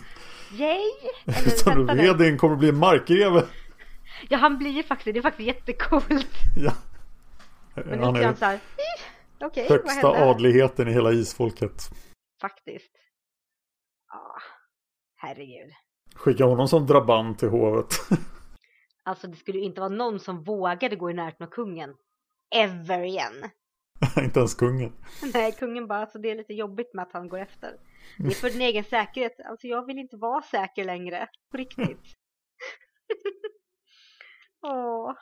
Yay! 0.53 0.91
Utan. 1.47 1.87
Vedin 1.87 2.39
kommer 2.39 2.57
bli 2.57 2.73
markgreve. 2.73 3.45
Ja 4.29 4.39
han 4.39 4.59
blir 4.59 4.71
ju 4.71 4.83
faktiskt, 4.83 5.15
det 5.15 5.21
är 5.21 5.23
faktiskt 5.23 5.47
jättecoolt. 5.47 6.29
Ja. 6.57 6.73
Men 7.75 8.03
Han 8.03 8.17
är 8.17 8.35
såhär, 8.35 8.55
eh, 8.55 9.47
okej 9.47 9.67
vad 9.69 9.79
högsta 9.79 10.09
adligheten 10.09 10.89
i 10.89 10.93
hela 10.93 11.13
isfolket. 11.13 11.91
Faktiskt. 12.41 12.93
Ja, 14.09 14.37
herregud. 15.17 15.73
Skicka 16.15 16.45
honom 16.45 16.69
som 16.69 16.87
drabant 16.87 17.39
till 17.39 17.49
hovet. 17.49 17.95
Alltså 19.05 19.27
det 19.27 19.37
skulle 19.37 19.59
ju 19.59 19.65
inte 19.65 19.81
vara 19.81 19.91
någon 19.91 20.21
som 20.21 20.43
vågade 20.45 20.97
gå 20.97 21.11
i 21.11 21.15
närheten 21.15 21.47
av 21.47 21.51
kungen. 21.51 21.95
Ever 22.55 23.03
igen. 23.05 23.51
inte 24.25 24.39
ens 24.39 24.55
kungen. 24.55 24.93
Nej, 25.35 25.53
kungen 25.53 25.87
bara, 25.87 25.99
alltså 25.99 26.19
det 26.19 26.31
är 26.31 26.37
lite 26.37 26.55
jobbigt 26.55 26.95
med 26.95 27.03
att 27.03 27.13
han 27.13 27.29
går 27.29 27.39
efter. 27.39 27.73
Det 28.19 28.27
är 28.27 28.31
för 28.31 28.51
din 28.51 28.61
egen 28.61 28.85
säkerhet. 28.85 29.41
Alltså 29.45 29.67
jag 29.67 29.87
vill 29.87 29.99
inte 29.99 30.17
vara 30.17 30.43
säker 30.43 30.85
längre. 30.85 31.29
På 31.51 31.57
riktigt. 31.57 32.01
Åh. 34.63 35.13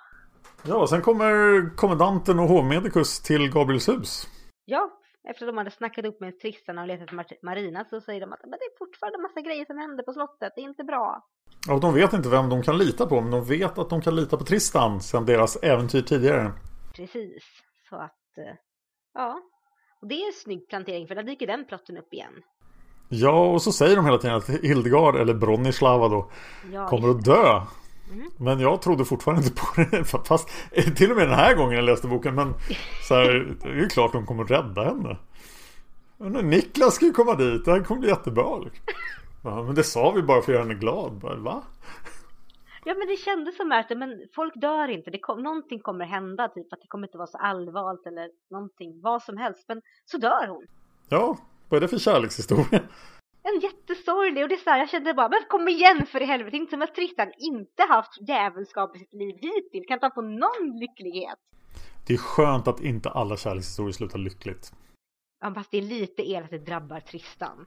Ja, 0.67 0.87
sen 0.87 1.03
kommer 1.03 1.77
kommendanten 1.77 2.39
och 2.39 2.49
hovmedikus 2.49 3.21
till 3.23 3.51
Gabriels 3.53 3.89
hus. 3.89 4.29
Ja, 4.65 4.91
efter 5.29 5.47
de 5.47 5.57
hade 5.57 5.71
snackat 5.71 6.05
upp 6.05 6.21
med 6.21 6.41
Tristan 6.41 6.79
och 6.79 6.87
letat 6.87 7.03
efter 7.05 7.17
Mar- 7.17 7.39
Marina 7.45 7.85
så 7.85 8.01
säger 8.01 8.21
de 8.21 8.33
att 8.33 8.41
men 8.43 8.51
det 8.51 8.57
är 8.65 8.79
fortfarande 8.79 9.19
massa 9.19 9.41
grejer 9.41 9.65
som 9.65 9.79
händer 9.79 10.05
på 10.05 10.13
slottet. 10.13 10.53
Det 10.57 10.61
är 10.61 10.65
inte 10.69 10.85
bra. 10.85 11.27
Och 11.71 11.81
de 11.81 11.95
vet 11.95 12.13
inte 12.13 12.29
vem 12.29 12.49
de 12.49 12.63
kan 12.63 12.79
lita 12.79 13.07
på, 13.07 13.21
men 13.21 13.31
de 13.31 13.45
vet 13.45 13.79
att 13.79 13.91
de 13.91 14.01
kan 14.01 14.17
lita 14.17 14.37
på 14.37 14.45
Tristan 14.45 15.01
sedan 15.01 15.27
deras 15.27 15.57
äventyr 15.57 16.03
tidigare. 16.03 16.53
Precis. 16.97 17.45
Så 17.89 17.97
att, 17.97 18.39
eh, 18.39 18.55
ja. 19.17 19.41
Och 20.01 20.09
det 20.09 20.15
är 20.15 20.27
en 20.27 20.33
snygg 20.33 20.69
plantering 20.69 21.07
för 21.09 21.15
där 21.15 21.23
dyker 21.23 21.47
den 21.47 21.65
plotten 21.65 21.97
upp 21.99 22.13
igen. 22.13 22.33
Ja, 23.09 23.47
och 23.51 23.63
så 23.63 23.73
säger 23.73 23.97
de 23.97 24.05
hela 24.05 24.19
tiden 24.19 24.37
att 24.37 24.49
Hildegard, 24.51 25.17
eller 25.17 25.35
Bronislava 25.35 26.09
då, 26.09 26.31
Ja, 26.73 26.89
kommer 26.89 27.09
att 27.09 27.25
dö. 27.25 27.61
Mm. 28.13 28.31
Men 28.37 28.61
jag 28.61 28.83
trodde 28.83 29.05
fortfarande 29.05 29.45
inte 29.45 29.61
på 29.61 29.67
det. 29.91 30.05
Fast 30.29 30.49
till 30.97 31.11
och 31.11 31.17
med 31.17 31.29
den 31.29 31.39
här 31.39 31.55
gången 31.55 31.77
jag 31.77 31.85
läste 31.85 32.09
boken. 32.09 32.35
Men 32.35 32.55
så 33.09 33.15
här, 33.15 33.57
det 33.63 33.69
är 33.69 33.75
ju 33.75 33.89
klart 33.89 34.13
de 34.13 34.27
kommer 34.27 34.45
att 34.45 34.51
rädda 34.51 34.85
henne. 34.85 35.17
Men 36.19 36.51
Niklas 36.51 36.95
ska 36.95 37.05
ju 37.05 37.13
komma 37.13 37.35
dit. 37.35 37.65
Det 37.65 37.71
här 37.71 37.81
kommer 37.81 38.01
bli 38.01 38.11
jättebra. 38.11 38.61
Ja, 39.45 39.63
men 39.63 39.75
det 39.75 39.85
sa 39.85 40.11
vi 40.11 40.23
bara 40.23 40.43
för 40.43 40.53
att 40.53 40.55
göra 40.57 40.63
henne 40.69 40.81
glad. 40.81 41.13
Bara, 41.13 41.37
Va? 41.37 41.63
Ja 42.89 42.95
men 42.95 43.07
det 43.07 43.17
kändes 43.17 43.57
som 43.57 43.73
att 43.73 43.99
men 43.99 44.29
folk 44.35 44.55
dör 44.55 44.89
inte, 44.89 45.11
det 45.11 45.19
kom, 45.19 45.43
någonting 45.43 45.81
kommer 45.81 46.05
hända, 46.05 46.49
typ 46.49 46.73
att 46.73 46.81
det 46.81 46.87
kommer 46.89 47.07
inte 47.07 47.19
vara 47.19 47.27
så 47.27 47.39
allvarligt 47.39 48.07
eller 48.07 48.31
någonting, 48.51 49.01
vad 49.03 49.23
som 49.23 49.37
helst, 49.37 49.65
men 49.69 49.83
så 50.05 50.19
dör 50.19 50.47
hon. 50.49 50.67
Ja, 51.09 51.39
vad 51.69 51.77
är 51.77 51.81
det 51.81 51.89
för 51.89 51.99
kärlekshistoria? 51.99 52.81
En 53.43 53.61
jättesorglig 53.63 54.43
och 54.43 54.49
det 54.49 54.55
är 54.55 54.65
så 54.65 54.71
här, 54.71 54.79
jag 54.79 54.89
kände 54.89 55.15
bara, 55.15 55.29
men 55.29 55.39
kom 55.49 55.69
igen 55.69 56.07
för 56.07 56.23
i 56.23 56.25
helvete, 56.25 56.57
inte 56.57 56.71
som 56.71 56.83
att 56.83 56.95
Tristan 56.95 57.33
inte 57.39 57.83
haft 57.89 58.29
djävulskap 58.29 58.97
i 58.97 58.99
sitt 58.99 59.15
liv 59.15 59.35
hittills, 59.41 59.87
kan 59.87 59.95
inte 59.95 60.07
han 60.07 60.15
få 60.15 60.23
någon 60.23 60.79
lycklighet? 60.79 61.39
Det 62.07 62.15
är 62.15 62.19
skönt 62.19 62.69
att 62.69 62.81
inte 62.81 63.11
alla 63.11 63.37
kärlekshistorier 63.37 63.93
slutar 63.93 64.19
lyckligt. 64.19 64.73
Ja 65.41 65.55
fast 65.55 65.71
det 65.71 65.79
är 65.79 65.83
lite 65.83 66.31
elakt 66.31 66.53
att 66.53 66.61
det 66.61 66.71
drabbar 66.71 67.01
Tristan. 67.01 67.67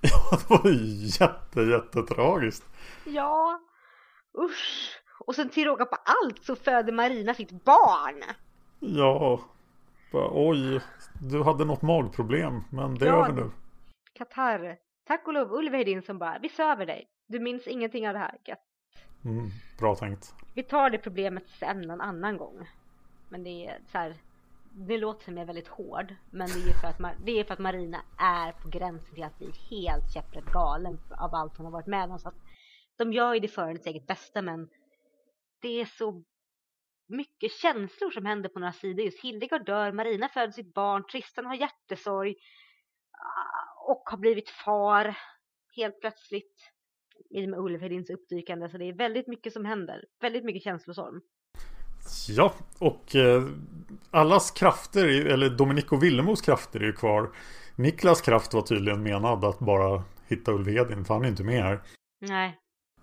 Ja, 0.00 0.30
det 0.30 0.50
var 0.50 0.70
jätte, 1.20 1.60
jättetragiskt. 1.60 2.64
Ja, 3.04 3.60
usch. 4.38 4.96
Och 5.18 5.34
sen 5.34 5.48
till 5.48 5.64
råga 5.64 5.84
på 5.84 5.96
allt 5.96 6.44
så 6.44 6.56
föder 6.56 6.92
Marina 6.92 7.34
sitt 7.34 7.64
barn. 7.64 8.22
Ja, 8.80 9.40
bara, 10.12 10.28
oj, 10.32 10.80
du 11.30 11.42
hade 11.42 11.64
något 11.64 11.82
magproblem, 11.82 12.64
men 12.70 12.94
det 12.94 13.08
är 13.08 13.12
över 13.12 13.32
nu. 13.32 13.50
Katar. 14.12 14.76
Tack 15.06 15.26
och 15.26 15.32
lov 15.32 15.52
Ulf 15.52 15.72
Hedin 15.72 16.02
som 16.02 16.18
bara, 16.18 16.38
vi 16.42 16.48
söver 16.48 16.86
dig. 16.86 17.08
Du 17.28 17.40
minns 17.40 17.66
ingenting 17.66 18.08
av 18.08 18.14
det 18.14 18.20
här. 18.20 18.38
Gött. 18.44 18.58
Mm, 19.24 19.50
bra 19.78 19.96
tänkt. 19.96 20.34
Vi 20.54 20.62
tar 20.62 20.90
det 20.90 20.98
problemet 20.98 21.48
sen 21.48 21.80
någon 21.80 22.00
annan 22.00 22.36
gång. 22.36 22.68
Men 23.28 23.44
det 23.44 23.66
är 23.66 23.78
så 23.92 23.98
här, 23.98 24.16
det 24.72 24.98
låter 24.98 25.24
som 25.24 25.36
jag 25.36 25.42
är 25.42 25.46
väldigt 25.46 25.68
hård. 25.68 26.14
Men 26.30 26.48
det 26.48 26.70
är, 26.70 26.80
för 26.80 26.88
att, 26.88 27.16
det 27.24 27.40
är 27.40 27.44
för 27.44 27.54
att 27.54 27.58
Marina 27.58 28.02
är 28.18 28.52
på 28.52 28.68
gränsen 28.68 29.14
till 29.14 29.24
att 29.24 29.38
bli 29.38 29.52
helt 29.70 30.12
käpprätt 30.14 30.52
galen 30.52 30.98
av 31.10 31.34
allt 31.34 31.56
hon 31.56 31.66
har 31.66 31.72
varit 31.72 31.86
med 31.86 32.10
om. 32.10 32.18
Så 32.18 32.28
att 32.28 32.34
de 32.96 33.12
gör 33.12 33.34
ju 33.34 33.40
det 33.40 33.48
för 33.48 33.66
hennes 33.66 33.86
eget 33.86 34.06
bästa 34.06 34.42
men 34.42 34.68
det 35.60 35.80
är 35.80 35.84
så 35.84 36.24
mycket 37.06 37.52
känslor 37.52 38.10
som 38.10 38.26
händer 38.26 38.48
på 38.48 38.58
några 38.58 38.72
sidor. 38.72 39.04
Just 39.04 39.24
Hildegard 39.24 39.66
dör, 39.66 39.92
Marina 39.92 40.28
föder 40.28 40.52
sitt 40.52 40.74
barn, 40.74 41.06
Tristan 41.06 41.46
har 41.46 41.54
hjärtesorg 41.54 42.34
ah, 43.10 43.92
och 43.92 44.02
har 44.04 44.18
blivit 44.18 44.50
far 44.50 45.18
helt 45.76 46.00
plötsligt 46.00 46.72
i 47.30 47.44
och 47.44 47.48
med 47.48 47.58
Ulf 47.58 47.82
Hedins 47.82 48.10
uppdykande. 48.10 48.68
Så 48.68 48.78
det 48.78 48.84
är 48.84 48.92
väldigt 48.92 49.26
mycket 49.26 49.52
som 49.52 49.64
händer. 49.64 50.04
Väldigt 50.20 50.44
mycket 50.44 50.62
känslosorm. 50.62 51.20
Ja, 52.28 52.52
och 52.78 53.16
eh, 53.16 53.42
allas 54.10 54.50
krafter, 54.50 55.26
eller 55.26 55.50
Dominic 55.50 55.84
och 55.84 56.02
Villemos 56.02 56.40
krafter 56.40 56.80
är 56.80 56.84
ju 56.84 56.92
kvar. 56.92 57.30
Niklas 57.76 58.20
kraft 58.20 58.54
var 58.54 58.62
tydligen 58.62 59.02
menad 59.02 59.44
att 59.44 59.58
bara 59.58 60.02
hitta 60.28 60.52
Ulf 60.52 60.68
Hedin, 60.68 61.04
för 61.04 61.14
han 61.14 61.24
är 61.24 61.28
inte 61.28 61.44
med 61.44 61.62
här. 61.62 61.80
Nej, 62.20 62.56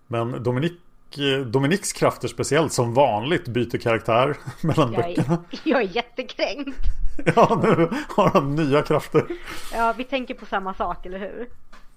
Men 0.06 0.42
Dominic, 0.42 0.72
eh, 1.18 1.46
Dominics 1.46 1.92
krafter 1.92 2.28
speciellt, 2.28 2.72
som 2.72 2.94
vanligt, 2.94 3.48
byter 3.48 3.78
karaktär 3.78 4.36
mellan 4.62 4.92
jag 4.92 5.04
böckerna. 5.04 5.44
är, 5.50 5.58
jag 5.64 5.82
är 5.82 5.96
jättekränkt. 5.96 6.78
Ja, 7.36 7.60
nu 7.62 7.88
har 8.16 8.28
han 8.30 8.54
nya 8.54 8.82
krafter. 8.82 9.26
Ja, 9.72 9.94
vi 9.96 10.04
tänker 10.04 10.34
på 10.34 10.46
samma 10.46 10.74
sak, 10.74 11.06
eller 11.06 11.18
hur? 11.18 11.48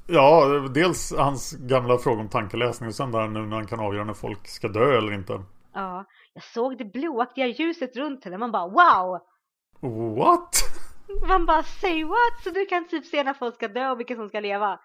Ja, 0.07 0.45
dels 0.73 1.13
hans 1.17 1.51
gamla 1.51 1.97
fråga 1.97 2.21
om 2.21 2.29
tankeläsning 2.29 2.89
och 2.89 2.95
sen 2.95 3.11
där 3.11 3.27
nu 3.27 3.39
när 3.45 3.55
han 3.55 3.67
kan 3.67 3.79
avgöra 3.79 4.03
när 4.03 4.13
folk 4.13 4.47
ska 4.47 4.67
dö 4.67 4.97
eller 4.97 5.13
inte. 5.13 5.43
Ja, 5.73 6.05
jag 6.33 6.43
såg 6.43 6.77
det 6.77 6.85
blåaktiga 6.85 7.47
ljuset 7.47 7.95
runt 7.95 8.25
henne. 8.25 8.37
Man 8.37 8.51
bara 8.51 8.67
wow! 8.67 9.19
What? 10.17 10.55
Man 11.27 11.45
bara 11.45 11.63
say 11.63 12.03
what? 12.03 12.43
Så 12.43 12.49
du 12.49 12.65
kan 12.65 12.87
typ 12.87 13.05
se 13.05 13.23
när 13.23 13.33
folk 13.33 13.55
ska 13.55 13.67
dö 13.67 13.89
och 13.89 13.99
vilka 13.99 14.15
som 14.15 14.29
ska 14.29 14.39
leva. 14.39 14.79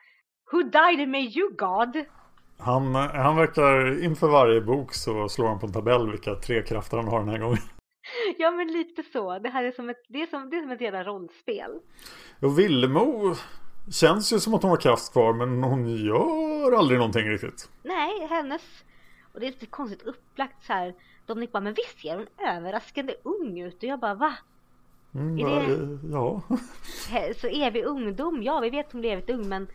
Who 0.52 0.62
died 0.62 1.08
may 1.08 1.38
you 1.38 1.56
God? 1.56 2.04
Han, 2.58 2.94
han 2.94 3.36
verkar, 3.36 4.02
inför 4.04 4.28
varje 4.28 4.60
bok 4.60 4.94
så 4.94 5.28
slår 5.28 5.48
han 5.48 5.58
på 5.58 5.66
en 5.66 5.72
tabell 5.72 6.10
vilka 6.10 6.34
tre 6.34 6.62
krafter 6.62 6.96
han 6.96 7.08
har 7.08 7.18
den 7.20 7.28
här 7.28 7.38
gången. 7.38 7.58
ja 8.38 8.50
men 8.50 8.66
lite 8.68 9.02
så. 9.02 9.38
Det 9.38 9.48
här 9.48 9.64
är 9.64 9.72
som 9.72 9.90
ett, 9.90 10.02
det 10.08 10.22
är 10.22 10.26
som, 10.26 10.50
det 10.50 10.56
är 10.56 10.62
som 10.62 10.70
ett 10.70 10.80
jävla 10.80 11.04
rollspel. 11.04 11.70
Och 12.42 12.58
Villemo 12.58 13.34
känns 13.92 14.32
ju 14.32 14.40
som 14.40 14.54
att 14.54 14.62
hon 14.62 14.70
har 14.70 14.80
kraft 14.80 15.12
kvar 15.12 15.32
men 15.32 15.62
hon 15.62 15.96
gör 15.96 16.72
aldrig 16.72 16.98
någonting 16.98 17.30
riktigt. 17.30 17.70
Nej, 17.82 18.26
hennes... 18.26 18.62
Och 19.32 19.40
det 19.40 19.46
är 19.46 19.50
lite 19.50 19.66
konstigt 19.66 20.02
upplagt 20.02 20.64
så 20.64 20.72
här. 20.72 20.94
Dominik 21.26 21.52
bara, 21.52 21.60
men 21.60 21.74
visst 21.74 22.00
ser 22.00 22.16
hon 22.16 22.26
överraskande 22.48 23.14
ung 23.22 23.60
ut? 23.60 23.76
Och 23.76 23.84
jag 23.84 23.98
bara, 24.00 24.14
va? 24.14 24.34
Mm, 25.14 25.46
Är 25.46 25.60
det- 25.68 25.98
Ja. 26.12 26.40
He- 27.10 27.40
Så 27.40 27.46
evig 27.46 27.84
ungdom? 27.84 28.42
Ja, 28.42 28.60
vi 28.60 28.70
vet 28.70 28.92
hon 28.92 29.00
blev 29.00 29.12
evigt 29.12 29.30
ung, 29.30 29.48
men 29.48 29.66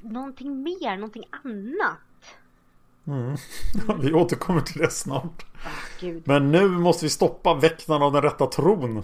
någonting 0.00 0.62
mer, 0.62 0.96
någonting 0.96 1.24
annat. 1.30 1.98
Mm. 3.06 3.36
Vi 4.00 4.12
återkommer 4.12 4.60
till 4.60 4.80
det 4.80 4.90
snart. 4.90 5.46
Gud. 6.00 6.22
Men 6.28 6.50
nu 6.52 6.68
måste 6.68 7.04
vi 7.04 7.10
stoppa 7.10 7.54
väktarna 7.54 8.04
av 8.04 8.12
den 8.12 8.22
rätta 8.22 8.46
tron. 8.46 9.02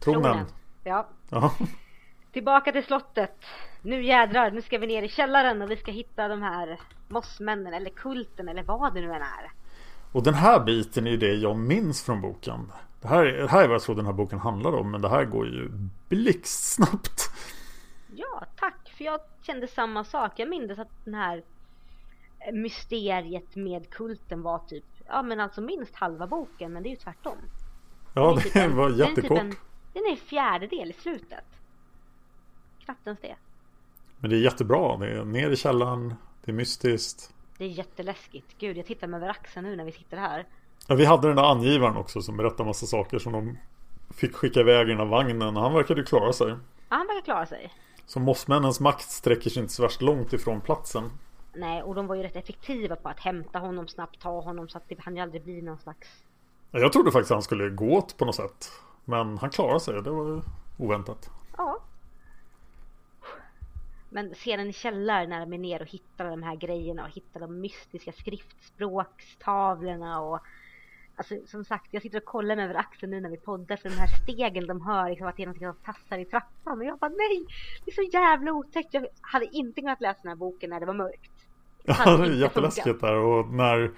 Tronen. 0.00 0.22
Tronen. 0.22 0.46
Ja. 0.84 1.06
Ja. 1.30 1.52
Tillbaka 2.32 2.72
till 2.72 2.84
slottet. 2.84 3.36
Nu 3.82 4.04
jädrar, 4.04 4.50
nu 4.50 4.62
ska 4.62 4.78
vi 4.78 4.86
ner 4.86 5.02
i 5.02 5.08
källaren 5.08 5.62
och 5.62 5.70
vi 5.70 5.76
ska 5.76 5.90
hitta 5.92 6.28
de 6.28 6.42
här 6.42 6.80
mossmännen 7.08 7.74
eller 7.74 7.90
kulten 7.90 8.48
eller 8.48 8.62
vad 8.62 8.94
det 8.94 9.00
nu 9.00 9.06
än 9.06 9.22
är. 9.22 9.52
Och 10.14 10.22
den 10.22 10.34
här 10.34 10.60
biten 10.64 11.06
är 11.06 11.16
det 11.16 11.34
jag 11.34 11.56
minns 11.56 12.02
från 12.02 12.20
boken. 12.20 12.72
Det 13.00 13.08
här, 13.08 13.24
är- 13.26 13.42
det 13.42 13.48
här 13.48 13.64
är 13.64 13.68
vad 13.68 13.74
jag 13.74 13.82
tror 13.82 13.94
den 13.96 14.06
här 14.06 14.12
boken 14.12 14.38
handlar 14.38 14.72
om. 14.74 14.90
Men 14.90 15.00
det 15.02 15.08
här 15.08 15.24
går 15.24 15.46
ju 15.46 15.70
blixtsnabbt. 16.08 17.30
Ja, 18.16 18.44
tack. 18.56 18.92
För 18.96 19.04
jag 19.04 19.20
kände 19.42 19.66
samma 19.68 20.04
sak. 20.04 20.32
Jag 20.36 20.48
minns 20.48 20.78
att 20.78 21.04
den 21.04 21.14
här 21.14 21.42
mysteriet 22.52 23.56
med 23.56 23.90
kulten 23.90 24.42
var 24.42 24.58
typ, 24.58 24.84
ja 25.06 25.22
men 25.22 25.40
alltså 25.40 25.60
minst 25.60 25.94
halva 25.94 26.26
boken, 26.26 26.72
men 26.72 26.82
det 26.82 26.88
är 26.88 26.90
ju 26.90 26.96
tvärtom. 26.96 27.36
Ja, 28.14 28.36
är 28.36 28.40
typ 28.40 28.52
det 28.52 28.60
en- 28.60 28.76
var 28.76 28.90
den 28.90 29.00
är 29.00 29.06
typ 29.06 29.16
jättekort. 29.16 29.38
en- 29.38 29.54
Den 29.92 30.04
är 30.06 30.10
en 30.10 30.16
fjärdedel 30.16 30.90
i 30.90 30.92
slutet. 30.92 31.44
Knappt 32.84 33.06
ens 33.06 33.20
det. 33.20 33.34
Men 34.18 34.30
det 34.30 34.36
är 34.36 34.40
jättebra. 34.40 34.96
Det 34.96 35.10
är 35.10 35.24
ner 35.24 35.50
i 35.50 35.56
källaren. 35.56 36.14
Det 36.44 36.50
är 36.50 36.54
mystiskt. 36.54 37.33
Det 37.58 37.64
är 37.64 37.68
jätteläskigt. 37.68 38.54
Gud, 38.58 38.76
jag 38.76 38.86
tittar 38.86 39.06
mig 39.06 39.18
över 39.18 39.28
axeln 39.28 39.66
nu 39.66 39.76
när 39.76 39.84
vi 39.84 39.92
sitter 39.92 40.16
här. 40.16 40.46
Ja, 40.88 40.94
vi 40.94 41.04
hade 41.04 41.28
den 41.28 41.36
där 41.36 41.50
angivaren 41.50 41.96
också 41.96 42.22
som 42.22 42.36
berättade 42.36 42.64
massa 42.64 42.86
saker 42.86 43.18
som 43.18 43.32
de 43.32 43.58
fick 44.14 44.34
skicka 44.34 44.60
iväg 44.60 44.86
i 44.86 44.90
den 44.90 44.98
här 44.98 45.06
vagnen. 45.06 45.56
Han 45.56 45.74
verkade 45.74 46.00
ju 46.00 46.06
klara 46.06 46.32
sig. 46.32 46.48
Ja, 46.48 46.56
han 46.88 47.06
verkar 47.06 47.24
klara 47.24 47.46
sig. 47.46 47.72
Så 48.06 48.20
mossmännens 48.20 48.80
makt 48.80 49.10
sträcker 49.10 49.50
sig 49.50 49.62
inte 49.62 49.74
så 49.74 49.82
värst 49.82 50.02
långt 50.02 50.32
ifrån 50.32 50.60
platsen. 50.60 51.10
Nej, 51.54 51.82
och 51.82 51.94
de 51.94 52.06
var 52.06 52.14
ju 52.14 52.22
rätt 52.22 52.36
effektiva 52.36 52.96
på 52.96 53.08
att 53.08 53.20
hämta 53.20 53.58
honom 53.58 53.88
snabbt, 53.88 54.20
ta 54.20 54.40
honom 54.40 54.68
så 54.68 54.78
att 54.78 54.88
det 54.88 55.00
hann 55.00 55.16
ju 55.16 55.22
aldrig 55.22 55.44
bli 55.44 55.62
någon 55.62 55.78
slags... 55.78 56.08
Ja, 56.70 56.78
Jag 56.78 56.92
trodde 56.92 57.10
faktiskt 57.12 57.30
han 57.32 57.42
skulle 57.42 57.70
gå 57.70 57.96
åt 57.96 58.16
på 58.16 58.24
något 58.24 58.34
sätt. 58.34 58.70
Men 59.04 59.38
han 59.38 59.50
klarade 59.50 59.80
sig. 59.80 60.02
Det 60.02 60.10
var 60.10 60.24
ju 60.24 60.40
oväntat. 60.78 61.30
Ja. 61.56 61.78
Men 64.14 64.34
scenen 64.34 64.68
i 64.68 64.72
källaren 64.72 65.30
när 65.30 65.40
de 65.40 65.52
är 65.52 65.58
ner 65.58 65.82
och 65.82 65.88
hittar 65.88 66.30
de 66.30 66.42
här 66.42 66.56
grejerna 66.56 67.04
och 67.04 67.10
hittar 67.10 67.40
de 67.40 67.60
mystiska 67.60 68.12
skriftspråkstavlorna 68.12 70.20
och 70.20 70.40
Alltså 71.16 71.34
som 71.46 71.64
sagt, 71.64 71.88
jag 71.90 72.02
sitter 72.02 72.18
och 72.18 72.24
kollar 72.24 72.56
mig 72.56 72.64
över 72.64 72.74
axeln 72.74 73.10
nu 73.10 73.20
när 73.20 73.30
vi 73.30 73.36
poddar 73.36 73.76
för 73.76 73.88
de 73.88 73.94
här 73.94 74.08
stegen 74.22 74.66
de 74.66 74.80
hör 74.80 75.08
liksom 75.08 75.26
att 75.26 75.36
det 75.36 75.42
är 75.42 75.46
någonting 75.46 75.68
som 75.68 75.76
tassar 75.84 76.18
i 76.18 76.24
trappan 76.24 76.78
och 76.78 76.84
jag 76.84 76.98
bara 76.98 77.10
nej! 77.10 77.46
Det 77.84 77.90
är 77.90 77.94
så 77.94 78.02
jävla 78.12 78.52
otäckt! 78.52 78.94
Jag 78.94 79.06
hade 79.20 79.56
inte 79.56 79.80
kunnat 79.80 80.00
läsa 80.00 80.20
den 80.22 80.28
här 80.28 80.36
boken 80.36 80.70
när 80.70 80.80
det 80.80 80.86
var 80.86 80.94
mörkt. 80.94 81.32
Ja, 81.84 82.16
det 82.16 82.26
är 82.26 82.40
jätteläskigt 82.40 83.00
där. 83.00 83.16
Och 83.16 83.48
när 83.48 83.90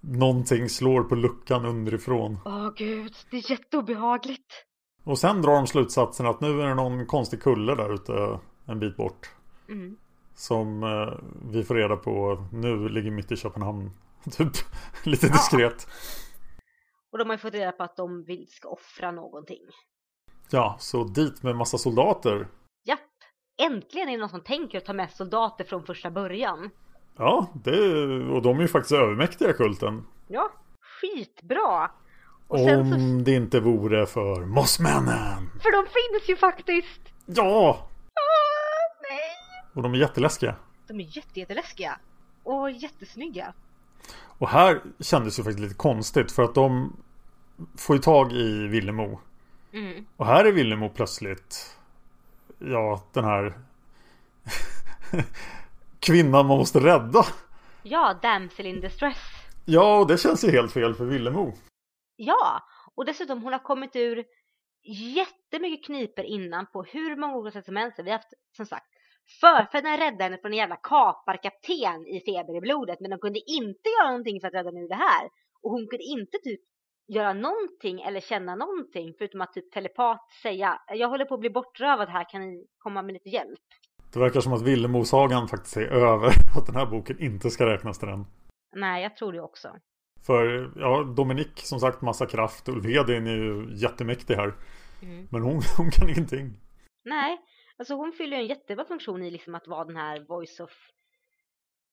någonting 0.00 0.68
slår 0.68 1.02
på 1.02 1.14
luckan 1.14 1.64
underifrån. 1.64 2.38
Åh 2.44 2.70
gud, 2.76 3.14
det 3.30 3.36
är 3.36 3.50
jätteobehagligt! 3.50 4.64
Och 5.04 5.18
sen 5.18 5.42
drar 5.42 5.52
de 5.52 5.66
slutsatsen 5.66 6.26
att 6.26 6.40
nu 6.40 6.62
är 6.62 6.66
det 6.66 6.74
någon 6.74 7.06
konstig 7.06 7.42
kulle 7.42 7.74
där 7.74 7.94
ute 7.94 8.38
en 8.66 8.78
bit 8.78 8.96
bort. 8.96 9.30
Mm. 9.70 9.96
Som 10.34 10.82
eh, 10.82 11.18
vi 11.52 11.64
får 11.64 11.74
reda 11.74 11.96
på 11.96 12.44
nu 12.52 12.88
ligger 12.88 13.10
mitt 13.10 13.32
i 13.32 13.36
Köpenhamn. 13.36 13.90
Typ 14.30 14.52
lite 15.04 15.28
diskret. 15.28 15.86
Och 17.12 17.18
de 17.18 17.28
har 17.28 17.34
ju 17.34 17.38
fått 17.38 17.54
reda 17.54 17.72
på 17.72 17.82
att 17.82 17.96
de 17.96 18.24
vill 18.24 18.46
ska 18.48 18.68
offra 18.68 19.10
någonting. 19.10 19.62
Ja, 20.50 20.76
så 20.78 21.04
dit 21.04 21.42
med 21.42 21.56
massa 21.56 21.78
soldater. 21.78 22.48
Japp! 22.84 23.00
Äntligen 23.62 24.08
är 24.08 24.12
det 24.12 24.18
någon 24.18 24.28
som 24.28 24.40
tänker 24.42 24.78
att 24.78 24.84
ta 24.84 24.92
med 24.92 25.10
soldater 25.10 25.64
från 25.64 25.84
första 25.84 26.10
början. 26.10 26.70
Ja, 27.16 27.46
det, 27.64 27.78
och 28.24 28.42
de 28.42 28.56
är 28.56 28.62
ju 28.62 28.68
faktiskt 28.68 28.92
övermäktiga 28.92 29.52
kulten. 29.52 30.06
Ja, 30.28 30.52
skitbra! 30.80 31.90
Och 32.48 32.58
sen 32.58 32.90
så, 32.90 32.94
Om 32.94 33.24
det 33.24 33.34
inte 33.34 33.60
vore 33.60 34.06
för 34.06 34.44
mossmännen. 34.46 35.50
för 35.62 35.72
de 35.72 35.86
finns 35.90 36.30
ju 36.30 36.36
faktiskt! 36.36 37.00
Ja! 37.26 37.89
Och 39.72 39.82
de 39.82 39.94
är 39.94 39.98
jätteläskiga. 39.98 40.56
De 40.86 41.00
är 41.00 41.16
jätte, 41.16 41.40
jätteläskiga. 41.40 41.98
Och 42.42 42.70
jättesnygga. 42.70 43.54
Och 44.38 44.48
här 44.48 44.82
kändes 45.00 45.38
ju 45.38 45.42
faktiskt 45.42 45.60
lite 45.60 45.74
konstigt 45.74 46.32
för 46.32 46.42
att 46.42 46.54
de 46.54 46.96
får 47.76 47.96
ju 47.96 48.02
tag 48.02 48.32
i 48.32 48.66
Villemo. 48.66 49.20
Mm. 49.72 50.06
Och 50.16 50.26
här 50.26 50.44
är 50.44 50.52
Villemo 50.52 50.88
plötsligt 50.88 51.76
Ja, 52.58 53.02
den 53.12 53.24
här 53.24 53.54
Kvinnan 56.00 56.46
man 56.46 56.58
måste 56.58 56.80
rädda. 56.80 57.26
Ja, 57.82 58.18
damsel 58.22 58.66
in 58.66 58.80
distress. 58.80 59.18
Ja, 59.64 59.98
och 59.98 60.06
det 60.06 60.18
känns 60.18 60.44
ju 60.44 60.50
helt 60.50 60.72
fel 60.72 60.94
för 60.94 61.04
Villemo. 61.04 61.52
Ja, 62.16 62.62
och 62.94 63.04
dessutom 63.04 63.42
hon 63.42 63.52
har 63.52 63.62
kommit 63.62 63.96
ur 63.96 64.24
jättemycket 65.16 65.86
kniper 65.86 66.22
innan 66.22 66.66
på 66.66 66.82
hur 66.82 67.16
många 67.16 67.36
olika 67.36 67.58
sätt 67.58 67.64
som 67.64 67.76
helst. 67.76 67.98
Vi 67.98 68.10
har 68.10 68.18
haft, 68.18 68.32
som 68.56 68.66
sagt, 68.66 68.86
förfäderna 69.40 69.96
räddade 70.04 70.24
henne 70.24 70.38
från 70.38 70.52
en 70.52 70.58
jävla 70.58 70.76
kaparkapten 70.76 72.06
i 72.06 72.20
feber 72.26 72.56
i 72.56 72.60
blodet, 72.60 73.00
men 73.00 73.10
de 73.10 73.18
kunde 73.18 73.40
inte 73.46 73.88
göra 73.88 74.10
någonting 74.10 74.40
för 74.40 74.48
att 74.48 74.54
rädda 74.54 74.68
henne 74.68 74.84
ur 74.84 74.88
det 74.88 75.04
här. 75.08 75.24
Och 75.62 75.70
hon 75.70 75.86
kunde 75.86 76.04
inte 76.04 76.38
typ 76.38 76.60
göra 77.08 77.32
någonting 77.32 78.00
eller 78.00 78.20
känna 78.20 78.54
någonting 78.54 79.14
förutom 79.18 79.40
att 79.40 79.52
typ 79.52 79.72
telepat 79.72 80.20
säga 80.42 80.80
jag 80.88 81.08
håller 81.08 81.24
på 81.24 81.34
att 81.34 81.40
bli 81.40 81.50
bortrövad 81.50 82.08
här, 82.08 82.30
kan 82.30 82.40
ni 82.40 82.66
komma 82.78 83.02
med 83.02 83.12
lite 83.12 83.28
hjälp? 83.28 83.66
Det 84.12 84.18
verkar 84.20 84.40
som 84.40 84.52
att 84.52 84.62
Villemo-sagan 84.62 85.48
faktiskt 85.48 85.76
är 85.76 85.90
över. 85.92 86.28
Att 86.56 86.66
den 86.66 86.76
här 86.76 86.86
boken 86.86 87.20
inte 87.20 87.50
ska 87.50 87.66
räknas 87.66 87.98
till 87.98 88.08
den. 88.08 88.26
Nej, 88.76 89.02
jag 89.02 89.16
tror 89.16 89.32
det 89.32 89.40
också. 89.40 89.68
För 90.26 90.72
ja, 90.76 91.02
Dominik 91.16 91.60
som 91.60 91.80
sagt 91.80 92.02
massa 92.02 92.26
kraft. 92.26 92.68
Ulvedin 92.68 93.26
är 93.26 93.36
ju 93.36 93.68
jättemäktig 93.74 94.34
här. 94.34 94.54
Mm. 95.02 95.28
Men 95.30 95.42
hon, 95.42 95.60
hon 95.76 95.90
kan 95.90 96.08
ingenting. 96.08 96.56
Nej, 97.04 97.38
alltså 97.80 97.94
hon 97.94 98.12
fyller 98.12 98.36
ju 98.36 98.42
en 98.42 98.48
jättebra 98.48 98.84
funktion 98.84 99.22
i 99.22 99.30
liksom 99.30 99.54
att 99.54 99.68
vara 99.68 99.84
den 99.84 99.96
här 99.96 100.20
voice 100.28 100.60
of 100.60 100.70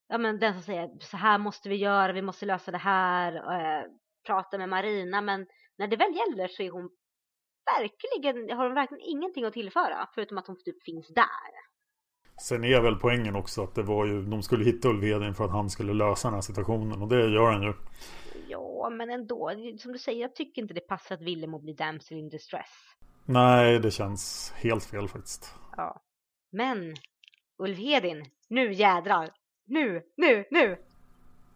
Ja 0.10 0.18
men 0.18 0.40
den 0.40 0.54
som 0.54 0.62
säger 0.62 0.90
så 1.00 1.18
här 1.18 1.38
måste 1.38 1.70
vi 1.70 1.76
göra, 1.76 2.14
vi 2.14 2.22
måste 2.22 2.46
lösa 2.46 2.72
det 2.72 2.78
här, 2.78 3.34
eh, 3.36 3.84
prata 4.26 4.58
med 4.58 4.70
Marina 4.70 5.22
men 5.22 5.48
när 5.78 5.88
det 5.88 5.96
väl 5.96 6.16
gäller 6.16 6.48
så 6.48 6.64
är 6.64 6.72
hon 6.72 6.90
verkligen, 7.80 8.58
har 8.58 8.66
hon 8.66 8.76
verkligen 8.76 9.04
ingenting 9.04 9.46
att 9.46 9.54
tillföra 9.54 10.10
förutom 10.16 10.38
att 10.38 10.48
hon 10.48 10.58
typ 10.66 10.84
finns 10.84 11.08
där. 11.08 11.68
Sen 12.42 12.64
är 12.64 12.82
väl 12.82 12.96
poängen 12.96 13.36
också 13.36 13.64
att 13.64 13.76
det 13.76 13.84
var 13.84 14.06
ju 14.06 14.22
De 14.22 14.44
skulle 14.44 14.66
hitta 14.66 14.90
Ulvedin 14.90 15.34
för 15.34 15.46
att 15.46 15.52
han 15.52 15.70
skulle 15.70 15.94
lösa 15.94 16.28
den 16.28 16.36
här 16.36 16.42
situationen. 16.42 17.02
Och 17.02 17.08
det 17.08 17.30
gör 17.30 17.52
han 17.52 17.64
ju. 17.64 17.74
Ja 18.48 18.90
men 18.90 19.10
ändå, 19.10 19.52
som 19.80 19.92
du 19.92 20.00
säger, 20.00 20.22
jag 20.22 20.36
tycker 20.36 20.62
inte 20.62 20.74
det 20.74 20.88
passar 20.88 21.16
att 21.16 21.22
Willem 21.22 21.62
bli 21.62 21.74
damsel 21.74 22.18
in 22.18 22.30
distress. 22.30 22.97
Nej, 23.30 23.80
det 23.80 23.92
känns 23.92 24.54
helt 24.56 24.84
fel 24.84 25.08
faktiskt. 25.08 25.54
Ja. 25.78 26.02
Men 26.52 26.96
Ulfhedin, 27.64 28.26
nu 28.50 28.74
jädrar! 28.74 29.30
Nu, 29.66 30.02
nu, 30.18 30.46
nu! 30.52 30.78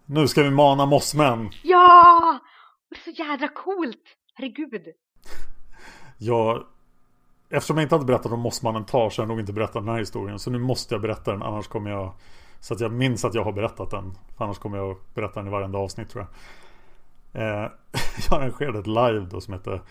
Nu 0.06 0.28
ska 0.28 0.44
vi 0.44 0.52
mana 0.52 0.86
mossmän. 0.86 1.50
Ja! 1.64 2.40
Det 2.90 2.96
är 2.96 3.14
så 3.14 3.24
jädra 3.24 3.48
coolt! 3.48 4.04
Herregud! 4.34 4.82
Jag, 6.18 6.66
eftersom 7.50 7.78
jag 7.78 7.86
inte 7.86 7.96
hade 7.96 8.06
berättat 8.06 8.32
om 8.32 8.40
mossmannen 8.40 8.86
tar 8.86 9.10
så 9.10 9.22
har 9.22 9.24
jag 9.24 9.30
nog 9.30 9.40
inte 9.40 9.54
berättat 9.54 9.74
den 9.86 9.88
här 9.88 10.00
historien. 10.00 10.40
Så 10.40 10.52
nu 10.52 10.60
måste 10.60 10.94
jag 10.94 11.02
berätta 11.02 11.32
den 11.32 11.44
annars 11.44 11.68
kommer 11.68 11.92
jag 11.92 12.14
Så 12.60 12.74
att 12.74 12.80
jag 12.80 12.92
minns 12.92 13.26
att 13.26 13.34
jag 13.34 13.44
har 13.44 13.52
berättat 13.52 13.92
den. 13.92 14.14
För 14.38 14.46
annars 14.46 14.58
kommer 14.58 14.78
jag 14.78 14.98
berätta 15.14 15.40
den 15.40 15.48
i 15.48 15.52
varenda 15.52 15.80
avsnitt 15.80 16.10
tror 16.10 16.28
jag. 17.32 17.42
Eh, 17.42 17.72
jag 18.30 18.42
arrangerade 18.42 18.80
ett 18.80 18.88
live 18.88 19.28
då 19.32 19.42
som 19.42 19.54
hette 19.54 19.82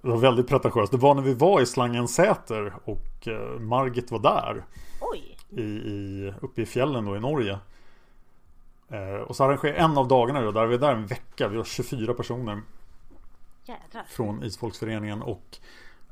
Det 0.00 0.08
var 0.08 0.16
väldigt 0.16 0.48
pretentiöst. 0.48 0.92
Det 0.92 0.98
var 0.98 1.14
när 1.14 1.22
vi 1.22 1.34
var 1.34 1.60
i 1.60 1.66
Slangensäter 1.66 2.74
och 2.84 3.28
eh, 3.28 3.60
Margit 3.60 4.10
var 4.10 4.18
där. 4.18 4.64
Oj! 5.00 5.38
i, 5.50 5.62
i, 5.62 6.34
uppe 6.40 6.62
i 6.62 6.66
fjällen 6.66 7.04
då 7.04 7.16
i 7.16 7.20
Norge. 7.20 7.58
Eh, 8.88 9.14
och 9.14 9.36
så 9.36 9.44
arrangerar 9.44 9.74
jag 9.74 9.84
en 9.84 9.98
av 9.98 10.08
dagarna 10.08 10.40
då, 10.40 10.52
där 10.52 10.66
vi 10.66 10.74
är 10.74 10.78
där 10.78 10.92
en 10.92 11.06
vecka. 11.06 11.48
Vi 11.48 11.56
har 11.56 11.64
24 11.64 12.14
personer 12.14 12.62
Jädrar. 13.64 14.04
från 14.08 14.44
Isfolksföreningen. 14.44 15.22
Och 15.22 15.58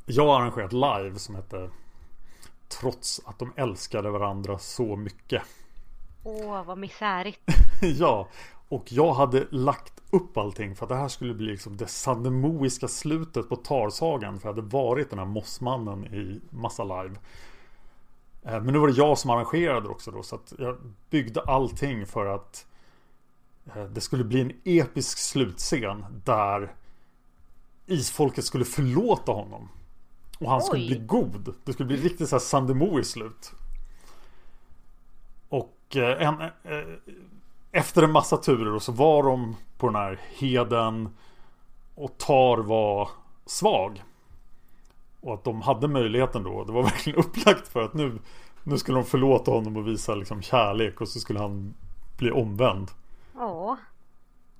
jag 0.06 0.26
har 0.26 0.40
arrangerat 0.40 0.72
live 0.72 1.18
som 1.18 1.34
hette 1.34 1.70
Trots 2.68 3.20
att 3.24 3.38
de 3.38 3.52
älskade 3.56 4.10
varandra 4.10 4.58
så 4.58 4.96
mycket. 4.96 5.42
Åh, 6.24 6.64
vad 6.64 6.78
misärigt. 6.78 7.40
ja, 7.82 8.28
Och 8.68 8.92
jag 8.92 9.14
hade 9.14 9.46
lagt 9.50 10.02
upp 10.10 10.36
allting 10.36 10.76
för 10.76 10.84
att 10.84 10.88
det 10.88 10.96
här 10.96 11.08
skulle 11.08 11.34
bli 11.34 11.46
liksom 11.46 11.76
det 11.76 11.86
sandemoiska 11.86 12.88
slutet 12.88 13.48
på 13.48 13.56
Tarsagan. 13.56 14.40
För 14.40 14.48
jag 14.48 14.54
hade 14.54 14.68
varit 14.68 15.10
den 15.10 15.18
här 15.18 15.26
mossmannen 15.26 16.06
i 16.06 16.40
massa 16.50 16.84
live. 16.84 17.16
Eh, 18.42 18.62
men 18.62 18.66
nu 18.66 18.78
var 18.78 18.88
det 18.88 18.94
jag 18.96 19.18
som 19.18 19.30
arrangerade 19.30 19.88
också 19.88 20.10
då. 20.10 20.22
Så 20.22 20.34
att 20.34 20.52
jag 20.58 20.76
byggde 21.10 21.40
allting 21.40 22.06
för 22.06 22.26
att 22.26 22.66
eh, 23.74 23.84
det 23.84 24.00
skulle 24.00 24.24
bli 24.24 24.40
en 24.40 24.52
episk 24.64 25.18
slutscen. 25.18 26.04
Där 26.24 26.74
isfolket 27.86 28.44
skulle 28.44 28.64
förlåta 28.64 29.32
honom. 29.32 29.68
Och 30.38 30.50
han 30.50 30.62
skulle 30.62 30.82
Oj. 30.82 30.88
bli 30.88 30.98
god. 31.06 31.54
Det 31.64 31.72
skulle 31.72 31.86
bli 31.86 31.96
riktigt 31.96 32.28
så 32.28 32.34
här 32.36 32.40
Sandemo 32.40 33.00
i 33.00 33.04
slut. 33.04 33.52
Och 35.48 35.96
eh, 35.96 36.26
en, 36.26 36.50
efter 37.72 38.02
en 38.02 38.12
massa 38.12 38.36
turer 38.36 38.74
och 38.74 38.82
så 38.82 38.92
var 38.92 39.22
de 39.22 39.56
på 39.78 39.86
den 39.86 39.96
här 39.96 40.20
heden. 40.38 41.08
Och 41.94 42.18
Tar 42.18 42.58
var 42.58 43.08
svag. 43.46 44.02
Och 45.20 45.34
att 45.34 45.44
de 45.44 45.62
hade 45.62 45.88
möjligheten 45.88 46.42
då. 46.42 46.64
Det 46.64 46.72
var 46.72 46.82
verkligen 46.92 47.18
upplagt 47.18 47.68
för 47.68 47.82
att 47.82 47.94
nu, 47.94 48.18
nu 48.64 48.78
skulle 48.78 48.98
de 48.98 49.04
förlåta 49.04 49.50
honom 49.50 49.76
och 49.76 49.88
visa 49.88 50.14
liksom 50.14 50.42
kärlek. 50.42 51.00
Och 51.00 51.08
så 51.08 51.20
skulle 51.20 51.38
han 51.38 51.74
bli 52.18 52.30
omvänd. 52.30 52.90
Ja. 53.34 53.76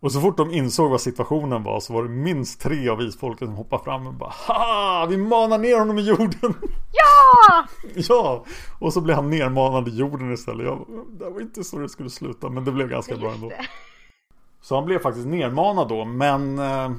Och 0.01 0.13
så 0.13 0.21
fort 0.21 0.37
de 0.37 0.51
insåg 0.51 0.91
vad 0.91 1.01
situationen 1.01 1.63
var 1.63 1.81
så 1.81 1.93
var 1.93 2.03
det 2.03 2.09
minst 2.09 2.61
tre 2.61 2.89
av 2.89 3.03
isfolket 3.03 3.49
som 3.49 3.57
hoppade 3.57 3.85
fram 3.85 4.07
och 4.07 4.15
bara 4.15 4.33
Ha! 4.49 5.07
Vi 5.11 5.17
manar 5.17 5.59
ner 5.59 5.79
honom 5.79 5.99
i 5.99 6.03
jorden! 6.03 6.55
Ja! 6.93 7.67
ja! 7.95 8.45
Och 8.79 8.93
så 8.93 9.01
blev 9.01 9.17
han 9.17 9.31
nermanad 9.31 9.89
i 9.89 9.97
jorden 9.97 10.33
istället. 10.33 10.67
Jag, 10.67 10.87
det 11.19 11.31
var 11.31 11.41
inte 11.41 11.65
så 11.65 11.79
det 11.79 11.89
skulle 11.89 12.11
sluta 12.11 12.49
men 12.49 12.65
det 12.65 12.73
blev 12.73 12.89
ganska 12.89 13.17
bra 13.17 13.33
ändå. 13.33 13.53
Så 14.61 14.75
han 14.75 14.85
blev 14.85 14.99
faktiskt 14.99 15.27
nermanad 15.27 15.89
då 15.89 16.05
men 16.05 16.59
eh, 16.59 16.91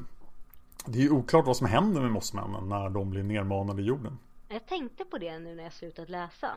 Det 0.85 0.99
är 0.99 1.03
ju 1.03 1.11
oklart 1.11 1.45
vad 1.45 1.57
som 1.57 1.67
händer 1.67 2.01
med 2.01 2.11
mossmännen 2.11 2.69
när 2.69 2.89
de 2.89 3.09
blir 3.09 3.23
nermanade 3.23 3.81
i 3.81 3.85
jorden. 3.85 4.17
Jag 4.47 4.65
tänkte 4.67 5.05
på 5.05 5.17
det 5.17 5.39
nu 5.39 5.55
när 5.55 5.63
jag 5.63 5.73
slutat 5.73 6.09
läsa. 6.09 6.47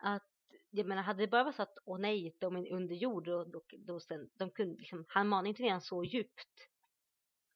Att 0.00 0.22
jag 0.70 0.86
menar, 0.86 1.02
hade 1.02 1.22
det 1.22 1.28
bara 1.28 1.44
varit 1.44 1.56
så 1.56 1.62
att 1.62 1.78
åh 1.84 1.98
nej, 1.98 2.36
de 2.40 2.56
är 2.56 2.72
under 2.72 2.94
jord 2.94 3.24
då, 3.24 3.44
då, 3.44 3.62
då 3.86 4.00
sen, 4.00 4.28
de 4.38 4.50
kunde 4.50 4.76
liksom, 4.78 5.04
han 5.08 5.28
manar 5.28 5.48
inte 5.48 5.62
ner 5.62 5.72
en 5.72 5.80
så 5.80 6.04
djupt. 6.04 6.68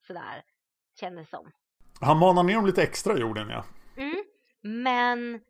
Sådär, 0.06 0.44
kändes 1.00 1.30
som. 1.30 1.52
Han 2.00 2.18
manar 2.18 2.42
ner 2.42 2.54
dem 2.54 2.66
lite 2.66 2.82
extra 2.82 3.16
i 3.16 3.20
jorden 3.20 3.48
ja. 3.48 3.64
Mm. 3.96 4.24
Men 4.62 5.40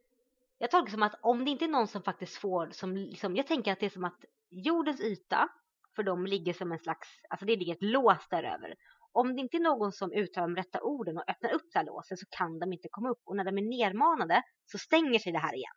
jag 0.59 0.71
tolkar 0.71 0.87
det 0.87 0.91
som 0.91 1.03
att 1.03 1.19
om 1.23 1.45
det 1.45 1.51
inte 1.51 1.65
är 1.65 1.69
någon 1.69 1.89
som 1.89 2.03
faktiskt 2.03 2.37
får, 2.37 2.71
som 2.71 2.97
liksom, 2.97 3.37
jag 3.37 3.47
tänker 3.47 3.73
att 3.73 3.81
det 3.81 3.87
är 3.87 3.91
som 3.91 4.05
att 4.05 4.25
jordens 4.51 5.01
yta 5.01 5.49
för 5.97 6.03
dem 6.03 6.27
ligger 6.27 6.53
som 6.53 6.73
en 6.73 6.79
slags, 6.79 7.09
alltså 7.31 7.47
det 7.47 7.57
ligger 7.57 7.73
ett 7.73 7.83
lås 7.83 8.29
där 8.31 8.43
över. 8.43 8.75
Om 9.13 9.37
det 9.37 9.41
inte 9.41 9.57
är 9.57 9.61
någon 9.61 9.93
som 9.93 10.13
uttalar 10.13 10.49
de 10.49 10.57
rätta 10.57 10.81
orden 10.81 11.17
och 11.17 11.31
öppnar 11.31 11.53
upp 11.53 11.73
det 11.73 11.79
här 11.79 11.87
låset 11.87 12.19
så 12.19 12.27
kan 12.31 12.59
de 12.59 12.73
inte 12.73 12.89
komma 12.91 13.11
upp 13.11 13.21
och 13.25 13.37
när 13.37 13.45
de 13.45 13.59
är 13.59 13.63
nermanade 13.63 14.43
så 14.67 14.79
stänger 14.79 15.19
sig 15.19 15.33
det 15.33 15.39
här 15.39 15.55
igen. 15.55 15.75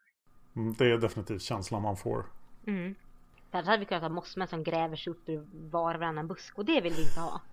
Mm, 0.55 0.73
Det 0.77 0.85
är 0.91 0.97
definitivt 0.97 1.41
känslan 1.41 1.81
man 1.81 1.97
får. 1.97 2.25
Mm. 2.67 2.95
Annars 3.51 3.65
hade 3.67 3.79
vi 3.79 3.85
kunnat 3.85 4.01
ha 4.03 4.09
mossmän 4.09 4.47
som 4.47 4.63
gräver 4.63 4.95
sig 4.95 5.11
upp 5.11 5.29
ur 5.29 5.45
var 5.71 5.93
och 5.95 5.99
varannan 5.99 6.27
busk 6.27 6.57
och 6.57 6.65
det 6.65 6.81
vill 6.81 6.93
vi 6.93 7.01
inte 7.01 7.19
ha. 7.19 7.41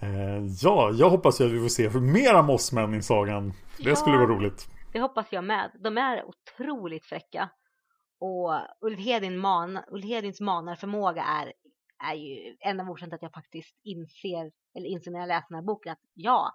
Eh, 0.00 0.44
ja, 0.62 0.90
jag 0.94 1.10
hoppas 1.10 1.40
ju 1.40 1.44
att 1.44 1.50
vi 1.52 1.60
får 1.60 1.68
se 1.68 1.90
för 1.90 2.00
mera 2.00 2.42
mossmän 2.42 2.94
i 2.94 3.02
sagan. 3.02 3.52
Det 3.78 3.88
Ja. 3.88 3.96
skulle 3.96 4.16
vara 4.16 4.26
roligt. 4.26 4.68
Det 4.92 5.00
hoppas 5.00 5.26
jag 5.30 5.44
med. 5.44 5.70
De 5.80 5.98
är 5.98 6.24
otroligt 6.24 7.04
fräcka. 7.06 7.48
Och 8.18 8.52
Ulf, 8.80 8.98
Hedin 8.98 9.38
man, 9.38 9.78
Ulf 9.88 10.04
Hedins 10.04 10.40
manarförmåga 10.40 11.22
är, 11.22 11.52
är 12.10 12.14
ju 12.14 12.56
en 12.60 12.80
av 12.80 12.90
orsakerna 12.90 13.08
till 13.08 13.14
att 13.16 13.22
jag 13.22 13.32
faktiskt 13.42 13.76
inser, 13.84 14.52
eller 14.74 14.86
inser 14.88 15.10
när 15.10 15.18
jag 15.20 15.28
läser 15.28 15.46
den 15.48 15.54
här 15.58 15.62
boken 15.62 15.92
att 15.92 15.98
ja, 16.14 16.52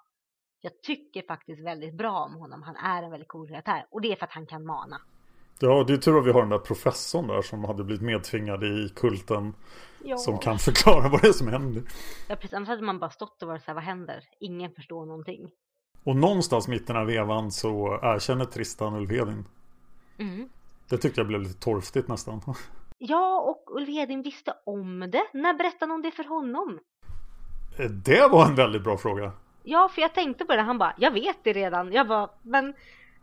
jag 0.62 0.82
tycker 0.82 1.22
faktiskt 1.28 1.62
väldigt 1.62 1.93
bra 1.93 2.20
om 2.20 2.36
honom. 2.36 2.64
Han 2.64 2.76
är 2.76 3.03
en 3.03 3.12
väldigt 3.12 3.28
cool 3.30 3.47
karaktär. 3.47 3.86
Och 3.89 4.01
det 4.01 4.12
är 4.12 4.16
för 4.16 4.26
att 4.26 4.32
han 4.32 4.45
kan 4.45 4.66
mana. 4.66 5.01
Ja, 5.59 5.84
det 5.88 5.93
är 5.93 5.97
tur 5.97 6.20
att 6.20 6.26
vi 6.26 6.32
har 6.32 6.41
den 6.41 6.49
där 6.49 6.57
professorn 6.57 7.28
där 7.28 7.41
som 7.41 7.64
hade 7.64 7.84
blivit 7.84 8.01
medtvingad 8.01 8.64
i 8.64 8.89
kulten. 8.95 9.53
Ja. 10.03 10.18
Som 10.18 10.38
kan 10.38 10.57
förklara 10.59 11.09
vad 11.09 11.22
det 11.22 11.28
är 11.28 11.32
som 11.32 11.47
händer. 11.47 11.84
Ja, 12.30 12.36
precis. 12.36 12.53
Annars 12.53 12.68
hade 12.70 12.82
man 12.82 12.99
bara 12.99 13.09
stått 13.09 13.41
och 13.41 13.47
varit 13.47 13.62
så 13.64 13.68
här, 13.68 13.74
vad 13.76 13.84
händer? 13.84 14.24
Ingen 14.39 14.72
förstår 14.72 15.05
någonting. 15.05 15.51
Och 16.03 16.16
någonstans 16.16 16.68
mitt 16.68 16.82
i 16.82 16.86
den 16.86 16.95
här 16.95 17.05
vevan 17.05 17.51
så 17.51 17.99
erkänner 18.03 18.45
Tristan 18.45 18.95
Ulfhedin. 18.95 19.45
Mm. 20.20 20.49
Det 20.89 20.97
tyckte 20.97 21.20
jag 21.20 21.28
blev 21.28 21.41
lite 21.41 21.59
torftigt 21.59 22.07
nästan. 22.07 22.41
Ja, 23.03 23.41
och 23.41 23.76
Ulf 23.76 23.89
Hedin 23.89 24.22
visste 24.22 24.53
om 24.66 24.99
det. 24.99 25.24
När 25.34 25.53
berättade 25.53 25.91
hon 25.91 26.01
det 26.01 26.12
för 26.12 26.24
honom? 26.24 26.80
Eh, 27.80 27.86
Det 27.86 28.28
var 28.28 28.45
en 28.45 28.55
väldigt 28.55 28.84
bra 28.84 28.97
fråga. 28.97 29.32
Ja, 29.64 29.89
för 29.89 30.01
jag 30.01 30.14
tänkte 30.14 30.45
på 30.45 30.55
det. 30.55 30.62
Han 30.62 30.78
bara, 30.78 30.93
jag 30.97 31.12
vet 31.12 31.38
det 31.43 31.53
redan. 31.53 31.91
Jag 31.91 32.07
bara, 32.07 32.30
men 32.41 32.74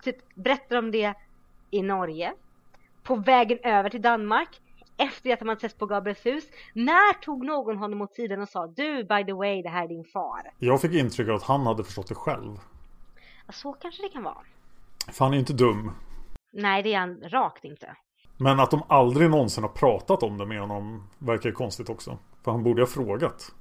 typ, 0.02 0.16
berättar 0.34 0.76
de 0.76 0.90
det 0.90 1.14
i 1.70 1.82
Norge? 1.82 2.34
På 3.02 3.16
vägen 3.16 3.58
över 3.62 3.90
till 3.90 4.02
Danmark? 4.02 4.48
Efter 4.96 5.32
att 5.32 5.40
man 5.40 5.48
hade 5.48 5.60
sett 5.60 5.78
på 5.78 5.86
Gabriels 5.86 6.26
hus? 6.26 6.44
När 6.74 7.12
tog 7.12 7.46
någon 7.46 7.76
honom 7.76 8.00
åt 8.02 8.14
sidan 8.14 8.42
och 8.42 8.48
sa, 8.48 8.66
du 8.66 9.04
by 9.04 9.24
the 9.24 9.32
way, 9.32 9.62
det 9.62 9.68
här 9.68 9.84
är 9.84 9.88
din 9.88 10.04
far? 10.04 10.40
Jag 10.58 10.80
fick 10.80 10.92
intrycket 10.92 11.34
att 11.34 11.42
han 11.42 11.66
hade 11.66 11.84
förstått 11.84 12.08
det 12.08 12.14
själv. 12.14 12.56
Ja, 13.46 13.52
så 13.52 13.72
kanske 13.72 14.02
det 14.02 14.08
kan 14.08 14.22
vara. 14.22 14.38
För 15.12 15.24
han 15.24 15.32
är 15.32 15.36
ju 15.36 15.40
inte 15.40 15.52
dum. 15.52 15.92
Nej, 16.52 16.82
det 16.82 16.94
är 16.94 16.98
han 16.98 17.20
rakt 17.24 17.64
inte. 17.64 17.96
Men 18.36 18.60
att 18.60 18.70
de 18.70 18.82
aldrig 18.88 19.30
någonsin 19.30 19.64
har 19.64 19.70
pratat 19.70 20.22
om 20.22 20.38
det 20.38 20.46
med 20.46 20.60
honom 20.60 21.08
verkar 21.18 21.48
ju 21.48 21.54
konstigt 21.54 21.90
också. 21.90 22.18
För 22.44 22.50
han 22.50 22.62
borde 22.62 22.82
ha 22.82 22.86
frågat. 22.86 23.54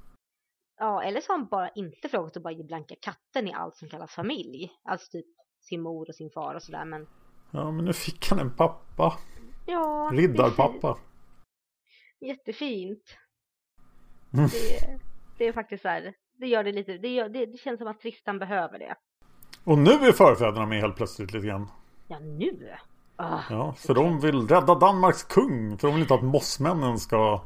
Ja, 0.78 1.02
eller 1.02 1.20
så 1.20 1.32
har 1.32 1.38
han 1.38 1.46
bara 1.48 1.68
inte 1.68 2.08
frågat 2.08 2.36
och 2.36 2.42
bara 2.42 2.52
ger 2.54 2.64
blanka 2.64 2.94
katten 3.02 3.48
i 3.48 3.52
allt 3.52 3.76
som 3.76 3.88
kallas 3.88 4.10
familj. 4.12 4.70
Alltså 4.84 5.10
typ 5.10 5.26
sin 5.60 5.82
mor 5.82 6.08
och 6.08 6.14
sin 6.14 6.30
far 6.30 6.54
och 6.54 6.62
sådär, 6.62 6.84
men 6.84 7.06
Ja, 7.50 7.70
men 7.70 7.84
nu 7.84 7.92
fick 7.92 8.30
han 8.30 8.38
en 8.38 8.56
pappa. 8.56 9.18
ja. 9.66 10.10
Riddarpappa. 10.12 10.98
Jättefint. 12.20 13.02
Mm. 14.34 14.48
Det, 14.48 14.98
det 15.38 15.44
är 15.48 15.52
faktiskt 15.52 15.82
så 15.82 15.88
här, 15.88 16.14
det 16.38 16.46
gör 16.46 16.64
det 16.64 16.72
lite, 16.72 16.98
det, 16.98 17.08
gör, 17.08 17.28
det, 17.28 17.46
det 17.46 17.58
känns 17.58 17.78
som 17.78 17.88
att 17.88 18.00
Tristan 18.00 18.38
behöver 18.38 18.78
det. 18.78 18.94
Och 19.64 19.78
nu 19.78 19.90
är 19.90 20.12
förfäderna 20.12 20.66
med 20.66 20.80
helt 20.80 20.96
plötsligt 20.96 21.32
lite 21.32 21.46
grann. 21.46 21.70
Ja, 22.08 22.18
nu? 22.18 22.74
Ah, 23.16 23.40
Ja, 23.50 23.72
för 23.72 23.94
de 23.94 24.20
vill 24.20 24.48
rädda 24.48 24.74
Danmarks 24.74 25.22
kung. 25.22 25.78
För 25.78 25.88
de 25.88 25.94
vill 25.94 26.02
inte 26.02 26.14
att 26.14 26.22
mossmännen 26.24 26.98
ska 26.98 27.42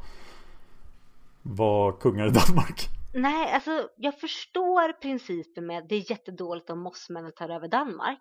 vara 1.43 1.93
kungar 1.93 2.27
i 2.27 2.31
Danmark. 2.31 2.89
Nej, 3.13 3.53
alltså 3.53 3.89
jag 3.97 4.21
förstår 4.21 4.93
principen 4.93 5.67
med 5.67 5.87
det 5.89 5.95
är 5.95 6.11
jättedåligt 6.11 6.71
om 6.71 6.79
mossmännen 6.79 7.33
tar 7.33 7.49
över 7.49 7.69
Danmark. 7.69 8.21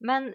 Men 0.00 0.28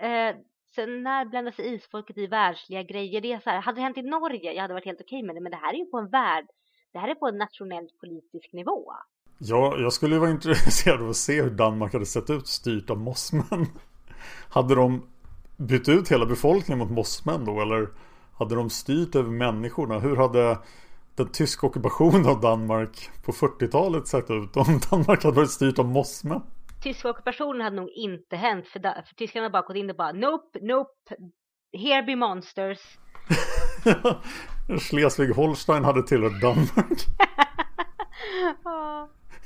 eh, 0.00 0.36
sen 0.74 1.02
när 1.02 1.24
blandar 1.24 1.52
sig 1.52 1.74
isfolket 1.74 2.18
i 2.18 2.26
världsliga 2.26 2.82
grejer? 2.82 3.20
Det 3.20 3.32
är 3.32 3.40
så 3.40 3.50
här, 3.50 3.60
hade 3.60 3.78
det 3.78 3.82
hänt 3.82 3.98
i 3.98 4.02
Norge, 4.02 4.52
jag 4.52 4.62
hade 4.62 4.74
varit 4.74 4.84
helt 4.84 5.00
okej 5.00 5.22
med 5.22 5.36
det. 5.36 5.40
Men 5.40 5.50
det 5.52 5.58
här 5.58 5.74
är 5.74 5.78
ju 5.78 5.84
på 5.84 5.98
en 5.98 6.10
värld, 6.10 6.46
det 6.92 6.98
här 6.98 7.08
är 7.08 7.14
på 7.14 7.28
en 7.28 7.38
nationell 7.38 7.88
politisk 8.00 8.52
nivå. 8.52 8.92
Ja, 9.38 9.76
jag 9.78 9.92
skulle 9.92 10.14
ju 10.14 10.20
vara 10.20 10.30
intresserad 10.38 11.02
av 11.02 11.08
att 11.10 11.16
se 11.16 11.42
hur 11.42 11.50
Danmark 11.50 11.92
hade 11.92 12.06
sett 12.06 12.30
ut 12.30 12.46
styrt 12.46 12.90
av 12.90 12.98
mossmän. 12.98 13.66
Hade 14.50 14.74
de 14.74 15.08
bytt 15.56 15.88
ut 15.88 16.12
hela 16.12 16.26
befolkningen 16.26 16.78
mot 16.78 16.90
mossmän 16.90 17.44
då? 17.44 17.60
Eller 17.60 17.88
hade 18.34 18.54
de 18.54 18.70
styrt 18.70 19.14
över 19.14 19.30
människorna? 19.30 19.98
Hur 19.98 20.16
hade 20.16 20.58
den 21.16 21.28
tyska 21.28 21.66
ockupationen 21.66 22.26
av 22.26 22.40
Danmark 22.40 23.10
på 23.24 23.32
40-talet 23.32 24.08
sett 24.08 24.30
ut 24.30 24.56
om 24.56 24.80
Danmark 24.90 25.24
hade 25.24 25.36
varit 25.36 25.50
styrt 25.50 25.78
av 25.78 25.86
mossmän? 25.86 26.42
Tyska 26.82 27.10
ockupationen 27.10 27.60
hade 27.60 27.76
nog 27.76 27.90
inte 27.90 28.36
hänt 28.36 28.68
för, 28.68 28.80
för 28.80 29.14
tyskarna 29.16 29.44
hade 29.44 29.52
bara 29.52 29.62
gått 29.62 29.76
in 29.76 29.90
och 29.90 29.96
bara 29.96 30.12
nope, 30.12 30.58
nope, 30.62 30.90
here 31.72 32.02
be 32.02 32.16
monsters. 32.16 32.78
Schleswig-Holstein 34.68 35.84
hade 35.84 36.02
tillhört 36.02 36.40
Danmark. 36.40 37.02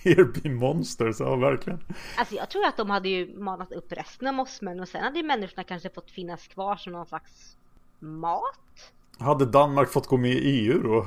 Here 0.04 0.24
be 0.24 0.50
monsters, 0.50 1.20
ja 1.20 1.36
verkligen. 1.36 1.84
Alltså 2.18 2.34
jag 2.34 2.50
tror 2.50 2.66
att 2.66 2.76
de 2.76 2.90
hade 2.90 3.08
ju 3.08 3.38
manat 3.38 3.72
upp 3.72 3.92
resten 3.92 4.28
av 4.28 4.34
mossmän 4.34 4.80
och 4.80 4.88
sen 4.88 5.04
hade 5.04 5.18
ju 5.18 5.24
människorna 5.24 5.64
kanske 5.64 5.90
fått 5.90 6.10
finnas 6.10 6.48
kvar 6.48 6.76
som 6.76 6.92
någon 6.92 7.06
slags 7.06 7.56
mat. 7.98 8.92
Hade 9.18 9.46
Danmark 9.46 9.92
fått 9.92 10.06
gå 10.06 10.16
med 10.16 10.30
i 10.30 10.38
EU 10.38 10.82
då? 10.82 11.06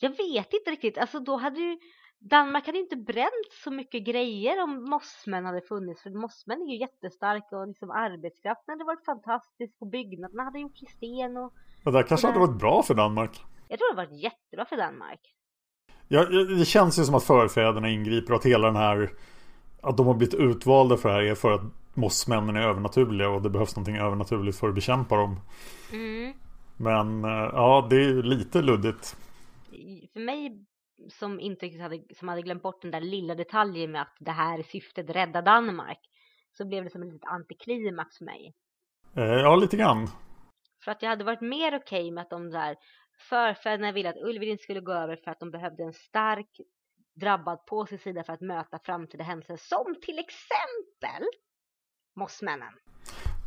Jag 0.00 0.10
vet 0.10 0.52
inte 0.52 0.70
riktigt, 0.70 0.98
alltså 0.98 1.20
då 1.20 1.36
hade 1.36 1.60
ju 1.60 1.78
Danmark 2.18 2.66
hade 2.66 2.78
inte 2.78 2.96
bränt 2.96 3.52
så 3.64 3.70
mycket 3.70 4.04
grejer 4.04 4.62
om 4.62 4.90
mossmän 4.90 5.44
hade 5.44 5.60
funnits 5.60 6.02
för 6.02 6.10
mossmän 6.10 6.62
är 6.62 6.72
ju 6.72 6.80
jättestarka 6.80 7.56
och 7.58 7.68
liksom 7.68 7.90
arbetskraften 7.90 8.72
hade 8.72 8.84
varit 8.84 9.04
fantastisk 9.04 9.74
och 9.78 9.86
byggnaderna 9.86 10.42
hade 10.42 10.58
gjorts 10.58 10.82
i 10.82 10.86
sten 10.86 11.36
och 11.36 11.52
Det 11.84 11.90
där 11.90 12.02
kanske 12.02 12.26
hade 12.26 12.38
varit 12.38 12.60
bra 12.60 12.82
för 12.82 12.94
Danmark. 12.94 13.44
jag 13.68 13.78
tror 13.78 13.94
det 13.94 13.96
varit 13.96 14.22
jättebra 14.22 14.64
för 14.64 14.76
Danmark. 14.76 15.20
Ja, 16.08 16.24
det 16.58 16.64
känns 16.64 16.98
ju 16.98 17.04
som 17.04 17.14
att 17.14 17.24
förfäderna 17.24 17.88
ingriper 17.88 18.32
och 18.32 18.38
att 18.38 18.46
hela 18.46 18.66
den 18.66 18.76
här 18.76 19.10
Att 19.80 19.96
de 19.96 20.06
har 20.06 20.14
blivit 20.14 20.34
utvalda 20.34 20.96
för 20.96 21.08
det 21.08 21.14
här 21.14 21.22
är 21.22 21.34
för 21.34 21.52
att 21.52 21.62
mossmännen 21.94 22.56
är 22.56 22.60
övernaturliga 22.60 23.28
och 23.28 23.42
det 23.42 23.50
behövs 23.50 23.76
någonting 23.76 23.96
övernaturligt 23.96 24.58
för 24.58 24.68
att 24.68 24.74
bekämpa 24.74 25.16
dem. 25.16 25.40
Mm. 25.92 26.32
Men 26.76 27.24
eh, 27.24 27.50
ja, 27.52 27.86
det 27.90 27.96
är 27.96 28.22
lite 28.22 28.62
luddigt. 28.62 29.16
För 30.12 30.20
mig 30.20 30.66
som 31.08 31.40
inte 31.40 31.82
hade, 31.82 32.02
som 32.18 32.28
hade 32.28 32.42
glömt 32.42 32.62
bort 32.62 32.82
den 32.82 32.90
där 32.90 33.00
lilla 33.00 33.34
detaljen 33.34 33.92
med 33.92 34.02
att 34.02 34.16
det 34.20 34.30
här 34.30 34.62
syftet 34.62 35.10
rädda 35.10 35.42
Danmark 35.42 36.00
så 36.52 36.64
blev 36.64 36.84
det 36.84 36.90
som 36.90 37.02
en 37.02 37.08
litet 37.08 37.28
antiklimax 37.28 38.18
för 38.18 38.24
mig. 38.24 38.54
Eh, 39.16 39.24
ja, 39.24 39.56
lite 39.56 39.76
grann. 39.76 40.08
För 40.84 40.90
att 40.90 41.02
jag 41.02 41.10
hade 41.10 41.24
varit 41.24 41.40
mer 41.40 41.76
okej 41.76 42.00
okay 42.00 42.12
med 42.12 42.22
att 42.22 42.30
de 42.30 42.50
där 42.50 42.76
förfäderna 43.18 43.92
ville 43.92 44.10
att 44.10 44.16
Ulvin 44.16 44.50
inte 44.50 44.62
skulle 44.62 44.80
gå 44.80 44.92
över 44.92 45.16
för 45.16 45.30
att 45.30 45.40
de 45.40 45.50
behövde 45.50 45.82
en 45.82 45.92
stark 45.92 46.60
drabbad 47.20 47.66
på 47.66 47.86
sin 47.86 47.98
sida 47.98 48.24
för 48.24 48.32
att 48.32 48.40
möta 48.40 48.78
framtida 48.78 49.24
händelser 49.24 49.56
som 49.56 49.94
till 50.02 50.18
exempel 50.18 51.28
mossmännen. 52.16 52.72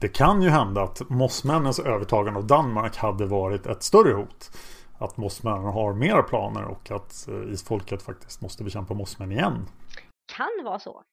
Det 0.01 0.07
kan 0.07 0.41
ju 0.41 0.49
hända 0.49 0.81
att 0.81 1.09
mossmännens 1.09 1.79
övertagande 1.79 2.39
av 2.39 2.47
Danmark 2.47 2.95
hade 2.95 3.25
varit 3.25 3.65
ett 3.65 3.83
större 3.83 4.13
hot. 4.13 4.51
Att 4.99 5.17
mossmännen 5.17 5.63
har 5.63 5.93
mera 5.93 6.23
planer 6.23 6.63
och 6.63 6.91
att 6.91 7.27
eh, 7.27 7.53
isfolket 7.53 8.01
faktiskt 8.01 8.41
måste 8.41 8.63
bekämpa 8.63 8.93
mossmän 8.93 9.31
igen. 9.31 9.65
Kan 10.35 10.65
vara 10.65 10.79
så. 10.79 11.03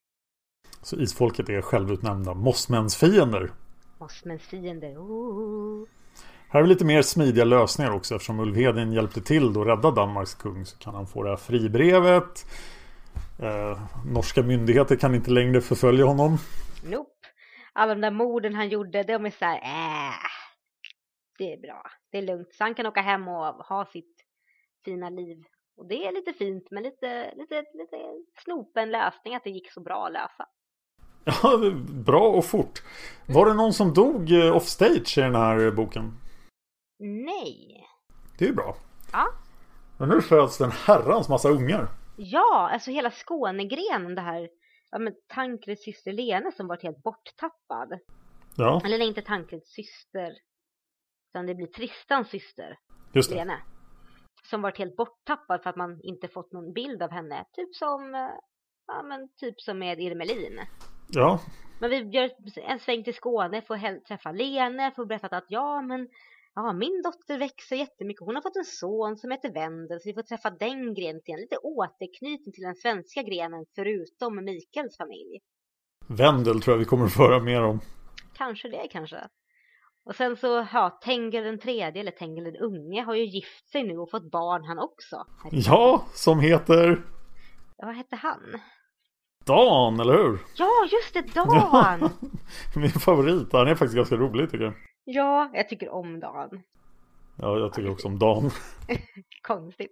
Så 0.81 0.95
isfolket 0.95 1.49
är 1.49 1.61
självutnämnda 1.61 2.33
mossmänsfiender. 2.33 3.51
Mossmänsfiender, 3.99 4.97
oh. 4.97 5.87
Här 6.49 6.61
är 6.61 6.67
lite 6.67 6.85
mer 6.85 7.01
smidiga 7.01 7.45
lösningar 7.45 7.91
också 7.91 8.15
eftersom 8.15 8.39
Ulvhedin 8.39 8.91
hjälpte 8.91 9.21
till 9.21 9.49
att 9.49 9.67
rädda 9.67 9.91
Danmarks 9.91 10.35
kung 10.35 10.65
så 10.65 10.77
kan 10.77 10.95
han 10.95 11.07
få 11.07 11.23
det 11.23 11.29
här 11.29 11.37
fribrevet. 11.37 12.45
Eh, 13.39 13.79
norska 14.05 14.43
myndigheter 14.43 14.95
kan 14.95 15.15
inte 15.15 15.31
längre 15.31 15.61
förfölja 15.61 16.05
honom. 16.05 16.37
Nope. 16.83 17.09
Alla 17.73 17.95
de 17.95 18.01
där 18.01 18.11
morden 18.11 18.55
han 18.55 18.69
gjorde, 18.69 19.03
de 19.03 19.25
är 19.25 19.31
så 19.31 19.45
här, 19.45 19.57
äh, 19.57 20.13
det 21.37 21.53
är 21.53 21.57
bra, 21.57 21.83
det 22.11 22.17
är 22.17 22.21
lugnt. 22.21 22.53
Så 22.53 22.63
han 22.63 22.75
kan 22.75 22.85
åka 22.85 23.01
hem 23.01 23.27
och 23.27 23.45
ha 23.45 23.85
sitt 23.85 24.15
fina 24.85 25.09
liv. 25.09 25.43
Och 25.77 25.87
det 25.87 26.07
är 26.07 26.11
lite 26.11 26.33
fint, 26.33 26.67
men 26.71 26.83
lite, 26.83 27.33
lite, 27.35 27.55
lite 27.73 27.97
snopen 28.43 28.91
lösning 28.91 29.35
att 29.35 29.43
det 29.43 29.49
gick 29.49 29.71
så 29.71 29.81
bra 29.81 30.05
att 30.05 30.13
lösa. 30.13 30.47
Ja, 31.43 31.71
bra 32.05 32.29
och 32.29 32.45
fort. 32.45 32.83
Var 33.27 33.45
det 33.45 33.53
någon 33.53 33.73
som 33.73 33.93
dog 33.93 34.31
eh, 34.31 34.55
offstage 34.55 35.17
i 35.17 35.21
den 35.21 35.35
här 35.35 35.71
boken? 35.71 36.13
Nej. 36.99 37.87
Det 38.37 38.45
är 38.45 38.49
ju 38.49 38.55
bra. 38.55 38.75
Ja. 39.11 39.27
Men 39.97 40.09
nu 40.09 40.21
föds 40.21 40.57
det 40.57 40.65
en 40.65 40.71
herrans 40.71 41.29
massa 41.29 41.49
ungar. 41.49 41.87
Ja, 42.17 42.69
alltså 42.73 42.91
hela 42.91 43.11
Skånegrenen 43.11 44.15
det 44.15 44.21
här. 44.21 44.49
Ja 44.91 44.99
men 44.99 45.13
Tankreds 45.27 45.83
syster 45.83 46.13
Lene 46.13 46.51
som 46.51 46.67
varit 46.67 46.83
helt 46.83 47.03
borttappad. 47.03 47.99
Ja. 48.57 48.81
Eller 48.85 48.97
nej, 48.97 49.07
inte 49.07 49.21
Tankreds 49.21 49.71
syster. 49.71 50.33
Utan 51.29 51.45
det 51.45 51.55
blir 51.55 51.67
Tristans 51.67 52.29
syster. 52.29 52.77
Just 53.13 53.29
det. 53.29 53.35
Lene. 53.35 53.61
Som 54.49 54.61
varit 54.61 54.77
helt 54.77 54.95
borttappad 54.95 55.63
för 55.63 55.69
att 55.69 55.75
man 55.75 55.99
inte 56.03 56.27
fått 56.27 56.51
någon 56.51 56.73
bild 56.73 57.01
av 57.01 57.11
henne. 57.11 57.45
Typ 57.53 57.75
som, 57.75 58.15
eh, 58.15 58.29
ja 58.87 59.03
men 59.03 59.29
typ 59.39 59.61
som 59.61 59.79
med 59.79 59.99
Irmelin. 59.99 60.59
Ja. 61.09 61.39
Men 61.79 61.89
vi 61.89 61.97
gör 61.97 62.29
en 62.55 62.79
sväng 62.79 63.03
till 63.03 63.13
Skåne, 63.13 63.61
får 63.61 64.05
träffa 64.07 64.31
Lene, 64.31 64.91
får 64.95 65.05
berätta 65.05 65.37
att 65.37 65.45
ja 65.49 65.81
men 65.81 66.09
ja, 66.55 66.73
min 66.73 67.01
dotter 67.01 67.39
växer 67.39 67.75
jättemycket. 67.75 68.25
Hon 68.25 68.35
har 68.35 68.41
fått 68.41 68.55
en 68.55 68.65
son 68.65 69.17
som 69.17 69.31
heter 69.31 69.53
Wendel, 69.53 69.99
så 70.01 70.09
vi 70.09 70.13
får 70.13 70.21
träffa 70.21 70.49
den 70.49 70.93
grenen 70.93 71.21
igen. 71.25 71.39
Lite 71.39 71.57
återknytning 71.57 72.53
till 72.53 72.63
den 72.63 72.75
svenska 72.75 73.21
grenen, 73.21 73.65
förutom 73.75 74.45
Mikaels 74.45 74.97
familj. 74.97 75.39
Wendel 76.07 76.61
tror 76.61 76.73
jag 76.73 76.79
vi 76.79 76.85
kommer 76.85 77.05
att 77.05 77.13
föra 77.13 77.39
mer 77.39 77.63
om. 77.63 77.79
Kanske 78.33 78.69
det, 78.69 78.87
kanske. 78.91 79.27
Och 80.07 80.15
sen 80.15 80.37
så, 80.37 80.67
ja, 80.73 80.99
Tengel 81.01 81.43
den 81.43 81.59
tredje, 81.59 82.01
eller 82.01 82.11
Tengel 82.11 82.43
den 82.43 82.55
unge, 82.55 83.01
har 83.01 83.15
ju 83.15 83.25
gift 83.25 83.69
sig 83.71 83.83
nu 83.83 83.97
och 83.97 84.11
fått 84.11 84.31
barn 84.31 84.63
han 84.63 84.79
också. 84.79 85.25
Ja, 85.51 86.05
som 86.13 86.39
heter... 86.39 87.05
Ja, 87.77 87.85
vad 87.85 87.95
hette 87.95 88.15
han? 88.15 88.39
Dan, 89.45 89.99
eller 89.99 90.13
hur? 90.13 90.39
Ja, 90.55 90.69
just 90.91 91.13
det, 91.13 91.33
Dan! 91.33 92.09
Min 92.75 92.89
favorit, 92.91 93.53
han 93.53 93.67
är 93.67 93.75
faktiskt 93.75 93.95
ganska 93.95 94.15
rolig 94.15 94.51
tycker 94.51 94.65
jag. 94.65 94.73
Ja, 95.03 95.49
jag 95.53 95.69
tycker 95.69 95.89
om 95.89 96.19
Dan. 96.19 96.63
Ja, 97.35 97.57
jag 97.57 97.73
tycker 97.73 97.91
också 97.91 98.07
om 98.07 98.19
Dan. 98.19 98.51
Konstigt. 99.41 99.91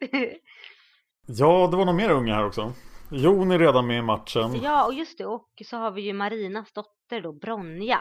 ja, 1.28 1.68
det 1.72 1.78
var 1.78 1.86
nog 1.86 1.95
mer 1.95 2.09
unga 2.09 2.36
här 2.36 2.45
också. 2.45 2.74
Jon 3.11 3.51
är 3.51 3.59
redan 3.59 3.88
med 3.88 3.97
i 3.97 4.01
matchen. 4.01 4.55
Ja, 4.63 4.86
och 4.86 4.93
just 4.93 5.18
det. 5.18 5.26
Och 5.26 5.49
så 5.66 5.78
har 5.78 5.91
vi 5.91 6.01
ju 6.01 6.13
Marinas 6.13 6.72
dotter 6.74 7.22
då, 7.22 7.34
Bronja. 7.34 7.99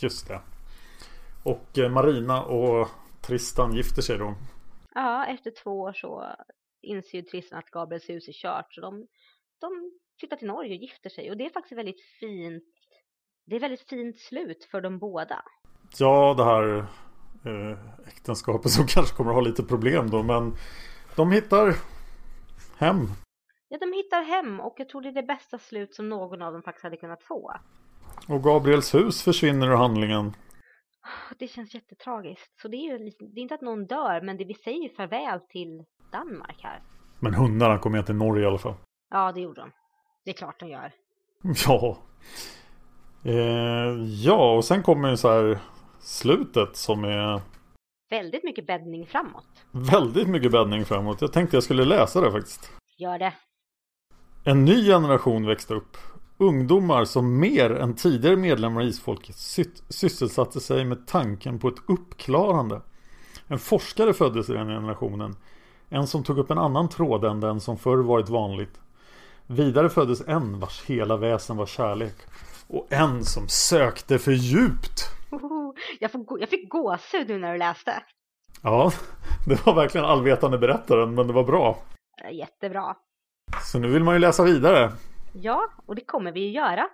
Just 0.00 0.28
det. 0.28 0.40
Och 1.46 1.78
eh, 1.78 1.90
Marina 1.90 2.42
och 2.42 2.88
Tristan 3.26 3.74
gifter 3.74 4.02
sig 4.02 4.18
då. 4.18 4.34
Ja, 4.94 5.26
efter 5.26 5.50
två 5.62 5.80
år 5.80 5.92
så 5.92 6.34
inser 6.82 7.18
ju 7.18 7.22
Tristan 7.22 7.58
att 7.58 7.70
Gabriels 7.70 8.08
hus 8.08 8.28
är 8.28 8.32
kört. 8.32 8.74
Så 8.74 8.80
de, 8.80 9.06
de 9.60 9.92
flyttar 10.20 10.36
till 10.36 10.48
Norge 10.48 10.76
och 10.76 10.82
gifter 10.82 11.10
sig. 11.10 11.30
Och 11.30 11.36
det 11.36 11.46
är 11.46 11.50
faktiskt 11.50 11.78
väldigt 11.78 12.02
fint. 12.20 12.64
Det 13.46 13.56
är 13.56 13.60
väldigt 13.60 13.88
fint 13.88 14.18
slut 14.18 14.68
för 14.70 14.80
de 14.80 14.98
båda. 14.98 15.42
Ja, 15.98 16.34
det 16.34 16.44
här 16.44 16.78
eh, 17.44 17.78
äktenskapet 18.08 18.70
som 18.70 18.86
kanske 18.88 19.16
kommer 19.16 19.30
att 19.30 19.36
ha 19.36 19.42
lite 19.42 19.62
problem 19.62 20.10
då. 20.10 20.22
Men 20.22 20.56
de 21.16 21.32
hittar 21.32 21.74
hem. 22.78 23.06
Ja, 23.68 23.78
de 23.78 23.92
hittar 23.92 24.22
hem 24.22 24.60
och 24.60 24.74
jag 24.78 24.88
tror 24.88 25.02
det 25.02 25.08
är 25.08 25.12
det 25.12 25.22
bästa 25.22 25.58
slut 25.58 25.94
som 25.94 26.08
någon 26.08 26.42
av 26.42 26.52
dem 26.52 26.62
faktiskt 26.62 26.84
hade 26.84 26.96
kunnat 26.96 27.22
få. 27.22 27.52
Och 28.28 28.42
Gabriels 28.42 28.94
hus 28.94 29.22
försvinner 29.22 29.66
ur 29.66 29.76
handlingen. 29.76 30.32
Det 31.38 31.48
känns 31.48 31.74
jättetragiskt. 31.74 32.60
Så 32.62 32.68
det 32.68 32.76
är 32.76 32.98
ju 32.98 33.10
det 33.34 33.40
är 33.40 33.42
inte 33.42 33.54
att 33.54 33.60
någon 33.60 33.86
dör, 33.86 34.20
men 34.20 34.36
det 34.36 34.44
vi 34.44 34.54
säger 34.54 34.88
farväl 34.96 35.40
till 35.40 35.84
Danmark 36.12 36.60
här. 36.62 36.82
Men 37.20 37.34
hundarna 37.34 37.78
kommer 37.78 38.02
till 38.02 38.14
Norge 38.14 38.44
i 38.44 38.46
alla 38.46 38.58
fall. 38.58 38.74
Ja, 39.10 39.32
det 39.32 39.40
gjorde 39.40 39.60
de. 39.60 39.70
Det 40.24 40.30
är 40.30 40.34
klart 40.34 40.60
de 40.60 40.68
gör. 40.68 40.92
Ja. 41.66 41.98
Eh, 43.24 43.94
ja, 44.24 44.56
och 44.56 44.64
sen 44.64 44.82
kommer 44.82 45.10
ju 45.10 45.16
så 45.16 45.28
här 45.28 45.58
slutet 46.00 46.76
som 46.76 47.04
är... 47.04 47.40
Väldigt 48.10 48.44
mycket 48.44 48.66
bäddning 48.66 49.06
framåt. 49.06 49.64
Väldigt 49.70 50.28
mycket 50.28 50.52
bäddning 50.52 50.84
framåt. 50.84 51.20
Jag 51.20 51.32
tänkte 51.32 51.56
jag 51.56 51.64
skulle 51.64 51.84
läsa 51.84 52.20
det 52.20 52.32
faktiskt. 52.32 52.70
Gör 52.98 53.18
det. 53.18 53.34
En 54.44 54.64
ny 54.64 54.86
generation 54.86 55.46
växte 55.46 55.74
upp. 55.74 55.96
Ungdomar 56.38 57.04
som 57.04 57.38
mer 57.38 57.70
än 57.70 57.94
tidigare 57.94 58.36
medlemmar 58.36 58.82
i 58.82 58.86
isfolket 58.86 59.36
sysselsatte 59.88 60.60
sig 60.60 60.84
med 60.84 61.06
tanken 61.06 61.58
på 61.58 61.68
ett 61.68 61.82
uppklarande. 61.86 62.80
En 63.46 63.58
forskare 63.58 64.12
föddes 64.12 64.50
i 64.50 64.52
den 64.52 64.68
generationen. 64.68 65.36
En 65.88 66.06
som 66.06 66.24
tog 66.24 66.38
upp 66.38 66.50
en 66.50 66.58
annan 66.58 66.88
tråd 66.88 67.24
än 67.24 67.40
den 67.40 67.60
som 67.60 67.78
förr 67.78 67.96
varit 67.96 68.28
vanligt. 68.28 68.80
Vidare 69.46 69.88
föddes 69.88 70.28
en 70.28 70.60
vars 70.60 70.84
hela 70.84 71.16
väsen 71.16 71.56
var 71.56 71.66
kärlek. 71.66 72.16
Och 72.68 72.86
en 72.90 73.24
som 73.24 73.48
sökte 73.48 74.18
för 74.18 74.32
djupt. 74.32 75.02
Jag, 76.00 76.12
får, 76.12 76.40
jag 76.40 76.48
fick 76.48 76.70
gåshud 76.70 77.28
nu 77.28 77.38
när 77.38 77.52
du 77.52 77.58
läste. 77.58 78.02
Ja, 78.62 78.92
det 79.46 79.66
var 79.66 79.74
verkligen 79.74 80.04
allvetande 80.06 80.58
berättaren, 80.58 81.14
men 81.14 81.26
det 81.26 81.32
var 81.32 81.44
bra. 81.44 81.78
Jättebra. 82.32 82.96
Så 83.64 83.78
nu 83.78 83.88
vill 83.88 84.04
man 84.04 84.14
ju 84.14 84.20
läsa 84.20 84.44
vidare. 84.44 84.92
Ja, 85.42 85.68
och 85.86 85.94
det 85.94 86.04
kommer 86.04 86.32
vi 86.32 86.40
ju 86.40 86.50
göra. 86.50 86.88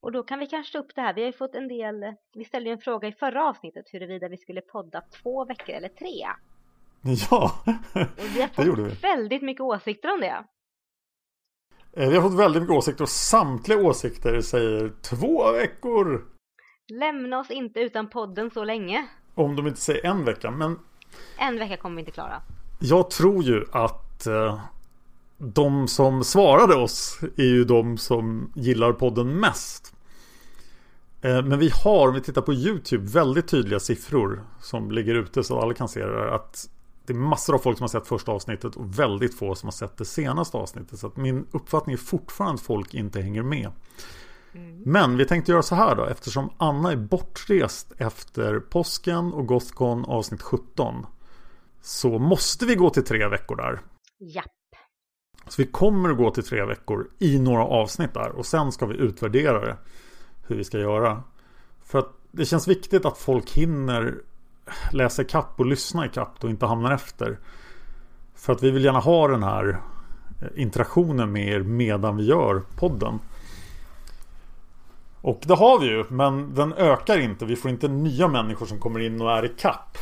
Och 0.00 0.12
då 0.12 0.22
kan 0.22 0.38
vi 0.38 0.46
kanske 0.46 0.72
ta 0.72 0.78
upp 0.78 0.94
det 0.94 1.00
här. 1.00 1.14
Vi 1.14 1.20
har 1.20 1.26
ju 1.26 1.32
fått 1.32 1.54
en 1.54 1.68
del, 1.68 2.14
vi 2.34 2.44
ställde 2.44 2.68
ju 2.70 2.72
en 2.72 2.80
fråga 2.80 3.08
i 3.08 3.12
förra 3.12 3.48
avsnittet 3.48 3.84
huruvida 3.92 4.28
vi 4.28 4.36
skulle 4.36 4.60
podda 4.60 5.00
två 5.22 5.44
veckor 5.44 5.74
eller 5.74 5.88
tre. 5.88 6.26
Ja, 7.30 7.52
och 7.96 8.36
vi 8.36 8.40
har 8.40 8.48
fått 8.48 8.56
det 8.56 8.64
gjorde 8.66 8.82
vi. 8.82 8.90
väldigt 8.94 9.42
mycket 9.42 9.60
åsikter 9.60 10.12
om 10.14 10.20
det. 10.20 10.44
Eh, 11.96 12.08
vi 12.08 12.16
har 12.16 12.22
fått 12.22 12.38
väldigt 12.38 12.62
mycket 12.62 12.76
åsikter 12.76 13.02
och 13.04 13.08
samtliga 13.08 13.78
åsikter 13.78 14.40
säger 14.40 14.92
två 15.02 15.52
veckor. 15.52 16.24
Lämna 16.92 17.38
oss 17.38 17.50
inte 17.50 17.80
utan 17.80 18.10
podden 18.10 18.50
så 18.50 18.64
länge. 18.64 19.06
Om 19.34 19.56
de 19.56 19.66
inte 19.66 19.80
säger 19.80 20.06
en 20.06 20.24
vecka, 20.24 20.50
men... 20.50 20.78
En 21.38 21.58
vecka 21.58 21.76
kommer 21.76 21.96
vi 21.96 22.00
inte 22.00 22.12
klara. 22.12 22.42
Jag 22.80 23.10
tror 23.10 23.42
ju 23.42 23.64
att 23.72 24.26
eh, 24.26 24.60
de 25.38 25.88
som 25.88 26.24
svarade 26.24 26.74
oss 26.74 27.18
är 27.36 27.44
ju 27.44 27.64
de 27.64 27.98
som 27.98 28.52
gillar 28.54 28.92
podden 28.92 29.40
mest. 29.40 29.94
Eh, 31.20 31.42
men 31.42 31.58
vi 31.58 31.70
har, 31.84 32.08
om 32.08 32.14
vi 32.14 32.20
tittar 32.20 32.42
på 32.42 32.54
YouTube, 32.54 33.04
väldigt 33.10 33.48
tydliga 33.48 33.80
siffror 33.80 34.44
som 34.60 34.90
ligger 34.90 35.14
ute 35.14 35.44
så 35.44 35.60
alla 35.60 35.74
kan 35.74 35.88
se 35.88 36.06
det. 36.06 36.34
Att 36.34 36.68
det 37.06 37.12
är 37.12 37.16
massor 37.16 37.54
av 37.54 37.58
folk 37.58 37.78
som 37.78 37.82
har 37.82 37.88
sett 37.88 38.06
första 38.06 38.32
avsnittet 38.32 38.76
och 38.76 38.98
väldigt 38.98 39.34
få 39.38 39.54
som 39.54 39.66
har 39.66 39.72
sett 39.72 39.96
det 39.96 40.04
senaste 40.04 40.56
avsnittet. 40.56 40.98
Så 40.98 41.12
min 41.14 41.46
uppfattning 41.50 41.92
är 41.92 41.98
fortfarande 41.98 42.54
att 42.54 42.66
folk 42.66 42.94
inte 42.94 43.20
hänger 43.20 43.42
med. 43.42 43.70
Mm. 44.54 44.82
Men 44.86 45.16
vi 45.16 45.24
tänkte 45.24 45.52
göra 45.52 45.62
så 45.62 45.74
här 45.74 45.96
då, 45.96 46.04
eftersom 46.04 46.50
Anna 46.56 46.92
är 46.92 46.96
bortrest 46.96 47.92
efter 47.98 48.60
påsken 48.60 49.32
och 49.32 49.46
Gothcon 49.46 50.04
avsnitt 50.04 50.42
17. 50.42 51.06
Så 51.82 52.18
måste 52.18 52.66
vi 52.66 52.74
gå 52.74 52.90
till 52.90 53.04
tre 53.04 53.28
veckor 53.28 53.56
där. 53.56 53.80
Japp. 54.18 54.63
Så 55.46 55.62
vi 55.62 55.68
kommer 55.68 56.10
att 56.10 56.16
gå 56.16 56.30
till 56.30 56.44
tre 56.44 56.64
veckor 56.64 57.10
i 57.18 57.38
några 57.38 57.64
avsnitt 57.64 58.14
där 58.14 58.30
och 58.30 58.46
sen 58.46 58.72
ska 58.72 58.86
vi 58.86 58.96
utvärdera 58.96 59.60
det. 59.60 59.76
Hur 60.46 60.56
vi 60.56 60.64
ska 60.64 60.78
göra. 60.78 61.22
För 61.84 61.98
att 61.98 62.12
det 62.32 62.44
känns 62.44 62.68
viktigt 62.68 63.04
att 63.04 63.18
folk 63.18 63.50
hinner 63.50 64.14
läsa 64.92 65.24
kapp 65.24 65.60
och 65.60 65.66
lyssna 65.66 66.06
i 66.06 66.08
kapp 66.08 66.44
och 66.44 66.50
inte 66.50 66.66
hamnar 66.66 66.92
efter. 66.92 67.38
För 68.34 68.52
att 68.52 68.62
vi 68.62 68.70
vill 68.70 68.84
gärna 68.84 68.98
ha 69.00 69.28
den 69.28 69.42
här 69.42 69.80
eh, 70.42 70.62
interaktionen 70.62 71.32
med 71.32 71.48
er 71.48 71.60
medan 71.60 72.16
vi 72.16 72.24
gör 72.24 72.62
podden. 72.78 73.18
Och 75.20 75.40
det 75.46 75.54
har 75.54 75.80
vi 75.80 75.86
ju, 75.86 76.04
men 76.08 76.54
den 76.54 76.72
ökar 76.72 77.18
inte. 77.18 77.44
Vi 77.44 77.56
får 77.56 77.70
inte 77.70 77.88
nya 77.88 78.28
människor 78.28 78.66
som 78.66 78.78
kommer 78.78 79.00
in 79.00 79.20
och 79.20 79.32
är 79.32 79.44
i 79.44 79.48
kapp. 79.48 79.98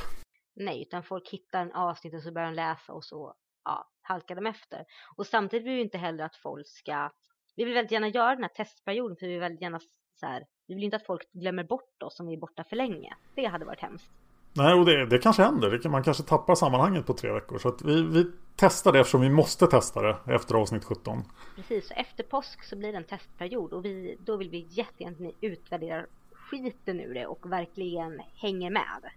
Nej, 0.57 0.83
utan 0.83 1.03
folk 1.03 1.29
hittar 1.29 1.63
en 1.63 1.73
avsnitt 1.73 2.15
och 2.15 2.23
så 2.23 2.33
börjar 2.33 2.49
de 2.49 2.55
läsa 2.55 2.93
och 2.93 3.05
så 3.05 3.35
ja, 3.65 3.87
halkar 4.03 4.35
de 4.35 4.47
efter. 4.47 4.85
Och 5.17 5.27
samtidigt 5.27 5.67
vill 5.67 5.75
vi 5.75 5.81
inte 5.83 5.99
heller 5.99 6.25
att 6.25 6.37
folk 6.37 6.67
ska... 6.67 7.11
Vi 7.57 7.65
vill 7.65 7.75
väldigt 7.75 7.93
gärna 7.93 8.09
göra 8.09 8.35
den 8.35 8.43
här 8.43 8.49
testperioden 8.49 9.17
för 9.17 9.27
vi 9.27 9.33
vill 9.33 9.41
väldigt 9.41 9.63
gärna 9.63 9.81
så 10.21 10.27
här, 10.27 10.45
vi 10.67 10.75
vill 10.75 10.85
inte 10.85 10.97
att 10.97 11.07
folk 11.07 11.33
glömmer 11.33 11.65
bort 11.65 12.03
oss 12.03 12.21
om 12.21 12.27
vi 12.27 12.33
är 12.35 12.39
borta 12.39 12.65
för 12.65 12.77
länge. 12.77 13.15
Det 13.35 13.47
hade 13.47 13.65
varit 13.65 13.81
hemskt. 13.81 14.11
Nej, 14.55 14.75
och 14.75 14.85
det, 14.87 15.07
det 15.07 15.19
kanske 15.19 15.43
händer. 15.43 15.89
Man 15.89 16.03
kanske 16.03 16.23
tappar 16.23 16.55
sammanhanget 16.55 17.07
på 17.07 17.15
tre 17.15 17.33
veckor. 17.33 17.59
Så 17.59 17.77
vi, 17.85 18.03
vi 18.03 18.31
testar 18.57 18.93
det 18.93 19.01
eftersom 19.01 19.21
vi 19.21 19.31
måste 19.31 19.67
testa 19.67 20.03
det 20.03 20.17
efter 20.35 20.55
avsnitt 20.55 20.85
17. 20.85 21.23
Precis, 21.57 21.89
så 21.89 21.95
efter 21.95 22.25
påsk 22.25 22.65
så 22.65 22.77
blir 22.77 22.93
det 22.93 22.99
en 22.99 23.05
testperiod 23.05 23.73
och 23.73 23.85
vi, 23.85 24.17
då 24.21 24.37
vill 24.37 24.51
vi 24.51 24.67
jättegärna 24.71 25.15
att 25.15 25.21
ni 25.21 25.35
utvärderar 25.41 26.07
skiten 26.33 27.01
ur 27.01 27.15
det 27.15 27.27
och 27.27 27.53
verkligen 27.53 28.21
hänger 28.35 28.71
med. 28.71 29.11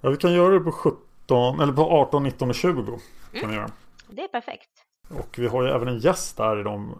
Ja, 0.00 0.10
vi 0.10 0.16
kan 0.16 0.32
göra 0.32 0.54
det 0.54 0.60
på 0.60 0.72
17, 0.72 1.60
eller 1.60 1.72
på 1.72 1.82
18, 1.82 2.22
19 2.22 2.48
och 2.48 2.54
20. 2.54 2.72
Kan 2.84 2.98
Mm. 3.34 3.50
vi 3.50 3.56
göra. 3.56 3.70
Det 4.12 4.22
är 4.22 4.28
perfekt. 4.28 4.70
Och 5.10 5.38
vi 5.38 5.46
har 5.46 5.62
ju 5.62 5.68
även 5.68 5.88
en 5.88 5.98
gäst 5.98 6.36
där 6.36 6.60
i, 6.60 6.62
de, 6.62 6.98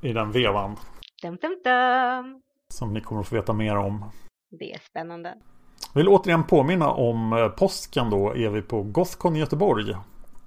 i 0.00 0.12
den 0.12 0.32
vevan. 0.32 0.76
Dum, 1.22 1.36
dum, 1.36 1.60
dum. 1.64 2.42
Som 2.74 2.94
ni 2.94 3.00
kommer 3.00 3.20
att 3.20 3.28
få 3.28 3.34
veta 3.34 3.52
mer 3.52 3.76
om. 3.76 4.04
Det 4.50 4.72
är 4.72 4.78
spännande. 4.78 5.38
Vill 5.94 6.08
återigen 6.08 6.44
påminna 6.44 6.90
om 6.90 7.32
eh, 7.32 7.48
påsken 7.48 8.10
då 8.10 8.36
är 8.36 8.50
vi 8.50 8.62
på 8.62 8.82
Gothcon 8.82 9.36
i 9.36 9.38
Göteborg. 9.38 9.94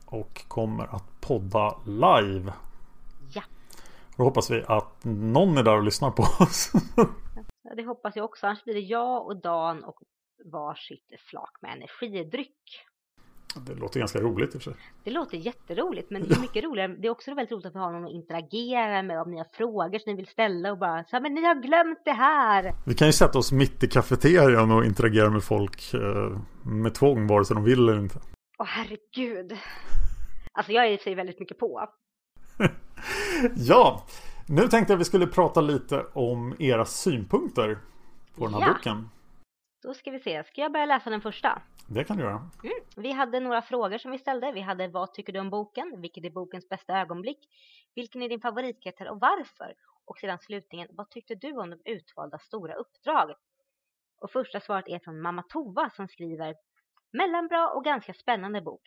Och 0.05 0.45
kommer 0.47 0.95
att 0.95 1.21
podda 1.21 1.77
live. 1.85 2.53
Ja, 3.33 3.43
Då 4.17 4.23
hoppas 4.23 4.51
vi 4.51 4.63
att 4.67 5.03
någon 5.03 5.57
är 5.57 5.63
där 5.63 5.77
och 5.77 5.83
lyssnar 5.83 6.11
på 6.11 6.23
oss. 6.43 6.71
det 7.75 7.83
hoppas 7.83 8.15
jag 8.15 8.25
också. 8.25 8.47
Annars 8.47 8.63
blir 8.63 8.73
det 8.73 8.79
jag 8.79 9.25
och 9.25 9.41
Dan 9.41 9.83
och 9.83 9.99
varsitt 10.45 11.13
flak 11.29 11.51
med 11.61 11.71
energidryck. 11.71 12.85
Det 13.55 13.75
låter 13.75 13.99
ganska 13.99 14.19
roligt 14.19 14.55
i 14.55 14.57
och 14.57 14.61
för 14.61 14.71
sig. 14.71 14.79
Det 15.03 15.11
låter 15.11 15.37
jätteroligt, 15.37 16.09
men 16.09 16.23
det 16.23 16.35
är 16.35 16.39
mycket 16.41 16.63
roligare. 16.63 16.95
Det 16.99 17.07
är 17.07 17.11
också 17.11 17.33
väldigt 17.33 17.51
roligt 17.51 17.65
att 17.65 17.73
ha 17.73 17.91
någon 17.91 18.05
att 18.05 18.11
interagera 18.11 19.01
med 19.03 19.21
om 19.21 19.31
ni 19.31 19.37
har 19.37 19.47
frågor 19.53 19.99
som 19.99 20.11
ni 20.11 20.15
vill 20.15 20.27
ställa 20.27 20.71
och 20.71 20.77
bara 20.77 21.03
så 21.03 21.09
här, 21.15 21.21
men 21.21 21.33
ni 21.33 21.43
har 21.45 21.55
glömt 21.55 21.99
det 22.05 22.11
här. 22.11 22.73
Vi 22.85 22.93
kan 22.93 23.07
ju 23.07 23.13
sätta 23.13 23.39
oss 23.39 23.51
mitt 23.51 23.83
i 23.83 23.87
kafeterian 23.87 24.71
och 24.71 24.85
interagera 24.85 25.29
med 25.29 25.43
folk 25.43 25.93
eh, 25.93 26.39
med 26.65 26.93
tvång 26.93 27.27
vare 27.27 27.45
sig 27.45 27.55
de 27.55 27.63
vill 27.63 27.79
eller 27.89 27.99
inte. 27.99 28.19
Åh 28.59 28.65
herregud. 28.69 29.57
Alltså 30.53 30.71
jag 30.71 30.85
är 30.87 30.91
i 30.91 30.97
sig 30.97 31.15
väldigt 31.15 31.39
mycket 31.39 31.57
på. 31.59 31.87
Ja, 33.55 34.05
nu 34.47 34.67
tänkte 34.67 34.93
jag 34.93 34.97
vi 34.97 35.03
skulle 35.05 35.27
prata 35.27 35.61
lite 35.61 36.05
om 36.13 36.55
era 36.59 36.85
synpunkter 36.85 37.77
på 38.37 38.45
den 38.45 38.53
här 38.53 38.61
Ja. 38.61 38.73
boken. 38.73 39.09
Då 39.81 39.93
ska 39.93 40.11
vi 40.11 40.19
se, 40.19 40.43
ska 40.43 40.61
jag 40.61 40.71
börja 40.71 40.85
läsa 40.85 41.09
den 41.09 41.21
första? 41.21 41.61
Det 41.87 42.03
kan 42.03 42.17
du 42.17 42.23
göra. 42.23 42.49
Mm. 42.63 42.73
Vi 42.95 43.11
hade 43.11 43.39
några 43.39 43.61
frågor 43.61 43.97
som 43.97 44.11
vi 44.11 44.17
ställde. 44.17 44.51
Vi 44.51 44.61
hade 44.61 44.87
vad 44.87 45.13
tycker 45.13 45.33
du 45.33 45.39
om 45.39 45.49
boken? 45.49 46.01
Vilket 46.01 46.25
är 46.25 46.29
bokens 46.29 46.69
bästa 46.69 46.99
ögonblick? 46.99 47.39
Vilken 47.95 48.21
är 48.21 48.29
din 48.29 48.41
favoritkaraktär 48.41 49.09
och 49.09 49.19
varför? 49.19 49.75
Och 50.05 50.17
sedan 50.17 50.39
slutligen, 50.39 50.87
vad 50.91 51.09
tyckte 51.09 51.35
du 51.35 51.51
om 51.51 51.69
de 51.69 51.81
utvalda 51.85 52.39
stora 52.39 52.73
uppdrag? 52.73 53.35
Och 54.21 54.31
första 54.31 54.59
svaret 54.59 54.87
är 54.87 54.99
från 54.99 55.21
Mamma 55.21 55.43
Tova 55.43 55.89
som 55.89 56.07
skriver 56.07 56.55
Mellanbra 57.11 57.69
och 57.69 57.83
ganska 57.83 58.13
spännande 58.13 58.61
bok. 58.61 58.81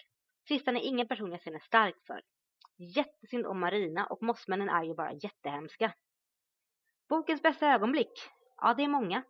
Sistan 0.49 0.77
är 0.77 0.81
ingen 0.81 1.09
person 1.09 1.33
jag 1.33 1.43
känner 1.43 1.59
starkt 1.59 2.07
för. 2.07 2.21
Jättesynd 2.77 3.47
om 3.47 3.61
Marina 3.61 4.07
och 4.07 4.23
mossmännen 4.23 4.69
är 4.69 4.85
ju 4.85 4.95
bara 4.95 5.13
jättehemska. 5.13 5.95
Bokens 7.09 7.43
bästa 7.43 7.73
ögonblick? 7.73 8.13
Ja, 8.57 8.75
det 8.75 8.85
är 8.85 8.89
många. 8.89 9.23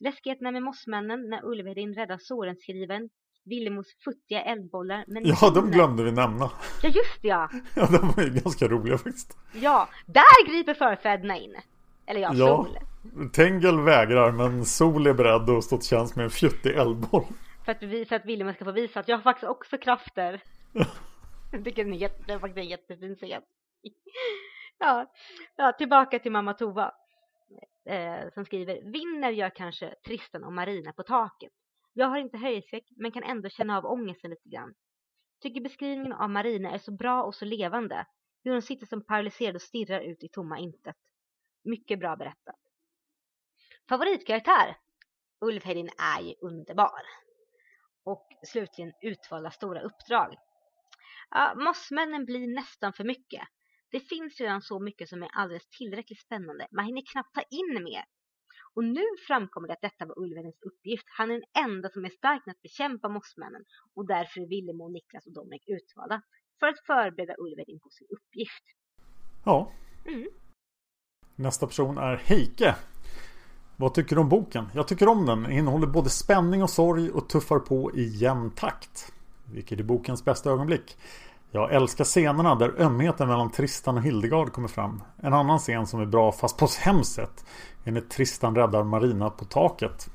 Läskigheterna 0.00 0.50
med 0.50 0.62
mossmännen 0.62 1.28
när 1.30 1.44
Ulverin 1.44 1.94
räddar 1.94 2.18
Sorenskriven, 2.18 3.08
Villemos 3.44 3.86
futtiga 4.04 4.42
eldbollar. 4.42 5.04
Men 5.06 5.26
Ja, 5.26 5.50
de 5.54 5.70
glömde 5.70 6.04
vi 6.04 6.12
nämna. 6.12 6.50
Ja, 6.82 6.88
just 6.88 7.22
det, 7.22 7.28
ja. 7.28 7.50
Ja, 7.76 7.86
de 7.86 8.12
var 8.16 8.22
ju 8.22 8.30
ganska 8.30 8.68
roliga 8.68 8.98
faktiskt. 8.98 9.36
Ja, 9.54 9.88
där 10.06 10.48
griper 10.48 10.74
förfäderna 10.74 11.36
in. 11.36 11.54
Eller 12.06 12.20
ja, 12.20 12.30
Ja. 12.34 12.46
Sol. 12.46 12.78
Tengel 13.32 13.80
vägrar, 13.80 14.32
men 14.32 14.64
Sol 14.64 15.06
är 15.06 15.14
beredd 15.14 15.50
att 15.50 15.64
stå 15.64 15.76
till 15.78 15.88
tjänst 15.88 16.16
med 16.16 16.24
en 16.24 16.30
fjuttig 16.30 16.70
eldboll. 16.76 17.24
För 17.64 17.72
att, 17.72 17.80
bevisa, 17.80 18.16
att 18.16 18.24
Willem 18.24 18.54
ska 18.54 18.64
få 18.64 18.72
visa 18.72 19.00
att 19.00 19.08
jag 19.08 19.16
har 19.16 19.22
faktiskt 19.22 19.48
också 19.50 19.78
krafter. 19.78 20.42
Jag 21.52 21.64
tycker 21.64 21.84
den 21.84 21.92
är 21.94 21.98
jätte, 21.98 22.22
det 22.26 22.32
är 22.32 22.38
faktiskt 22.38 22.58
en 22.58 22.68
jättefin 22.68 23.14
scen. 23.16 23.42
Ja, 24.78 25.12
ja, 25.56 25.72
tillbaka 25.72 26.18
till 26.18 26.32
mamma 26.32 26.54
Tova. 26.54 26.92
Eh, 27.86 28.30
som 28.34 28.44
skriver, 28.44 28.82
vinner 28.82 29.30
gör 29.30 29.50
kanske 29.50 29.94
Tristan 30.06 30.44
och 30.44 30.52
Marina 30.52 30.92
på 30.92 31.02
taket. 31.02 31.52
Jag 31.92 32.06
har 32.06 32.18
inte 32.18 32.38
höjdskräck 32.38 32.84
men 32.96 33.12
kan 33.12 33.22
ändå 33.22 33.48
känna 33.48 33.78
av 33.78 33.86
ångesten 33.86 34.30
lite 34.30 34.48
grann. 34.48 34.74
Tycker 35.42 35.60
beskrivningen 35.60 36.12
av 36.12 36.30
Marina 36.30 36.70
är 36.70 36.78
så 36.78 36.92
bra 36.92 37.22
och 37.22 37.34
så 37.34 37.44
levande. 37.44 38.06
Hur 38.44 38.52
hon 38.52 38.62
sitter 38.62 38.86
som 38.86 39.04
paralyserad 39.04 39.54
och 39.54 39.62
stirrar 39.62 40.00
ut 40.00 40.24
i 40.24 40.28
tomma 40.28 40.58
intet. 40.58 40.96
Mycket 41.64 41.98
bra 41.98 42.16
berättat. 42.16 42.56
Favoritkaraktär? 43.88 44.76
Ulfhedin 45.40 45.90
är 45.98 46.22
ju 46.22 46.34
underbar. 46.40 47.02
Och 48.04 48.28
slutligen 48.42 48.92
utvalda 49.02 49.50
stora 49.50 49.80
uppdrag. 49.80 50.34
Ja, 51.30 51.54
mossmännen 51.56 52.24
blir 52.24 52.54
nästan 52.54 52.92
för 52.92 53.04
mycket. 53.04 53.48
Det 53.90 54.00
finns 54.00 54.40
redan 54.40 54.62
så 54.62 54.80
mycket 54.80 55.08
som 55.08 55.22
är 55.22 55.28
alldeles 55.32 55.68
tillräckligt 55.78 56.20
spännande. 56.20 56.66
Man 56.70 56.84
hinner 56.84 57.02
knappt 57.12 57.34
ta 57.34 57.42
in 57.42 57.84
mer. 57.84 58.04
Och 58.74 58.84
nu 58.84 59.04
framkommer 59.26 59.68
det 59.68 59.74
att 59.74 59.80
detta 59.80 60.06
var 60.06 60.18
Ulvedins 60.18 60.60
uppgift. 60.60 61.04
Han 61.18 61.30
är 61.30 61.34
den 61.34 61.64
enda 61.64 61.88
som 61.88 62.04
är 62.04 62.08
stark 62.08 62.46
med 62.46 62.52
att 62.52 62.62
bekämpa 62.62 63.08
mossmännen 63.08 63.64
och 63.94 64.06
därför 64.06 64.40
är 64.40 64.46
Willemo, 64.46 64.88
Niklas 64.88 65.26
och 65.26 65.32
Dominic 65.32 65.62
utvalda 65.66 66.22
för 66.60 66.66
att 66.66 66.80
förbereda 66.86 67.34
Ulvedin 67.38 67.80
på 67.80 67.90
sin 67.90 68.06
uppgift. 68.10 68.64
Ja. 69.44 69.72
Mm. 70.06 70.28
Nästa 71.36 71.66
person 71.66 71.98
är 71.98 72.16
Heike. 72.16 72.74
Vad 73.76 73.94
tycker 73.94 74.16
du 74.16 74.20
om 74.20 74.28
boken? 74.28 74.64
Jag 74.74 74.88
tycker 74.88 75.08
om 75.08 75.26
den. 75.26 75.42
Den 75.42 75.52
innehåller 75.52 75.86
både 75.86 76.10
spänning 76.10 76.62
och 76.62 76.70
sorg 76.70 77.10
och 77.10 77.28
tuffar 77.28 77.58
på 77.58 77.92
i 77.94 78.04
jämn 78.04 78.50
takt. 78.50 79.12
Vilket 79.52 79.80
är 79.80 79.84
bokens 79.84 80.24
bästa 80.24 80.50
ögonblick. 80.50 80.96
Jag 81.50 81.74
älskar 81.74 82.04
scenerna 82.04 82.54
där 82.54 82.74
ömheten 82.78 83.28
mellan 83.28 83.50
Tristan 83.50 83.96
och 83.96 84.02
Hildegard 84.02 84.52
kommer 84.52 84.68
fram. 84.68 85.02
En 85.22 85.32
annan 85.32 85.58
scen 85.58 85.86
som 85.86 86.00
är 86.00 86.06
bra 86.06 86.32
fast 86.32 86.56
på 86.56 86.64
ett 86.64 86.74
hemskt 86.74 87.12
sätt 87.12 87.44
är 87.84 87.92
när 87.92 88.00
Tristan 88.00 88.56
räddar 88.56 88.84
Marina 88.84 89.30
på 89.30 89.44
taket. 89.44 90.10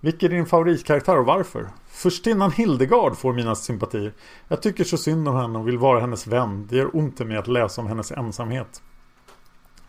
Vilken 0.00 0.32
är 0.32 0.36
din 0.36 0.46
favoritkaraktär 0.46 1.18
och 1.18 1.26
varför? 1.26 1.68
Först 1.88 2.26
innan 2.26 2.52
Hildegard 2.52 3.16
får 3.16 3.32
mina 3.32 3.54
sympatier. 3.54 4.14
Jag 4.48 4.62
tycker 4.62 4.84
så 4.84 4.96
synd 4.96 5.28
om 5.28 5.36
henne 5.36 5.58
och 5.58 5.68
vill 5.68 5.78
vara 5.78 6.00
hennes 6.00 6.26
vän. 6.26 6.66
Det 6.70 6.76
gör 6.76 6.96
ont 6.96 7.20
i 7.20 7.24
mig 7.24 7.36
att 7.36 7.48
läsa 7.48 7.80
om 7.80 7.86
hennes 7.86 8.12
ensamhet. 8.12 8.82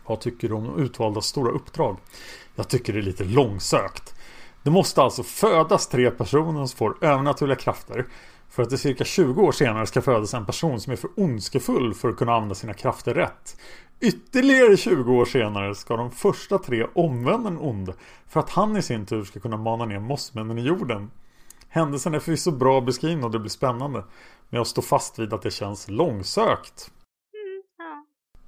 Vad 0.06 0.20
tycker 0.20 0.48
du 0.48 0.54
om 0.54 0.78
utvalda 0.78 1.20
stora 1.20 1.52
uppdrag? 1.52 1.96
Jag 2.54 2.68
tycker 2.68 2.92
det 2.92 2.98
är 2.98 3.02
lite 3.02 3.24
långsökt. 3.24 4.14
Det 4.62 4.70
måste 4.70 5.02
alltså 5.02 5.22
födas 5.22 5.88
tre 5.88 6.10
personer 6.10 6.66
som 6.66 6.76
får 6.76 7.04
övernaturliga 7.04 7.56
krafter 7.56 8.06
för 8.52 8.62
att 8.62 8.70
det 8.70 8.78
cirka 8.78 9.04
20 9.04 9.42
år 9.42 9.52
senare 9.52 9.86
ska 9.86 10.02
födas 10.02 10.34
en 10.34 10.46
person 10.46 10.80
som 10.80 10.92
är 10.92 10.96
för 10.96 11.10
ondskefull 11.16 11.94
för 11.94 12.08
att 12.08 12.16
kunna 12.16 12.34
använda 12.34 12.54
sina 12.54 12.74
krafter 12.74 13.14
rätt. 13.14 13.56
Ytterligare 14.00 14.76
20 14.76 15.12
år 15.12 15.24
senare 15.24 15.74
ska 15.74 15.96
de 15.96 16.10
första 16.10 16.58
tre 16.58 16.86
omvända 16.94 17.50
den 17.50 17.58
onde 17.58 17.94
för 18.28 18.40
att 18.40 18.50
han 18.50 18.76
i 18.76 18.82
sin 18.82 19.06
tur 19.06 19.24
ska 19.24 19.40
kunna 19.40 19.56
mana 19.56 19.84
ner 19.84 19.98
mossmännen 19.98 20.58
i 20.58 20.62
jorden. 20.62 21.10
Händelsen 21.68 22.14
är 22.14 22.18
förvisso 22.18 22.50
bra 22.50 22.80
beskriven 22.80 23.24
och 23.24 23.30
det 23.30 23.38
blir 23.38 23.50
spännande. 23.50 24.04
Men 24.48 24.58
jag 24.58 24.66
står 24.66 24.82
fast 24.82 25.18
vid 25.18 25.32
att 25.32 25.42
det 25.42 25.50
känns 25.50 25.88
långsökt. 25.88 26.90
Mm, 27.34 27.62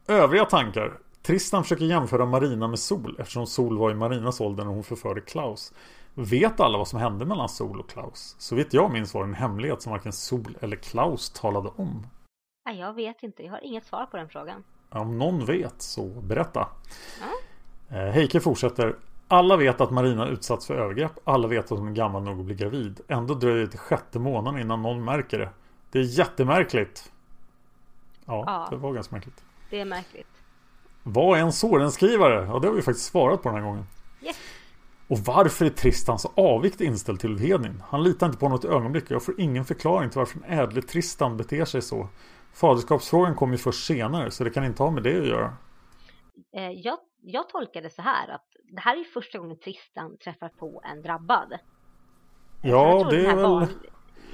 ja. 0.07 0.14
Övriga 0.14 0.44
tankar. 0.44 0.98
Tristan 1.22 1.62
försöker 1.62 1.84
jämföra 1.84 2.26
Marina 2.26 2.68
med 2.68 2.78
Sol 2.78 3.16
eftersom 3.18 3.46
Sol 3.46 3.78
var 3.78 3.90
i 3.90 3.94
Marinas 3.94 4.40
ålder 4.40 4.64
när 4.64 4.72
hon 4.72 4.84
förförde 4.84 5.20
Klaus. 5.20 5.72
Vet 6.14 6.60
alla 6.60 6.78
vad 6.78 6.88
som 6.88 6.98
hände 7.00 7.24
mellan 7.24 7.48
Sol 7.48 7.80
och 7.80 7.88
Klaus? 7.90 8.36
Så 8.38 8.54
vitt 8.54 8.74
jag 8.74 8.92
minns 8.92 9.14
var 9.14 9.22
det 9.22 9.28
en 9.28 9.34
hemlighet 9.34 9.82
som 9.82 9.92
varken 9.92 10.12
Sol 10.12 10.56
eller 10.60 10.76
Klaus 10.76 11.30
talade 11.30 11.68
om. 11.76 12.06
Nej, 12.66 12.78
jag 12.78 12.92
vet 12.94 13.22
inte. 13.22 13.42
Jag 13.42 13.50
har 13.52 13.64
inget 13.64 13.86
svar 13.86 14.06
på 14.06 14.16
den 14.16 14.28
frågan. 14.28 14.64
Om 14.90 15.18
någon 15.18 15.44
vet 15.44 15.82
så 15.82 16.06
berätta. 16.06 16.68
Eh, 17.88 17.96
Heike 17.96 18.40
fortsätter. 18.40 18.96
Alla 19.28 19.56
vet 19.56 19.80
att 19.80 19.90
Marina 19.90 20.28
utsatts 20.28 20.66
för 20.66 20.74
övergrepp. 20.74 21.12
Alla 21.24 21.48
vet 21.48 21.72
att 21.72 21.78
hon 21.78 21.88
är 21.88 21.92
gammal 21.92 22.22
nog 22.22 22.40
att 22.40 22.46
bli 22.46 22.54
gravid. 22.54 23.00
Ändå 23.08 23.34
dröjer 23.34 23.60
det 23.60 23.66
till 23.68 23.78
sjätte 23.78 24.18
månaden 24.18 24.60
innan 24.60 24.82
någon 24.82 25.04
märker 25.04 25.38
det. 25.38 25.50
Det 25.90 25.98
är 25.98 26.18
jättemärkligt. 26.18 27.12
Ja, 28.24 28.44
Ja. 28.46 28.66
det 28.70 28.76
var 28.76 28.92
ganska 28.92 29.14
märkligt. 29.16 29.44
Det 29.70 29.80
är 29.80 29.84
märkligt. 29.84 30.26
Vad 31.02 31.38
är 31.38 31.42
en 31.42 31.52
Sorenskrivare? 31.52 32.46
Ja, 32.46 32.58
det 32.58 32.68
har 32.68 32.74
vi 32.74 32.82
faktiskt 32.82 33.06
svarat 33.10 33.42
på 33.42 33.48
den 33.48 33.58
här 33.58 33.64
gången. 33.64 33.86
Yes. 34.22 34.36
Och 35.09 35.18
varför 35.18 35.64
är 35.64 35.70
Tristan 35.70 36.18
så 36.18 36.32
avigt 36.36 36.80
inställd 36.80 37.20
till 37.20 37.38
Hedin? 37.38 37.82
Han 37.86 38.02
litar 38.02 38.26
inte 38.26 38.38
på 38.38 38.48
något 38.48 38.64
ögonblick. 38.64 39.11
Jag 39.11 39.24
får 39.24 39.40
ingen 39.40 39.64
förklaring 39.64 40.11
till 40.11 40.18
varför 40.18 40.40
den 40.40 40.59
ädle 40.59 40.82
Tristan 40.82 41.36
beter 41.36 41.64
sig 41.64 41.82
så. 41.82 42.09
Faderskapsfrågan 42.55 43.34
kommer 43.34 43.55
ju 43.55 43.59
först 43.59 43.86
senare 43.86 44.30
så 44.30 44.44
det 44.44 44.50
kan 44.50 44.64
inte 44.64 44.82
ha 44.82 44.90
med 44.90 45.02
det 45.02 45.20
att 45.20 45.26
göra. 45.26 45.57
Eh, 46.57 46.70
jag, 46.70 46.98
jag 47.22 47.48
tolkar 47.48 47.82
det 47.82 47.90
så 47.90 48.02
här 48.02 48.28
att 48.28 48.46
det 48.64 48.80
här 48.80 48.96
är 48.96 49.05
första 49.05 49.38
gången 49.38 49.59
Tristan 49.59 50.18
träffar 50.24 50.48
på 50.48 50.82
en 50.84 51.02
drabbad. 51.02 51.59
Ja, 52.62 53.09
det 53.11 53.26
är 53.26 53.36
väl 53.36 53.44
barn, 53.44 53.68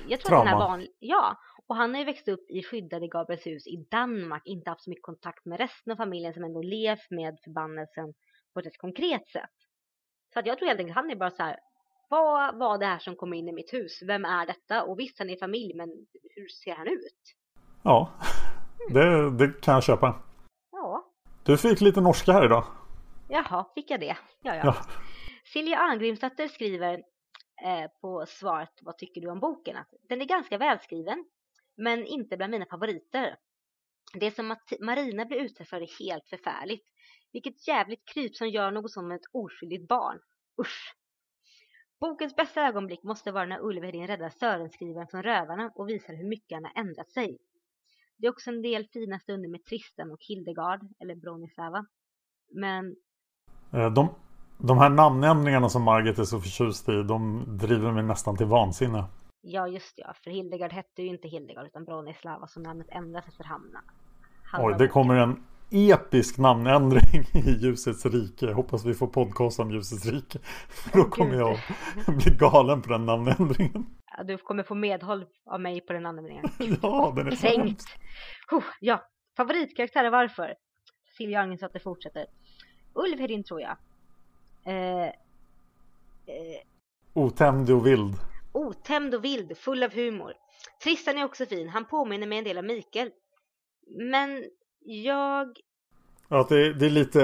Jag 0.08 0.20
tror 0.20 0.28
trauma. 0.28 0.50
att 0.50 0.58
den 0.58 0.60
här 0.60 0.68
barn, 0.68 0.86
ja, 0.98 1.36
och 1.66 1.76
han 1.76 1.94
har 1.94 1.98
ju 1.98 2.04
växt 2.04 2.28
upp 2.28 2.50
i 2.50 2.62
skyddade 2.62 3.08
Gabrielshus 3.08 3.66
i 3.66 3.86
Danmark, 3.90 4.42
inte 4.44 4.70
haft 4.70 4.84
så 4.84 4.90
mycket 4.90 5.02
kontakt 5.02 5.44
med 5.44 5.58
resten 5.58 5.92
av 5.92 5.96
familjen 5.96 6.34
som 6.34 6.44
ändå 6.44 6.62
levt 6.62 7.10
med 7.10 7.38
förbannelsen 7.44 8.14
på 8.54 8.60
ett 8.60 8.78
konkret 8.78 9.28
sätt. 9.28 9.56
Så 10.32 10.40
att 10.40 10.46
jag 10.46 10.58
tror 10.58 10.68
helt 10.68 10.80
enkelt 10.80 10.96
han 10.96 11.10
är 11.10 11.16
bara 11.16 11.30
så 11.30 11.42
här, 11.42 11.56
vad 12.08 12.58
var 12.58 12.78
det 12.78 12.86
här 12.86 12.98
som 12.98 13.16
kom 13.16 13.32
in 13.32 13.48
i 13.48 13.52
mitt 13.52 13.72
hus? 13.72 14.02
Vem 14.02 14.24
är 14.24 14.46
detta? 14.46 14.82
Och 14.84 14.98
visst, 14.98 15.18
han 15.18 15.30
är 15.30 15.36
familj, 15.36 15.74
men 15.74 15.88
hur 16.36 16.48
ser 16.48 16.74
han 16.74 16.88
ut? 16.88 17.36
Ja, 17.82 18.12
det, 18.90 19.30
det 19.30 19.60
kan 19.62 19.74
jag 19.74 19.82
köpa. 19.84 20.22
Ja, 20.72 21.04
Du 21.44 21.56
fick 21.56 21.80
lite 21.80 22.00
norska 22.00 22.32
här 22.32 22.44
idag. 22.44 22.64
jaha, 23.28 23.66
fick 23.74 23.90
jag 23.90 24.00
det? 24.00 24.16
Ja, 24.42 24.54
ja. 24.54 24.60
Ja. 24.64 24.76
Silja 25.52 25.78
Arngrimsdotter 25.78 26.48
skriver 26.48 26.94
eh, 27.64 27.90
på 28.00 28.24
svaret 28.28 28.72
Vad 28.82 28.98
tycker 28.98 29.20
du 29.20 29.30
om 29.30 29.40
boken? 29.40 29.76
Att 29.76 29.88
den 30.08 30.20
är 30.20 30.24
ganska 30.24 30.58
välskriven 30.58 31.24
men 31.76 32.06
inte 32.06 32.36
bland 32.36 32.50
mina 32.50 32.66
favoriter. 32.66 33.36
Det 34.14 34.30
som 34.30 34.50
att 34.50 34.72
Marina 34.80 35.24
blir 35.24 35.38
utsatt 35.38 35.68
för 35.68 35.76
är 35.82 36.04
helt 36.04 36.28
förfärligt. 36.28 36.84
Vilket 37.32 37.68
jävligt 37.68 38.04
kryp 38.04 38.36
som 38.36 38.48
gör 38.48 38.70
något 38.70 38.92
som 38.92 39.12
ett 39.12 39.20
oskyldigt 39.32 39.88
barn. 39.88 40.18
Usch! 40.60 40.96
Bokens 42.00 42.36
bästa 42.36 42.60
ögonblick 42.60 43.02
måste 43.02 43.32
vara 43.32 43.46
när 43.46 43.60
Ulf 43.60 43.84
Hedin 43.84 44.06
räddar 44.06 44.30
Sörenskrivaren 44.30 45.08
från 45.08 45.22
rövarna 45.22 45.72
och 45.74 45.88
visar 45.88 46.14
hur 46.14 46.28
mycket 46.28 46.56
han 46.56 46.64
har 46.64 46.82
ändrat 46.82 47.10
sig. 47.10 47.38
Det 48.16 48.26
är 48.26 48.30
också 48.30 48.50
en 48.50 48.62
del 48.62 48.86
fina 48.92 49.18
stunder 49.18 49.48
med 49.48 49.64
Tristan 49.64 50.10
och 50.10 50.24
Hildegard, 50.28 50.80
eller 51.00 51.14
Bronislava. 51.14 51.86
Men 52.54 52.96
Eh, 53.72 53.92
De, 53.92 54.08
de 54.58 54.78
här 54.78 54.88
namnändringarna 54.88 55.68
som 55.68 55.82
Margit 55.82 56.18
är 56.18 56.24
så 56.24 56.40
förtjust 56.40 56.88
i, 56.88 57.02
de 57.02 57.44
driver 57.58 57.92
mig 57.92 58.02
nästan 58.02 58.36
till 58.36 58.46
vansinne. 58.46 59.04
Ja, 59.40 59.68
just 59.68 59.94
ja. 59.96 60.14
För 60.24 60.30
Hildegard 60.30 60.72
hette 60.72 61.02
ju 61.02 61.08
inte 61.08 61.28
Hildegard 61.28 61.66
utan 61.66 61.84
Bronislava 61.84 62.46
så 62.46 62.60
namnet 62.60 62.86
ändras 62.90 63.28
efter 63.28 63.44
hamna. 63.44 63.80
Oj, 64.58 64.74
det 64.78 64.88
kommer 64.88 65.14
en 65.14 65.44
episk 65.70 66.38
namnändring 66.38 67.24
i 67.46 67.50
Ljusets 67.50 68.06
rike. 68.06 68.46
Jag 68.46 68.54
hoppas 68.54 68.84
vi 68.84 68.94
får 68.94 69.06
podcast 69.06 69.60
om 69.60 69.70
Ljusets 69.70 70.06
rike. 70.06 70.38
För 70.68 70.98
då 70.98 71.04
kommer 71.04 71.34
jag 71.34 71.58
bli 72.06 72.36
galen 72.38 72.82
på 72.82 72.88
den 72.88 73.06
namnändringen. 73.06 73.86
Ja, 74.16 74.22
Du 74.24 74.36
kommer 74.38 74.62
få 74.62 74.74
medhåll 74.74 75.26
av 75.50 75.60
mig 75.60 75.80
på 75.80 75.92
den 75.92 76.06
andra 76.06 76.22
Ja, 76.82 77.12
den 77.16 77.26
är 77.26 77.36
hemsk. 77.58 77.88
Huh, 78.50 78.64
ja, 78.80 79.04
favoritkaraktärer 79.36 80.10
varför? 80.10 80.54
Silja 81.16 81.40
Arngensdotter 81.40 81.78
fortsätter. 81.80 82.26
Ulf 82.94 83.20
Hedin 83.20 83.44
tror 83.44 83.60
jag. 83.60 83.76
Eh, 84.64 85.06
eh, 85.06 85.12
Otämjd 87.14 87.70
och 87.70 87.86
vild. 87.86 88.14
otämjd 88.52 89.14
och 89.14 89.24
vild, 89.24 89.56
full 89.58 89.82
av 89.82 89.92
humor. 89.94 90.32
Tristan 90.82 91.18
är 91.18 91.24
också 91.24 91.46
fin, 91.46 91.68
han 91.68 91.84
påminner 91.84 92.26
mig 92.26 92.38
en 92.38 92.44
del 92.44 92.58
om 92.58 92.66
Mikael. 92.66 93.10
Men 93.96 94.44
jag... 94.80 95.58
Ja, 96.28 96.46
det, 96.48 96.72
det, 96.72 96.86
är 96.86 96.90
lite, 96.90 97.18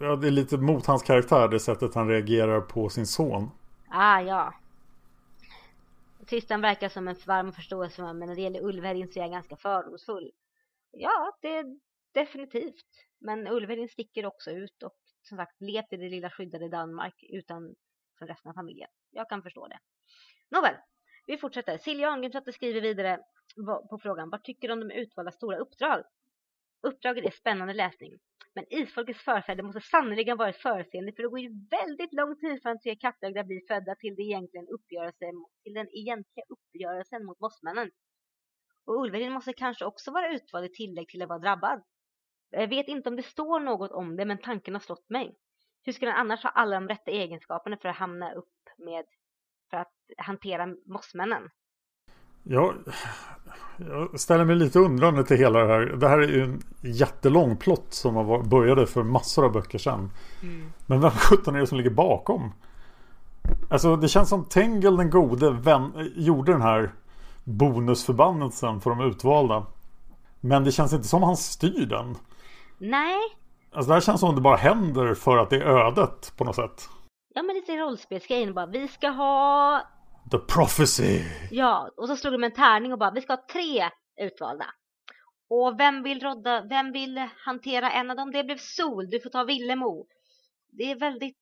ja, 0.00 0.16
det 0.16 0.26
är 0.26 0.30
lite 0.30 0.56
mot 0.56 0.86
hans 0.86 1.02
karaktär, 1.02 1.48
det 1.48 1.60
sättet 1.60 1.94
han 1.94 2.08
reagerar 2.08 2.60
på 2.60 2.88
sin 2.88 3.06
son. 3.06 3.50
Ah, 3.88 4.20
ja. 4.20 4.54
Tristan 6.26 6.60
verkar 6.60 6.88
som 6.88 7.08
en 7.08 7.16
varm 7.26 7.48
och 7.48 7.54
förståelsefull, 7.54 8.14
men 8.14 8.28
när 8.28 8.36
det 8.36 8.42
gäller 8.42 8.64
Ulf 8.64 8.84
Hedin 8.84 9.08
så 9.08 9.18
är 9.18 9.22
jag 9.22 9.30
ganska 9.30 9.56
fördomsfull. 9.56 10.32
Ja, 10.90 11.36
det 11.42 11.56
är 11.56 11.78
definitivt. 12.12 12.86
Men 13.18 13.48
Ulf 13.48 13.68
Hedin 13.68 13.88
sticker 13.88 14.26
också 14.26 14.50
ut 14.50 14.82
och 14.82 14.96
som 15.22 15.36
sagt 15.36 15.60
levt 15.60 15.92
i 15.92 15.96
det 15.96 16.08
lilla 16.08 16.30
skyddade 16.30 16.68
Danmark 16.68 17.24
utan 17.28 17.74
från 18.18 18.28
resten 18.28 18.50
av 18.50 18.54
familjen. 18.54 18.90
Jag 19.10 19.28
kan 19.28 19.42
förstå 19.42 19.68
det. 19.68 19.78
Nåväl, 20.48 20.74
vi 21.26 21.38
fortsätter. 21.38 21.78
Silja 21.78 22.10
Arngrimsdotter 22.10 22.52
skriver 22.52 22.80
vidare 22.80 23.20
på 23.90 23.98
frågan 24.02 24.30
Vad 24.30 24.44
tycker 24.44 24.68
du 24.68 24.74
om 24.74 24.88
de 24.88 24.94
utvalda 24.94 25.32
stora 25.32 25.56
uppdrag? 25.56 26.02
Uppdraget 26.82 27.24
är 27.24 27.30
spännande 27.30 27.74
läsning. 27.74 28.18
Men 28.54 28.64
isfolkets 28.70 29.20
förfäder 29.20 29.62
måste 29.62 29.80
sannerligen 29.80 30.36
varit 30.36 30.56
förutseende 30.56 31.12
för 31.12 31.22
det 31.22 31.28
går 31.28 31.40
ju 31.40 31.66
väldigt 31.70 32.12
lång 32.12 32.40
tid 32.40 32.62
från 32.62 32.80
tre 32.80 32.96
kattögda 32.96 33.44
blir 33.44 33.66
födda 33.68 33.94
till, 33.94 34.14
det 34.16 34.22
egentligen 34.22 34.68
uppgörelse, 34.68 35.24
till 35.62 35.74
den 35.74 35.88
egentliga 35.88 36.44
uppgörelsen 36.48 37.24
mot 37.24 37.40
mossmännen. 37.40 37.90
Och 38.84 39.00
Ulverin 39.02 39.32
måste 39.32 39.52
kanske 39.52 39.84
också 39.84 40.10
vara 40.10 40.34
utvald 40.34 40.66
i 40.66 40.68
tillägg 40.68 41.08
till 41.08 41.22
att 41.22 41.28
vara 41.28 41.38
drabbad. 41.38 41.82
Jag 42.50 42.68
vet 42.68 42.88
inte 42.88 43.08
om 43.08 43.16
det 43.16 43.22
står 43.22 43.60
något 43.60 43.90
om 43.90 44.16
det, 44.16 44.24
men 44.24 44.38
tanken 44.38 44.74
har 44.74 44.80
slått 44.80 45.10
mig. 45.10 45.36
Hur 45.82 45.92
skulle 45.92 46.10
han 46.10 46.20
annars 46.20 46.42
ha 46.42 46.50
alla 46.50 46.74
de 46.80 46.88
rätta 46.88 47.10
egenskaperna 47.10 47.76
för 47.76 47.88
att 47.88 47.96
hamna 47.96 48.32
upp 48.32 48.54
med, 48.78 49.04
för 49.70 49.76
att 49.76 49.94
hantera 50.18 50.66
mossmännen? 50.86 51.50
Ja, 52.44 52.74
jag 53.78 54.20
ställer 54.20 54.44
mig 54.44 54.56
lite 54.56 54.78
undrande 54.78 55.24
till 55.24 55.36
hela 55.36 55.58
det 55.58 55.66
här. 55.66 55.80
Det 55.80 56.08
här 56.08 56.18
är 56.18 56.28
ju 56.28 56.42
en 56.42 56.62
jättelång 56.80 57.56
plott 57.56 57.86
som 57.90 58.14
har 58.16 58.42
började 58.42 58.86
för 58.86 59.02
massor 59.02 59.44
av 59.44 59.52
böcker 59.52 59.78
sedan. 59.78 60.10
Men 60.86 61.00
vem 61.00 61.10
sjutton 61.10 61.54
är 61.56 61.60
det 61.60 61.66
som 61.66 61.78
ligger 61.78 61.90
bakom? 61.90 62.52
Alltså 63.70 63.96
det 63.96 64.08
känns 64.08 64.28
som 64.28 64.44
Tengel 64.44 64.96
den 64.96 65.10
gode 65.10 65.50
vän, 65.50 66.10
gjorde 66.16 66.52
den 66.52 66.62
här 66.62 66.90
bonusförbannelsen 67.44 68.80
för 68.80 68.90
de 68.90 69.00
utvalda. 69.00 69.66
Men 70.40 70.64
det 70.64 70.72
känns 70.72 70.92
inte 70.92 71.08
som 71.08 71.22
han 71.22 71.36
styr 71.36 71.86
den. 71.86 72.16
Nej, 72.78 73.18
Alltså 73.72 73.88
det 73.88 73.94
här 73.94 74.00
känns 74.00 74.20
som 74.20 74.34
det 74.34 74.40
bara 74.40 74.56
händer 74.56 75.14
för 75.14 75.36
att 75.38 75.50
det 75.50 75.56
är 75.56 75.60
ödet 75.60 76.32
på 76.36 76.44
något 76.44 76.54
sätt. 76.56 76.88
ja 77.34 77.42
men 77.42 77.56
lite 77.56 77.72
rollspelsgrejen 77.76 78.54
bara. 78.54 78.66
Vi 78.66 78.88
ska 78.88 79.08
ha 79.08 79.82
The 80.30 80.38
prophecy. 80.38 81.20
Ja, 81.50 81.90
och 81.96 82.08
så 82.08 82.16
slog 82.16 82.34
de 82.34 82.44
en 82.44 82.52
tärning 82.52 82.92
och 82.92 82.98
bara 82.98 83.10
vi 83.10 83.20
ska 83.20 83.32
ha 83.32 83.44
tre 83.52 83.90
utvalda. 84.20 84.66
Och 85.48 85.80
vem 85.80 86.02
vill 86.02 86.20
rodda, 86.20 86.66
vem 86.70 86.92
vill 86.92 87.28
hantera 87.44 87.90
en 87.90 88.10
av 88.10 88.16
dem? 88.16 88.32
Det 88.32 88.44
blev 88.44 88.58
Sol, 88.58 89.10
du 89.10 89.20
får 89.20 89.30
ta 89.30 89.44
Villemo. 89.44 90.06
Det 90.72 90.90
är 90.90 90.96
väldigt, 90.96 91.36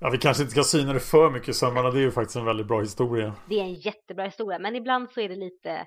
Ja 0.00 0.10
vi 0.10 0.18
kanske 0.18 0.42
inte 0.42 0.50
ska 0.50 0.62
syna 0.62 0.92
det 0.92 1.00
för 1.00 1.30
mycket 1.30 1.48
i 1.48 1.52
sömmarna. 1.52 1.90
Det 1.90 1.98
är 1.98 2.02
ju 2.02 2.10
faktiskt 2.10 2.36
en 2.36 2.44
väldigt 2.44 2.66
bra 2.66 2.80
historia. 2.80 3.34
det 3.48 3.54
är 3.60 3.64
en 3.64 3.74
jättebra 3.74 4.24
historia. 4.24 4.58
Men 4.58 4.76
ibland 4.76 5.10
så 5.10 5.20
är 5.20 5.28
det 5.28 5.36
lite, 5.36 5.86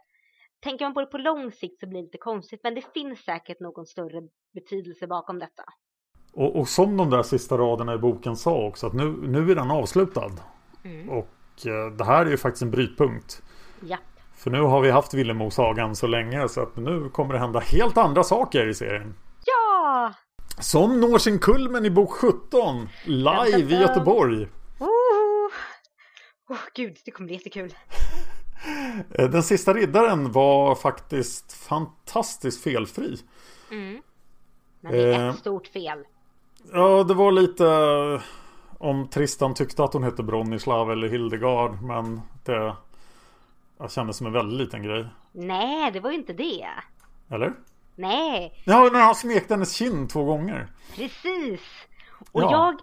tänker 0.59 0.85
man 0.85 0.93
på 0.93 0.99
det 1.01 1.05
på 1.05 1.17
lång 1.17 1.51
sikt 1.51 1.79
så 1.79 1.87
blir 1.87 1.99
det 1.99 2.05
lite 2.05 2.17
konstigt. 2.17 2.59
Men 2.63 2.75
det 2.75 2.93
finns 2.93 3.19
säkert 3.19 3.59
någon 3.59 3.85
större 3.85 4.21
betydelse 4.53 5.07
bakom 5.07 5.39
detta. 5.39 5.63
Och, 6.33 6.59
och 6.59 6.67
som 6.67 6.97
de 6.97 7.09
där 7.09 7.23
sista 7.23 7.57
raderna 7.57 7.93
i 7.93 7.97
boken 7.97 8.35
sa 8.35 8.67
också 8.67 8.87
att 8.87 8.93
nu, 8.93 9.03
nu 9.05 9.51
är 9.51 9.55
den 9.55 9.71
avslutad. 9.71 10.31
Och 11.09 11.17
eh, 11.17 11.25
det 11.97 12.03
här 12.05 12.25
är 12.25 12.29
ju 12.29 12.37
faktiskt 12.37 12.61
en 12.61 12.71
brytpunkt. 12.71 13.41
Ja, 13.81 13.97
För 14.35 14.49
nu 14.51 14.61
har 14.61 14.81
vi 14.81 14.91
haft 14.91 15.13
Villemo-sagan 15.13 15.95
så 15.95 16.07
länge 16.07 16.49
så 16.49 16.61
att 16.61 16.75
nu 16.77 17.09
kommer 17.09 17.33
det 17.33 17.39
hända 17.39 17.59
helt 17.59 17.97
andra 17.97 18.23
saker 18.23 18.67
i 18.67 18.73
serien. 18.73 19.15
ja! 19.45 20.13
Som 20.59 20.99
når 21.01 21.17
sin 21.17 21.39
kulmen 21.39 21.85
i 21.85 21.89
bok 21.89 22.11
17. 22.11 22.89
Live 23.05 23.57
i 23.75 23.79
Göteborg. 23.81 24.47
Oh, 24.79 24.87
oh 26.49 26.57
gud, 26.75 26.97
det 27.05 27.11
kommer 27.11 27.27
bli 27.27 27.35
jättekul. 27.35 27.73
Eh, 29.11 29.29
Den 29.29 29.43
sista 29.43 29.73
riddaren 29.73 30.31
var 30.31 30.75
faktiskt 30.75 31.53
fantastiskt 31.53 32.63
felfri. 32.63 33.17
Men 33.69 34.01
det 34.91 34.97
är 35.13 35.19
Eh. 35.19 35.29
ett 35.29 35.39
stort 35.39 35.67
fel. 35.67 36.03
Ja, 36.73 37.03
det 37.03 37.13
var 37.13 37.31
lite 37.31 37.65
eh, 37.67 38.21
om 38.79 39.07
Tristan 39.07 39.53
tyckte 39.53 39.83
att 39.83 39.93
hon 39.93 40.03
hette 40.03 40.23
Bronislav 40.23 40.91
eller 40.91 41.07
Hildegard. 41.09 41.81
Men 41.81 42.21
det 42.45 42.75
kändes 43.89 44.17
som 44.17 44.27
en 44.27 44.33
väldigt 44.33 44.57
liten 44.59 44.83
grej. 44.83 45.05
Nej, 45.31 45.91
det 45.91 45.99
var 45.99 46.11
ju 46.11 46.17
inte 46.17 46.33
det. 46.33 46.67
Eller? 47.29 47.53
Nej, 47.95 48.61
Ja, 48.65 48.89
när 48.93 48.99
han 48.99 49.15
smekte 49.15 49.53
hennes 49.53 49.73
kind 49.75 50.09
två 50.09 50.23
gånger. 50.23 50.67
Precis! 50.95 51.61
Och 52.31 52.41
Ja. 52.43 52.51
jag 52.51 52.79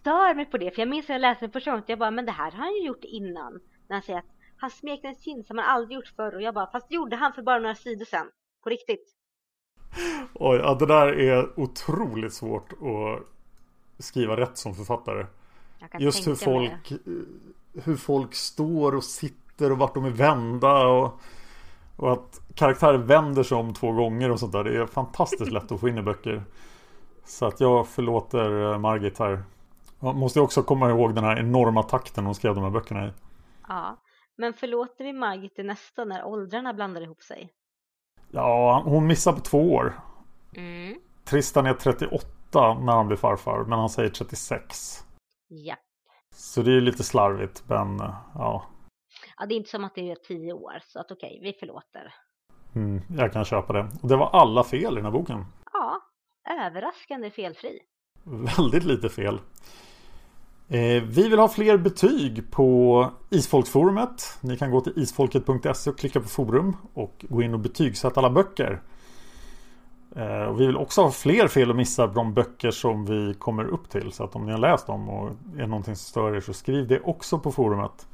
stör 0.00 0.34
mig 0.34 0.44
på 0.46 0.58
det, 0.58 0.70
för 0.74 0.82
jag 0.82 0.88
minns 0.88 1.08
när 1.08 1.14
jag 1.14 1.20
läste 1.20 1.44
den 1.44 1.52
första 1.52 1.70
gången, 1.70 1.84
jag 1.86 1.98
bara, 1.98 2.10
men 2.10 2.26
det 2.26 2.32
här 2.32 2.50
har 2.50 2.58
han 2.58 2.72
ju 2.74 2.86
gjort 2.86 3.04
innan. 3.04 3.60
När 3.88 3.96
han 3.96 4.02
säger 4.02 4.18
att 4.18 4.24
han 4.56 4.70
smekte 4.70 5.08
en 5.08 5.14
kind 5.16 5.46
som 5.46 5.58
han 5.58 5.66
aldrig 5.66 5.94
gjort 5.96 6.12
förr 6.16 6.34
och 6.34 6.42
jag 6.42 6.54
bara, 6.54 6.66
fast 6.70 6.88
det 6.88 6.94
gjorde 6.94 7.16
han 7.16 7.32
för 7.32 7.42
bara 7.42 7.58
några 7.58 7.74
sidor 7.74 8.04
sedan. 8.04 8.26
På 8.64 8.70
riktigt. 8.70 9.14
Oj, 10.34 10.58
ja, 10.58 10.74
det 10.74 10.86
där 10.86 11.06
är 11.20 11.60
otroligt 11.60 12.32
svårt 12.34 12.72
att 12.72 13.22
skriva 14.04 14.36
rätt 14.36 14.58
som 14.58 14.74
författare. 14.74 15.26
Just 15.98 16.26
hur 16.26 16.34
folk, 16.34 16.92
hur 17.84 17.96
folk 17.96 18.34
står 18.34 18.94
och 18.94 19.04
sitter 19.04 19.72
och 19.72 19.78
vart 19.78 19.94
de 19.94 20.04
är 20.04 20.10
vända. 20.10 20.86
Och, 20.86 21.20
och 21.96 22.12
att 22.12 22.40
karaktärer 22.54 22.98
vänder 22.98 23.42
sig 23.42 23.56
om 23.58 23.74
två 23.74 23.92
gånger 23.92 24.30
och 24.30 24.40
sånt 24.40 24.52
där. 24.52 24.64
Det 24.64 24.76
är 24.76 24.86
fantastiskt 24.86 25.52
lätt 25.52 25.72
att 25.72 25.80
få 25.80 25.88
in 25.88 25.98
i 25.98 26.02
böcker. 26.02 26.42
Så 27.24 27.46
att 27.46 27.60
jag 27.60 27.88
förlåter 27.88 28.72
eh, 28.72 28.78
Margit 28.78 29.18
här. 29.18 29.42
Man 30.00 30.16
måste 30.16 30.40
också 30.40 30.62
komma 30.62 30.90
ihåg 30.90 31.14
den 31.14 31.24
här 31.24 31.38
enorma 31.38 31.82
takten 31.82 32.24
hon 32.24 32.34
skrev 32.34 32.54
de 32.54 32.64
här 32.64 32.70
böckerna 32.70 33.08
i. 33.08 33.10
Ja, 33.68 33.96
men 34.36 34.52
förlåter 34.52 35.04
vi 35.04 35.12
Margit 35.12 35.52
det 35.56 35.62
nästa 35.62 36.04
när 36.04 36.24
åldrarna 36.24 36.74
blandar 36.74 37.00
ihop 37.00 37.22
sig? 37.22 37.50
Ja, 38.30 38.82
hon 38.84 39.06
missar 39.06 39.32
på 39.32 39.40
två 39.40 39.74
år. 39.74 40.00
Mm. 40.56 40.98
Tristan 41.24 41.66
är 41.66 41.74
38 41.74 42.26
när 42.52 42.92
han 42.92 43.06
blir 43.06 43.16
farfar, 43.16 43.64
men 43.64 43.78
han 43.78 43.88
säger 43.88 44.10
36. 44.10 45.04
Ja. 45.48 45.76
Så 46.34 46.62
det 46.62 46.72
är 46.72 46.80
lite 46.80 47.04
slarvigt, 47.04 47.64
men 47.68 47.98
ja. 48.34 48.66
Ja, 49.38 49.46
det 49.46 49.54
är 49.54 49.56
inte 49.56 49.70
som 49.70 49.84
att 49.84 49.94
det 49.94 50.10
är 50.10 50.14
tio 50.14 50.52
år, 50.52 50.78
så 50.82 51.00
att 51.00 51.10
okej, 51.10 51.40
vi 51.42 51.52
förlåter. 51.52 52.14
Mm, 52.74 53.02
jag 53.18 53.32
kan 53.32 53.44
köpa 53.44 53.72
det. 53.72 53.88
Och 54.02 54.08
det 54.08 54.16
var 54.16 54.30
alla 54.30 54.64
fel 54.64 54.92
i 54.92 54.96
den 54.96 55.04
här 55.04 55.12
boken. 55.12 55.44
Ja, 55.72 56.00
överraskande 56.66 57.30
felfri. 57.30 57.78
Väldigt 58.56 58.84
lite 58.84 59.08
fel. 59.08 59.40
Eh, 60.68 61.02
vi 61.02 61.28
vill 61.28 61.38
ha 61.38 61.48
fler 61.48 61.76
betyg 61.76 62.50
på 62.50 63.10
Isfolksforumet. 63.30 64.38
Ni 64.40 64.56
kan 64.56 64.70
gå 64.70 64.80
till 64.80 64.92
isfolket.se 64.96 65.90
och 65.90 65.98
klicka 65.98 66.20
på 66.20 66.28
forum 66.28 66.76
och 66.94 67.24
gå 67.28 67.42
in 67.42 67.54
och 67.54 67.60
betygsätta 67.60 68.20
alla 68.20 68.30
böcker. 68.30 68.82
Eh, 70.18 70.42
och 70.42 70.60
vi 70.60 70.66
vill 70.66 70.76
också 70.76 71.02
ha 71.02 71.10
fler 71.10 71.48
fel 71.48 71.70
och 71.70 71.76
missar 71.76 72.08
på 72.08 72.14
de 72.14 72.34
böcker 72.34 72.70
som 72.70 73.06
vi 73.06 73.34
kommer 73.34 73.64
upp 73.64 73.90
till. 73.90 74.12
Så 74.12 74.24
att 74.24 74.36
om 74.36 74.46
ni 74.46 74.52
har 74.52 74.58
läst 74.58 74.86
dem 74.86 75.08
och 75.08 75.30
är 75.58 75.66
någonting 75.66 75.96
som 75.96 76.10
stör 76.10 76.36
er 76.36 76.40
så 76.40 76.52
skriv 76.52 76.86
det 76.86 77.00
också 77.00 77.38
på 77.38 77.52
forumet. 77.52 78.08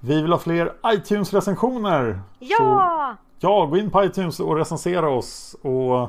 Vi 0.00 0.22
vill 0.22 0.32
ha 0.32 0.38
fler 0.38 0.72
iTunes-recensioner. 0.86 2.20
Ja! 2.38 3.16
Så, 3.40 3.46
ja, 3.46 3.66
gå 3.66 3.76
in 3.76 3.90
på 3.90 4.04
iTunes 4.04 4.40
och 4.40 4.56
recensera 4.56 5.10
oss. 5.10 5.56
Och 5.62 6.08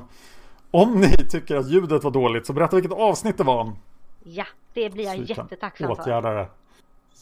om 0.71 1.01
ni 1.01 1.07
tycker 1.29 1.55
att 1.55 1.69
ljudet 1.69 2.03
var 2.03 2.11
dåligt 2.11 2.45
så 2.45 2.53
berätta 2.53 2.75
vilket 2.75 2.93
avsnitt 2.99 3.37
det 3.37 3.43
var. 3.43 3.71
Ja, 4.23 4.45
det 4.73 4.89
blir 4.89 5.03
jag 5.05 5.17
jättetacksam 5.17 5.95
för. 5.95 6.01
åtgärda 6.01 6.33
det. 6.33 6.47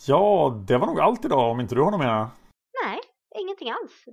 Ja, 0.08 0.54
det 0.68 0.78
var 0.78 0.88
nog 0.88 1.00
allt 1.00 1.26
idag 1.26 1.52
om 1.52 1.60
inte 1.60 1.76
du 1.76 1.82
har 1.82 1.92
något 1.92 2.00
mer. 2.00 2.28
Nej, 2.86 3.00
ingenting 3.40 3.72
alls. 3.72 4.06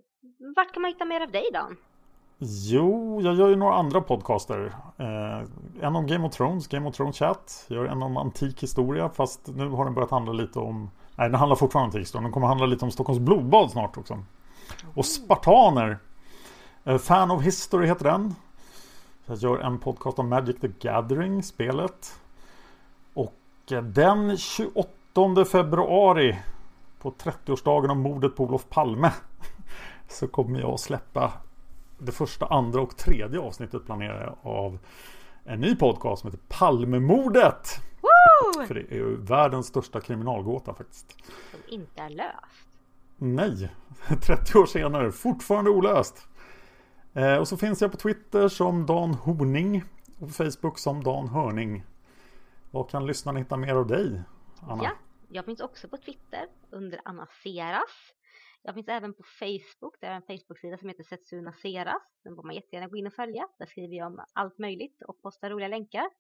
Vart 0.57 0.73
kan 0.73 0.83
man 0.83 0.91
hitta 0.91 1.05
mer 1.05 1.21
av 1.21 1.31
dig 1.31 1.51
Dan? 1.53 1.77
Jo, 2.39 3.21
jag 3.23 3.35
gör 3.35 3.49
ju 3.49 3.57
några 3.57 3.75
andra 3.75 4.01
podcaster. 4.01 4.75
Eh, 4.97 5.41
en 5.81 5.97
om 5.97 6.07
Game 6.07 6.27
of 6.27 6.35
Thrones, 6.35 6.69
Game 6.69 6.89
of 6.89 6.97
Thrones 6.97 7.17
Chat. 7.17 7.65
Jag 7.69 7.77
gör 7.77 7.85
en 7.85 8.03
om 8.03 8.17
antik 8.17 8.63
historia, 8.63 9.09
fast 9.09 9.47
nu 9.47 9.69
har 9.69 9.85
den 9.85 9.95
börjat 9.95 10.11
handla 10.11 10.33
lite 10.33 10.59
om... 10.59 10.91
Nej, 11.17 11.29
den 11.29 11.39
handlar 11.39 11.57
fortfarande 11.57 11.85
om 11.85 11.89
antik 11.89 12.01
historia. 12.01 12.23
Den 12.23 12.33
kommer 12.33 12.47
handla 12.47 12.67
lite 12.67 12.85
om 12.85 12.91
Stockholms 12.91 13.21
blodbad 13.21 13.71
snart 13.71 13.97
också. 13.97 14.19
Och 14.95 15.07
Spartaner. 15.07 15.99
Eh, 16.85 16.99
Fan 16.99 17.31
of 17.31 17.43
History 17.43 17.87
heter 17.87 18.05
den. 18.05 18.35
Jag 19.27 19.39
gör 19.39 19.59
en 19.59 19.79
podcast 19.79 20.19
om 20.19 20.29
Magic 20.29 20.61
the 20.61 20.69
Gathering, 20.69 21.43
spelet. 21.43 22.19
Och 23.15 23.73
eh, 23.73 23.83
den 23.83 24.37
28 24.37 25.45
februari 25.53 26.39
på 27.03 27.11
30-årsdagen 27.11 27.91
av 27.91 27.97
mordet 27.97 28.37
på 28.37 28.45
Olof 28.45 28.69
Palme 28.69 29.13
så 30.09 30.29
kommer 30.29 30.61
jag 30.61 30.71
att 30.71 30.81
släppa 30.81 31.33
det 31.99 32.13
första, 32.13 32.47
andra 32.47 32.81
och 32.81 32.97
tredje 32.97 33.41
avsnittet 33.41 33.87
planerar 33.87 34.23
jag 34.23 34.53
av 34.53 34.79
en 35.45 35.61
ny 35.61 35.77
podcast 35.77 36.21
som 36.23 36.31
heter 36.31 36.45
Palmemordet. 36.49 37.81
Woo! 38.01 38.67
För 38.67 38.75
det 38.75 38.81
är 38.81 38.95
ju 38.95 39.17
världens 39.17 39.67
största 39.67 40.01
kriminalgåta 40.01 40.75
faktiskt. 40.75 41.17
Som 41.51 41.61
inte 41.69 42.03
är 42.03 42.11
löst. 42.11 42.69
Nej, 43.17 43.71
30 44.23 44.59
år 44.59 44.67
senare, 44.67 45.13
fortfarande 45.13 45.71
olöst. 45.71 46.29
Eh, 47.15 47.37
och 47.37 47.49
så 47.49 47.57
finns 47.57 47.81
jag 47.81 47.91
på 47.91 47.97
Twitter 47.97 48.49
som 48.49 48.87
Dan 48.87 49.15
Horning 49.15 49.85
och 50.19 50.29
på 50.29 50.35
Facebook 50.35 50.79
som 50.79 51.05
Dan 51.05 51.29
Hörning. 51.29 51.85
Vad 52.71 52.91
kan 52.91 53.07
lyssnarna 53.07 53.39
hitta 53.39 53.57
mer 53.57 53.75
av 53.75 53.87
dig, 53.87 54.23
Anna? 54.61 54.85
Ja, 54.85 54.91
jag 55.29 55.45
finns 55.45 55.61
också 55.61 55.89
på 55.89 55.97
Twitter 55.97 56.47
under 56.71 57.01
Anna 57.05 57.27
Seras. 57.43 58.13
Jag 58.67 58.75
finns 58.75 58.89
även 58.89 59.15
på 59.15 59.23
Facebook, 59.23 60.01
där 60.01 60.11
är 60.11 60.15
en 60.15 60.23
Facebook-sida 60.23 60.79
som 60.79 60.89
heter 60.89 61.05
Setsuna 61.05 61.53
Seras. 61.53 62.03
Den 62.25 62.37
får 62.37 62.43
man 62.43 62.55
jättegärna 62.55 62.89
gå 62.89 62.97
in 62.97 63.07
och 63.07 63.15
följa. 63.15 63.49
Där 63.59 63.67
skriver 63.67 63.97
jag 63.97 64.07
om 64.07 64.25
allt 64.33 64.59
möjligt 64.59 65.03
och 65.03 65.23
postar 65.23 65.51
roliga 65.51 65.69
länkar. 65.69 66.11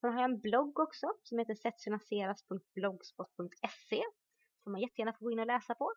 Sen 0.00 0.12
har 0.12 0.20
jag 0.20 0.30
en 0.30 0.40
blogg 0.40 0.78
också 0.78 1.06
som 1.22 1.38
heter 1.38 1.54
setsunaseras.blogspot.se 1.54 4.02
som 4.62 4.72
man 4.72 4.80
jättegärna 4.80 5.12
får 5.12 5.24
gå 5.24 5.30
in 5.30 5.38
och 5.38 5.46
läsa 5.46 5.74
på. 5.74 5.92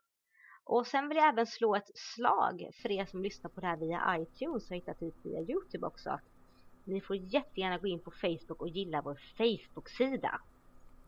Och 0.63 0.87
sen 0.87 1.09
vill 1.09 1.17
jag 1.17 1.29
även 1.29 1.47
slå 1.47 1.75
ett 1.75 1.91
slag 1.95 2.69
för 2.81 2.91
er 2.91 3.05
som 3.05 3.23
lyssnar 3.23 3.49
på 3.49 3.61
det 3.61 3.67
här 3.67 3.77
via 3.77 4.17
iTunes 4.17 4.69
och 4.69 4.75
hittat 4.75 4.99
typ 4.99 5.15
ut 5.15 5.25
via 5.25 5.39
Youtube 5.39 5.87
också. 5.87 6.19
Ni 6.83 7.01
får 7.01 7.15
jättegärna 7.15 7.77
gå 7.77 7.87
in 7.87 7.99
på 7.99 8.11
Facebook 8.11 8.61
och 8.61 8.69
gilla 8.69 9.01
vår 9.01 9.19
Facebook-sida. 9.37 10.41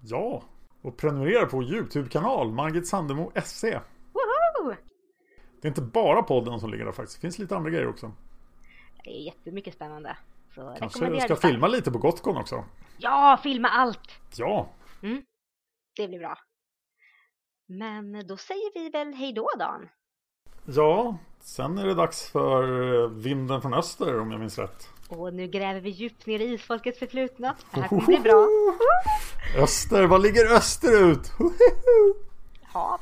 Ja, 0.04 0.44
och 0.82 0.98
prenumerera 0.98 1.46
på 1.46 1.58
vår 1.58 1.66
YouTube-kanal 1.66 2.52
Margit 2.52 2.88
Sandemo 2.88 3.32
SE. 3.44 3.82
Det 5.62 5.68
är 5.68 5.70
inte 5.70 5.82
bara 5.82 6.24
podden 6.24 6.60
som 6.60 6.70
ligger 6.72 6.86
där 6.86 6.92
faktiskt. 6.92 7.18
Det 7.18 7.22
finns 7.22 7.40
lite 7.40 7.56
andra 7.56 7.70
grejer 7.70 7.88
också. 7.90 8.12
Det 9.04 9.10
är 9.10 9.22
jättemycket 9.26 9.74
spännande. 9.74 10.18
Så 10.56 10.76
Kanske 10.80 11.00
rekommenderar 11.00 11.36
ska 11.36 11.48
filma 11.48 11.68
lite 11.68 11.92
på 11.92 11.98
Gotcon 11.98 12.38
också. 12.38 12.66
Ja, 12.98 13.40
filma 13.44 13.68
allt! 13.68 14.12
Ja, 14.36 14.70
Det 15.98 16.08
blir 16.08 16.20
bra. 16.20 16.38
Men 17.68 18.28
då 18.28 18.38
säger 18.38 18.74
vi 18.74 18.90
väl 18.90 19.14
hej 19.14 19.34
då 19.34 19.50
Dan. 19.60 19.90
ja. 20.66 21.18
Sen 21.40 21.78
är 21.78 21.86
det 21.86 21.94
dags 21.94 22.32
för 22.32 22.94
eh, 23.04 23.10
Vinden 23.10 23.62
från 23.62 23.74
Öster 23.74 24.20
om 24.20 24.32
jag 24.32 24.40
minns 24.40 24.58
rätt. 24.58 24.90
Och 25.10 25.34
nu 25.34 25.48
gräver 25.48 25.82
vi 25.82 25.90
djupt 25.90 26.26
ner 26.26 26.40
i 26.40 26.44
isfolkets 26.54 27.00
förflutna. 27.00 27.56
Det 27.74 27.82
här 27.82 27.88
kommer 27.88 28.06
bli 28.06 28.20
bra. 28.20 28.48
Öster, 29.64 30.08
vad 30.08 30.22
ligger 30.22 30.54
österut? 30.56 31.32
Hav. 32.64 33.02